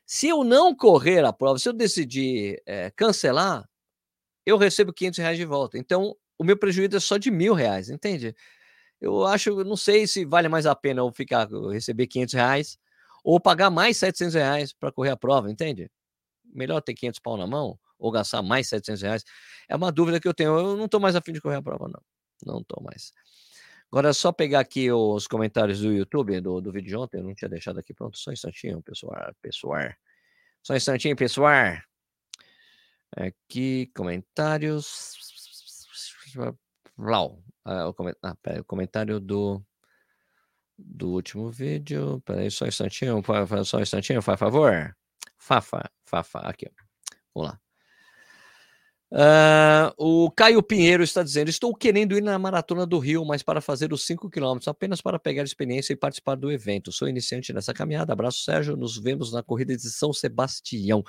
Se 0.06 0.28
eu 0.28 0.44
não 0.44 0.74
correr 0.74 1.24
a 1.24 1.32
prova, 1.32 1.58
se 1.58 1.68
eu 1.68 1.72
decidir 1.72 2.62
é, 2.66 2.90
cancelar, 2.90 3.68
eu 4.44 4.58
recebo 4.58 4.92
500 4.92 5.18
reais 5.18 5.38
de 5.38 5.44
volta. 5.44 5.78
Então, 5.78 6.14
o 6.38 6.44
meu 6.44 6.56
prejuízo 6.56 6.96
é 6.96 7.00
só 7.00 7.16
de 7.16 7.30
mil 7.30 7.54
reais, 7.54 7.88
entende? 7.90 8.34
Eu 9.00 9.26
acho, 9.26 9.64
não 9.64 9.76
sei 9.76 10.06
se 10.06 10.24
vale 10.24 10.48
mais 10.48 10.66
a 10.66 10.74
pena 10.74 11.00
eu 11.00 11.12
ficar, 11.12 11.50
eu 11.50 11.68
receber 11.68 12.06
500 12.06 12.34
reais 12.34 12.78
ou 13.22 13.40
pagar 13.40 13.70
mais 13.70 13.96
700 13.96 14.34
reais 14.34 14.72
para 14.72 14.92
correr 14.92 15.10
a 15.10 15.16
prova, 15.16 15.50
entende? 15.50 15.90
Melhor 16.44 16.80
ter 16.80 16.94
500 16.94 17.20
pau 17.20 17.36
na 17.36 17.46
mão 17.46 17.78
ou 17.98 18.10
gastar 18.10 18.42
mais 18.42 18.68
700 18.68 19.02
reais. 19.02 19.24
É 19.68 19.74
uma 19.74 19.90
dúvida 19.90 20.20
que 20.20 20.28
eu 20.28 20.34
tenho. 20.34 20.58
Eu 20.58 20.76
não 20.76 20.84
estou 20.84 21.00
mais 21.00 21.16
afim 21.16 21.32
de 21.32 21.40
correr 21.40 21.56
a 21.56 21.62
prova, 21.62 21.88
não. 21.88 22.02
Não 22.44 22.60
estou 22.60 22.82
mais. 22.82 23.12
Agora 23.90 24.10
é 24.10 24.12
só 24.12 24.32
pegar 24.32 24.60
aqui 24.60 24.90
os 24.90 25.26
comentários 25.26 25.80
do 25.80 25.92
YouTube, 25.92 26.40
do, 26.40 26.60
do 26.60 26.72
vídeo 26.72 26.88
de 26.88 26.96
ontem. 26.96 27.18
Eu 27.18 27.24
não 27.24 27.34
tinha 27.34 27.48
deixado 27.48 27.78
aqui 27.78 27.94
pronto. 27.94 28.18
Só 28.18 28.30
um 28.30 28.32
instantinho, 28.34 28.82
pessoal. 28.82 29.34
Pessoal. 29.40 29.92
Só 30.62 30.74
um 30.74 30.76
instantinho, 30.76 31.16
pessoal. 31.16 31.78
Aqui, 33.16 33.90
comentários. 33.94 35.33
Vlau. 36.96 37.42
Ah, 37.64 37.88
o, 37.88 37.94
ah, 38.22 38.36
pera, 38.42 38.60
o 38.60 38.64
comentário 38.64 39.18
do, 39.20 39.62
do 40.78 41.10
último 41.10 41.50
vídeo. 41.50 42.20
Peraí, 42.24 42.50
só 42.50 42.64
um 42.64 42.68
instantinho. 42.68 43.22
Só 43.64 43.78
um 43.78 43.82
instantinho, 43.82 44.22
faz 44.22 44.38
favor. 44.38 44.94
Fafa, 45.38 45.90
Fafa, 46.04 46.38
aqui. 46.40 46.70
Vamos 47.34 47.50
lá. 47.50 47.60
Uh, 49.16 49.94
o 49.96 50.30
Caio 50.32 50.60
Pinheiro 50.60 51.02
está 51.04 51.22
dizendo: 51.22 51.48
Estou 51.48 51.72
querendo 51.74 52.16
ir 52.16 52.22
na 52.22 52.36
Maratona 52.36 52.84
do 52.84 52.98
Rio, 52.98 53.24
mas 53.24 53.44
para 53.44 53.60
fazer 53.60 53.92
os 53.92 54.04
5 54.04 54.28
quilômetros, 54.28 54.66
apenas 54.66 55.00
para 55.00 55.20
pegar 55.20 55.44
experiência 55.44 55.92
e 55.92 55.96
participar 55.96 56.34
do 56.34 56.50
evento. 56.50 56.90
Sou 56.90 57.08
iniciante 57.08 57.52
nessa 57.52 57.72
caminhada. 57.72 58.12
Abraço, 58.12 58.42
Sérgio. 58.42 58.76
Nos 58.76 58.98
vemos 58.98 59.32
na 59.32 59.42
corrida 59.42 59.76
de 59.76 59.88
São 59.88 60.12
Sebastião. 60.12 61.04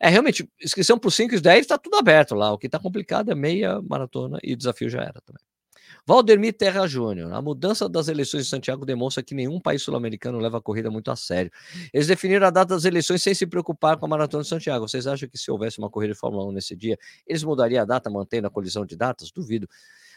É, 0.00 0.08
realmente, 0.08 0.48
inscrição 0.62 0.98
para 0.98 1.08
os 1.08 1.14
5 1.14 1.34
e 1.34 1.40
10 1.40 1.60
está 1.60 1.76
tudo 1.76 1.96
aberto 1.96 2.34
lá. 2.34 2.52
O 2.52 2.58
que 2.58 2.66
está 2.66 2.78
complicado 2.78 3.30
é 3.30 3.34
meia 3.34 3.80
maratona 3.82 4.38
e 4.42 4.52
o 4.54 4.56
desafio 4.56 4.88
já 4.88 5.00
era 5.02 5.20
também. 5.24 5.42
Valdemir 6.06 6.54
Terra 6.56 6.86
Júnior. 6.86 7.32
A 7.32 7.42
mudança 7.42 7.88
das 7.88 8.08
eleições 8.08 8.44
de 8.44 8.50
Santiago 8.50 8.86
demonstra 8.86 9.22
que 9.22 9.34
nenhum 9.34 9.60
país 9.60 9.82
sul-americano 9.82 10.38
leva 10.38 10.58
a 10.58 10.60
corrida 10.62 10.90
muito 10.90 11.10
a 11.10 11.16
sério. 11.16 11.50
Eles 11.92 12.06
definiram 12.06 12.46
a 12.46 12.50
data 12.50 12.74
das 12.74 12.84
eleições 12.86 13.22
sem 13.22 13.34
se 13.34 13.46
preocupar 13.46 13.98
com 13.98 14.06
a 14.06 14.08
Maratona 14.08 14.42
de 14.42 14.48
Santiago. 14.48 14.88
Vocês 14.88 15.06
acham 15.06 15.28
que 15.28 15.36
se 15.36 15.50
houvesse 15.50 15.78
uma 15.78 15.90
corrida 15.90 16.14
de 16.14 16.18
Fórmula 16.18 16.46
1 16.46 16.52
nesse 16.52 16.74
dia, 16.76 16.96
eles 17.26 17.42
mudariam 17.42 17.82
a 17.82 17.84
data, 17.84 18.08
mantendo 18.08 18.46
a 18.46 18.50
colisão 18.50 18.86
de 18.86 18.96
datas? 18.96 19.30
Duvido. 19.30 19.68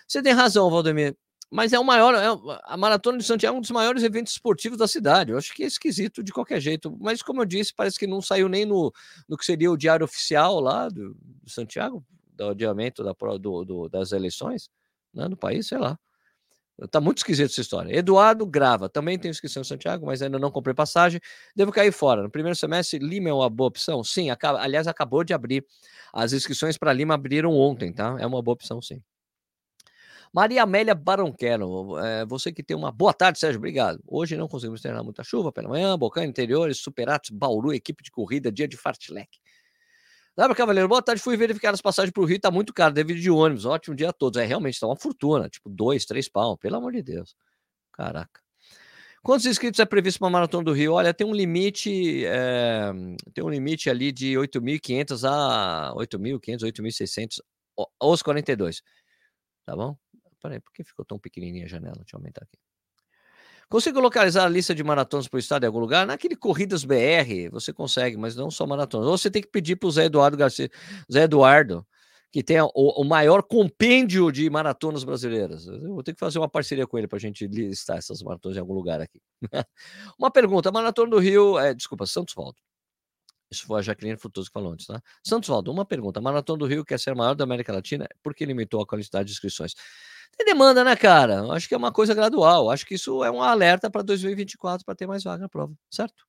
Você 0.07 0.21
tem 0.21 0.33
razão, 0.33 0.69
Valdemir 0.69 1.15
mas 1.51 1.73
é 1.73 1.79
o 1.79 1.83
maior, 1.83 2.15
é, 2.15 2.59
a 2.63 2.77
Maratona 2.77 3.17
de 3.17 3.25
Santiago 3.25 3.55
é 3.55 3.57
um 3.57 3.61
dos 3.61 3.71
maiores 3.71 4.03
eventos 4.03 4.31
esportivos 4.31 4.77
da 4.77 4.87
cidade. 4.87 5.31
Eu 5.31 5.37
acho 5.37 5.53
que 5.53 5.63
é 5.63 5.67
esquisito 5.67 6.23
de 6.23 6.31
qualquer 6.31 6.61
jeito, 6.61 6.97
mas 6.99 7.21
como 7.21 7.41
eu 7.41 7.45
disse, 7.45 7.73
parece 7.75 7.99
que 7.99 8.07
não 8.07 8.21
saiu 8.21 8.47
nem 8.47 8.65
no, 8.65 8.93
no 9.27 9.37
que 9.37 9.45
seria 9.45 9.69
o 9.69 9.75
diário 9.75 10.05
oficial 10.05 10.61
lá 10.61 10.87
do, 10.87 11.13
do 11.13 11.49
Santiago, 11.49 12.05
do 12.37 12.49
adiamento 12.49 13.03
da, 13.03 13.13
do, 13.37 13.65
do, 13.65 13.89
das 13.89 14.13
eleições 14.13 14.69
né, 15.13 15.27
no 15.27 15.35
país, 15.35 15.67
sei 15.67 15.77
lá. 15.77 15.99
Tá 16.89 16.99
muito 16.99 17.19
esquisito 17.19 17.51
essa 17.51 17.61
história. 17.61 17.95
Eduardo 17.95 18.45
grava, 18.45 18.89
também 18.89 19.19
tenho 19.19 19.29
inscrição 19.29 19.61
em 19.61 19.65
Santiago, 19.65 20.05
mas 20.05 20.21
ainda 20.21 20.39
não 20.39 20.49
comprei 20.49 20.73
passagem. 20.73 21.19
Devo 21.55 21.71
cair 21.71 21.91
fora. 21.91 22.23
No 22.23 22.29
primeiro 22.31 22.55
semestre, 22.55 22.97
Lima 22.97 23.29
é 23.29 23.33
uma 23.33 23.49
boa 23.49 23.67
opção? 23.67 24.03
Sim, 24.03 24.29
acaba, 24.31 24.59
aliás, 24.59 24.87
acabou 24.87 25.23
de 25.23 25.33
abrir. 25.33 25.63
As 26.13 26.33
inscrições 26.33 26.77
para 26.77 26.93
Lima 26.93 27.13
abriram 27.13 27.51
ontem, 27.51 27.93
tá? 27.93 28.15
É 28.19 28.25
uma 28.25 28.41
boa 28.41 28.53
opção, 28.53 28.81
sim. 28.81 29.03
Maria 30.33 30.63
Amélia 30.63 30.95
Baronquero, 30.95 31.97
é, 31.99 32.25
você 32.25 32.53
que 32.53 32.63
tem 32.63 32.75
uma 32.75 32.91
boa 32.91 33.13
tarde, 33.13 33.37
Sérgio, 33.37 33.57
obrigado. 33.57 34.01
Hoje 34.07 34.37
não 34.37 34.47
conseguimos 34.47 34.81
treinar 34.81 35.03
muita 35.03 35.23
chuva 35.23 35.51
pela 35.51 35.67
manhã, 35.67 35.97
Bocana 35.97 36.25
Interiores, 36.25 36.77
Superatos, 36.77 37.29
Bauru, 37.31 37.73
equipe 37.73 38.01
de 38.01 38.09
corrida, 38.09 38.49
dia 38.49 38.67
de 38.67 38.77
fartlek. 38.77 39.29
Lembra, 40.37 40.55
Cavaleiro? 40.55 40.87
Boa 40.87 41.01
tarde, 41.01 41.21
fui 41.21 41.35
verificar 41.35 41.73
as 41.73 41.81
passagens 41.81 42.13
para 42.13 42.23
o 42.23 42.25
Rio, 42.25 42.39
tá 42.39 42.49
muito 42.49 42.73
caro, 42.73 42.93
devido 42.93 43.19
de 43.19 43.29
ônibus, 43.29 43.65
ótimo 43.65 43.93
dia 43.93 44.09
a 44.09 44.13
todos. 44.13 44.41
É, 44.41 44.45
realmente, 44.45 44.79
tá 44.79 44.87
uma 44.87 44.95
fortuna, 44.95 45.49
tipo 45.49 45.69
dois, 45.69 46.05
três 46.05 46.29
pau, 46.29 46.57
pelo 46.57 46.77
amor 46.77 46.93
de 46.93 47.03
Deus. 47.03 47.35
Caraca. 47.91 48.39
Quantos 49.21 49.45
inscritos 49.45 49.79
é 49.79 49.85
previsto 49.85 50.19
para 50.19 50.29
a 50.29 50.31
Maratona 50.31 50.63
do 50.63 50.71
Rio? 50.71 50.93
Olha, 50.93 51.13
tem 51.13 51.27
um 51.27 51.33
limite, 51.33 52.25
é, 52.25 52.91
tem 53.33 53.43
um 53.43 53.49
limite 53.49 53.89
ali 53.89 54.11
de 54.11 54.33
8.500 54.33 55.29
a 55.29 55.93
8.500, 55.95 56.61
8.600 56.63 57.41
aos 57.99 58.23
42, 58.23 58.81
tá 59.65 59.75
bom? 59.75 59.95
Peraí, 60.41 60.59
por 60.59 60.73
que 60.73 60.83
ficou 60.83 61.05
tão 61.05 61.19
pequenininha 61.19 61.65
a 61.65 61.69
janela? 61.69 61.95
Deixa 61.97 62.15
eu 62.15 62.19
aumentar 62.19 62.43
aqui. 62.43 62.57
Consigo 63.69 64.01
localizar 64.01 64.43
a 64.45 64.49
lista 64.49 64.75
de 64.75 64.83
maratonas 64.83 65.29
por 65.29 65.39
estado 65.39 65.63
em 65.63 65.67
algum 65.67 65.79
lugar? 65.79 66.05
Naquele 66.05 66.35
Corridas 66.35 66.83
BR, 66.83 67.49
você 67.51 67.71
consegue, 67.71 68.17
mas 68.17 68.35
não 68.35 68.51
só 68.51 68.67
maratonas. 68.67 69.07
Ou 69.07 69.17
você 69.17 69.31
tem 69.31 69.41
que 69.41 69.47
pedir 69.47 69.77
para 69.77 69.87
o 69.87 69.91
Zé 69.91 70.05
Eduardo 70.05 70.35
Garcia, 70.35 70.69
Zé 71.09 71.23
Eduardo, 71.23 71.87
que 72.31 72.43
tem 72.43 72.59
o, 72.59 72.69
o, 72.73 73.03
maior 73.05 73.41
compêndio 73.43 74.29
de 74.29 74.49
maratonas 74.49 75.05
brasileiras. 75.05 75.67
Eu 75.67 75.93
vou 75.93 76.03
ter 76.03 76.13
que 76.13 76.19
fazer 76.19 76.39
uma 76.39 76.49
parceria 76.49 76.85
com 76.85 76.97
ele 76.97 77.07
para 77.07 77.15
a 77.15 77.19
gente 77.19 77.47
listar 77.47 77.97
essas 77.97 78.21
maratonas 78.21 78.57
em 78.57 78.59
algum 78.59 78.73
lugar 78.73 78.99
aqui. 78.99 79.21
uma 80.19 80.29
pergunta: 80.29 80.69
Maratona 80.69 81.09
do 81.09 81.19
Rio, 81.19 81.57
é, 81.57 81.73
desculpa, 81.73 82.05
Santos 82.05 82.33
Valdo. 82.33 82.57
Isso 83.51 83.65
foi 83.65 83.79
a 83.79 83.81
Jaqueline 83.81 84.17
Frutoso 84.17 84.47
que 84.47 84.53
falou 84.53 84.71
antes, 84.73 84.85
tá? 84.85 85.01
Santos 85.25 85.49
Valdo, 85.49 85.71
uma 85.71 85.85
pergunta: 85.85 86.19
Maratona 86.19 86.59
do 86.59 86.65
Rio 86.65 86.83
quer 86.83 86.99
ser 86.99 87.11
a 87.11 87.15
maior 87.15 87.35
da 87.35 87.45
América 87.45 87.71
Latina? 87.73 88.07
Por 88.23 88.33
que 88.33 88.45
limitou 88.45 88.81
a 88.81 88.87
quantidade 88.87 89.27
de 89.27 89.31
inscrições? 89.33 89.73
Tem 90.37 90.45
demanda, 90.45 90.83
né, 90.83 90.95
cara? 90.95 91.43
Acho 91.51 91.67
que 91.67 91.73
é 91.73 91.77
uma 91.77 91.91
coisa 91.91 92.13
gradual. 92.13 92.69
Acho 92.71 92.85
que 92.85 92.95
isso 92.95 93.23
é 93.23 93.31
um 93.31 93.41
alerta 93.41 93.89
para 93.89 94.01
2024 94.01 94.85
para 94.85 94.95
ter 94.95 95.07
mais 95.07 95.23
vaga 95.23 95.43
na 95.43 95.49
prova, 95.49 95.73
certo? 95.89 96.25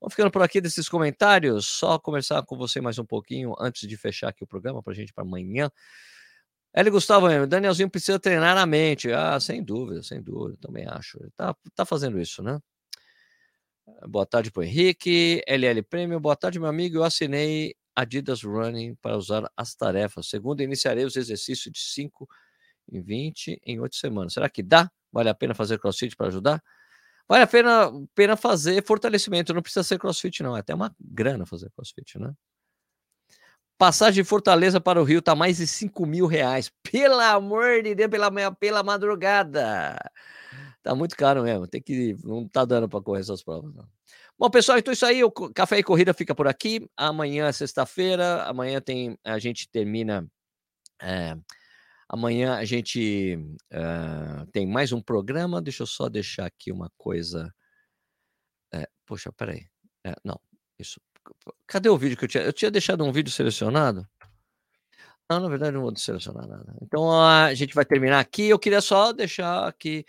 Vamos 0.00 0.14
ficando 0.14 0.30
por 0.30 0.42
aqui 0.42 0.60
desses 0.60 0.88
comentários. 0.88 1.66
Só 1.66 1.98
conversar 1.98 2.42
com 2.44 2.56
você 2.56 2.80
mais 2.80 2.98
um 2.98 3.04
pouquinho 3.04 3.54
antes 3.60 3.88
de 3.88 3.96
fechar 3.96 4.28
aqui 4.28 4.42
o 4.42 4.46
programa 4.46 4.82
para 4.82 4.94
gente 4.94 5.12
para 5.12 5.22
amanhã. 5.24 5.70
L. 6.74 6.90
Gustavo, 6.90 7.28
Danielzinho 7.46 7.90
precisa 7.90 8.18
treinar 8.18 8.56
a 8.56 8.66
mente. 8.66 9.12
Ah, 9.12 9.38
sem 9.38 9.62
dúvida, 9.62 10.02
sem 10.02 10.22
dúvida, 10.22 10.58
também 10.60 10.86
acho. 10.88 11.18
Tá, 11.36 11.54
tá 11.74 11.84
fazendo 11.84 12.18
isso, 12.18 12.42
né? 12.42 12.58
Boa 14.08 14.24
tarde 14.24 14.50
para 14.50 14.64
Henrique. 14.64 15.42
LL 15.46 15.82
Prêmio, 15.82 16.18
boa 16.18 16.34
tarde, 16.36 16.58
meu 16.58 16.68
amigo. 16.68 16.96
Eu 16.96 17.04
assinei 17.04 17.74
Adidas 17.94 18.42
Running 18.42 18.94
para 18.96 19.16
usar 19.16 19.50
as 19.56 19.74
tarefas. 19.74 20.28
Segundo, 20.28 20.62
iniciarei 20.62 21.04
os 21.04 21.16
exercícios 21.16 21.72
de 21.72 21.80
5 21.80 22.26
em 22.90 23.00
20 23.00 23.60
em 23.64 23.80
8 23.80 23.96
semanas. 23.96 24.32
Será 24.32 24.48
que 24.48 24.62
dá? 24.62 24.90
Vale 25.12 25.28
a 25.28 25.34
pena 25.34 25.54
fazer 25.54 25.78
crossfit 25.78 26.16
para 26.16 26.28
ajudar? 26.28 26.62
Vale 27.28 27.44
a 27.44 27.46
pena, 27.46 27.90
pena 28.14 28.36
fazer 28.36 28.84
fortalecimento, 28.84 29.54
não 29.54 29.62
precisa 29.62 29.82
ser 29.82 29.98
crossfit, 29.98 30.42
não. 30.42 30.56
É 30.56 30.60
até 30.60 30.74
uma 30.74 30.94
grana 31.00 31.46
fazer 31.46 31.70
crossfit, 31.70 32.18
né? 32.18 32.32
Passagem 33.78 34.22
de 34.22 34.28
Fortaleza 34.28 34.80
para 34.80 35.00
o 35.00 35.04
Rio 35.04 35.20
tá 35.20 35.34
mais 35.34 35.56
de 35.56 35.66
5 35.66 36.06
mil 36.06 36.26
reais. 36.26 36.70
Pelo 36.82 37.18
amor 37.20 37.82
de 37.82 37.94
Deus, 37.94 38.10
pela, 38.10 38.52
pela 38.54 38.82
madrugada. 38.82 39.98
Tá 40.82 40.94
muito 40.94 41.16
caro 41.16 41.42
mesmo. 41.42 41.66
Tem 41.66 41.80
que. 41.80 42.16
Não 42.24 42.46
tá 42.46 42.64
dando 42.64 42.88
para 42.88 43.00
correr 43.00 43.20
essas 43.20 43.42
provas, 43.42 43.74
não. 43.74 43.86
Bom, 44.38 44.50
pessoal, 44.50 44.78
então 44.78 44.92
é 44.92 44.94
isso 44.94 45.06
aí. 45.06 45.22
O 45.22 45.30
Café 45.30 45.78
e 45.78 45.82
Corrida 45.82 46.12
fica 46.12 46.34
por 46.34 46.48
aqui. 46.48 46.88
Amanhã 46.96 47.46
é 47.46 47.52
sexta-feira. 47.52 48.42
Amanhã 48.44 48.80
tem. 48.80 49.18
A 49.24 49.38
gente 49.38 49.68
termina. 49.68 50.26
É, 51.00 51.36
Amanhã 52.12 52.56
a 52.56 52.64
gente 52.66 53.38
uh, 53.72 54.46
tem 54.52 54.66
mais 54.66 54.92
um 54.92 55.00
programa. 55.00 55.62
Deixa 55.62 55.82
eu 55.82 55.86
só 55.86 56.10
deixar 56.10 56.44
aqui 56.44 56.70
uma 56.70 56.92
coisa. 56.98 57.50
É, 58.70 58.86
poxa, 59.06 59.32
peraí. 59.32 59.66
É, 60.04 60.14
não, 60.22 60.38
isso. 60.78 61.00
Cadê 61.66 61.88
o 61.88 61.96
vídeo 61.96 62.18
que 62.18 62.24
eu 62.26 62.28
tinha? 62.28 62.44
Eu 62.44 62.52
tinha 62.52 62.70
deixado 62.70 63.02
um 63.02 63.10
vídeo 63.10 63.32
selecionado. 63.32 64.06
Não, 65.30 65.40
na 65.40 65.48
verdade, 65.48 65.72
não 65.72 65.80
vou 65.80 65.96
selecionar 65.96 66.46
nada. 66.46 66.76
Então 66.82 67.10
a 67.10 67.54
gente 67.54 67.74
vai 67.74 67.86
terminar 67.86 68.20
aqui. 68.20 68.50
Eu 68.50 68.58
queria 68.58 68.82
só 68.82 69.10
deixar 69.14 69.66
aqui 69.66 70.04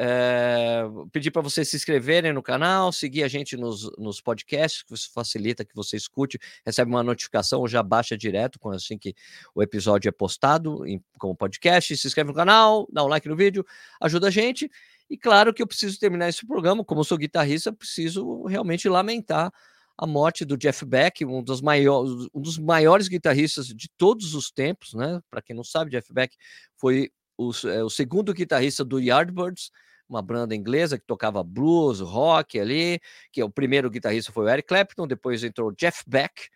é, 0.00 0.84
pedir 1.10 1.32
para 1.32 1.42
vocês 1.42 1.68
se 1.68 1.76
inscreverem 1.76 2.32
no 2.32 2.40
canal, 2.40 2.92
seguir 2.92 3.24
a 3.24 3.28
gente 3.28 3.56
nos, 3.56 3.90
nos 3.98 4.20
podcasts, 4.20 4.84
que 4.84 4.94
isso 4.94 5.10
facilita 5.12 5.64
que 5.64 5.74
você 5.74 5.96
escute, 5.96 6.38
recebe 6.64 6.88
uma 6.88 7.02
notificação 7.02 7.58
ou 7.60 7.66
já 7.66 7.82
baixa 7.82 8.16
direto 8.16 8.60
assim 8.70 8.96
que 8.96 9.12
o 9.54 9.60
episódio 9.60 10.08
é 10.08 10.12
postado 10.12 10.86
em, 10.86 11.02
como 11.18 11.34
podcast. 11.34 11.96
Se 11.96 12.06
inscreve 12.06 12.28
no 12.28 12.34
canal, 12.34 12.86
dá 12.92 13.04
um 13.04 13.08
like 13.08 13.28
no 13.28 13.34
vídeo, 13.34 13.64
ajuda 14.00 14.28
a 14.28 14.30
gente. 14.30 14.70
E 15.10 15.16
claro 15.18 15.52
que 15.52 15.62
eu 15.62 15.66
preciso 15.66 15.98
terminar 15.98 16.28
esse 16.28 16.46
programa, 16.46 16.84
como 16.84 17.02
sou 17.02 17.18
guitarrista, 17.18 17.72
preciso 17.72 18.44
realmente 18.44 18.88
lamentar 18.88 19.50
a 19.96 20.06
morte 20.06 20.44
do 20.44 20.56
Jeff 20.56 20.84
Beck, 20.84 21.24
um 21.24 21.42
dos, 21.42 21.60
maiores, 21.60 22.28
um 22.32 22.40
dos 22.40 22.56
maiores 22.56 23.08
guitarristas 23.08 23.66
de 23.66 23.88
todos 23.96 24.34
os 24.34 24.48
tempos, 24.48 24.94
né? 24.94 25.20
Para 25.28 25.42
quem 25.42 25.56
não 25.56 25.64
sabe, 25.64 25.90
Jeff 25.90 26.12
Beck 26.12 26.36
foi 26.76 27.10
o, 27.36 27.50
é, 27.66 27.82
o 27.82 27.90
segundo 27.90 28.32
guitarrista 28.32 28.84
do 28.84 29.00
Yardbirds, 29.00 29.72
uma 30.08 30.22
banda 30.22 30.54
inglesa 30.54 30.98
que 30.98 31.06
tocava 31.06 31.42
blues, 31.42 32.00
rock 32.00 32.58
ali, 32.58 33.00
que 33.32 33.42
o 33.42 33.50
primeiro 33.50 33.90
guitarrista 33.90 34.32
foi 34.32 34.44
o 34.44 34.48
Eric 34.48 34.68
Clapton, 34.68 35.06
depois 35.06 35.44
entrou 35.44 35.72
Jeff 35.72 36.02
Beck 36.06 36.48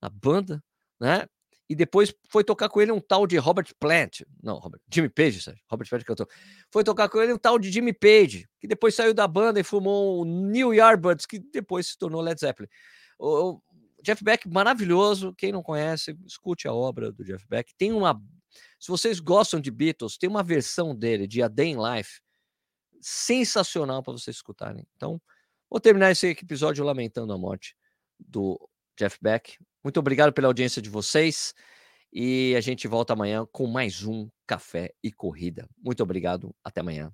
na 0.00 0.08
banda, 0.08 0.62
né? 1.00 1.26
e 1.70 1.74
depois 1.76 2.12
foi 2.28 2.42
tocar 2.42 2.68
com 2.68 2.82
ele 2.82 2.90
um 2.90 2.98
tal 2.98 3.28
de 3.28 3.36
Robert 3.36 3.68
Plant. 3.78 4.22
Não, 4.42 4.58
Robert, 4.58 4.80
Jimmy 4.92 5.08
Page, 5.08 5.40
sabe? 5.40 5.60
Robert 5.70 5.88
Plant 5.88 6.02
cantou. 6.02 6.26
Foi 6.68 6.82
tocar 6.82 7.08
com 7.08 7.22
ele 7.22 7.32
um 7.32 7.38
tal 7.38 7.60
de 7.60 7.70
Jimmy 7.70 7.92
Page, 7.92 8.48
que 8.58 8.66
depois 8.66 8.92
saiu 8.92 9.14
da 9.14 9.28
banda 9.28 9.60
e 9.60 9.62
fumou 9.62 10.20
o 10.20 10.24
New 10.24 10.74
Yardbirds, 10.74 11.26
que 11.26 11.38
depois 11.38 11.86
se 11.86 11.96
tornou 11.96 12.20
Led 12.20 12.40
Zeppelin. 12.40 12.68
O 13.20 13.60
Jeff 14.02 14.24
Beck, 14.24 14.48
maravilhoso. 14.48 15.32
Quem 15.38 15.52
não 15.52 15.62
conhece, 15.62 16.18
escute 16.26 16.66
a 16.66 16.72
obra 16.72 17.12
do 17.12 17.24
Jeff 17.24 17.46
Beck. 17.48 17.72
Tem 17.78 17.92
uma. 17.92 18.20
Se 18.80 18.88
vocês 18.88 19.20
gostam 19.20 19.60
de 19.60 19.70
Beatles, 19.70 20.18
tem 20.18 20.28
uma 20.28 20.42
versão 20.42 20.92
dele, 20.92 21.28
de 21.28 21.40
A 21.40 21.46
Day 21.46 21.68
in 21.68 21.76
Life, 21.76 22.20
sensacional 23.00 24.02
para 24.02 24.12
vocês 24.12 24.36
escutarem. 24.36 24.86
Então, 24.96 25.20
vou 25.68 25.80
terminar 25.80 26.10
esse 26.10 26.28
episódio 26.28 26.84
lamentando 26.84 27.32
a 27.32 27.38
morte 27.38 27.76
do 28.18 28.58
Jeff 28.98 29.18
Beck. 29.20 29.56
Muito 29.82 29.98
obrigado 29.98 30.32
pela 30.32 30.48
audiência 30.48 30.82
de 30.82 30.90
vocês 30.90 31.54
e 32.12 32.54
a 32.56 32.60
gente 32.60 32.88
volta 32.88 33.12
amanhã 33.12 33.46
com 33.52 33.66
mais 33.66 34.04
um 34.04 34.28
Café 34.46 34.92
e 35.02 35.12
Corrida. 35.12 35.68
Muito 35.78 36.02
obrigado, 36.02 36.54
até 36.64 36.80
amanhã. 36.80 37.12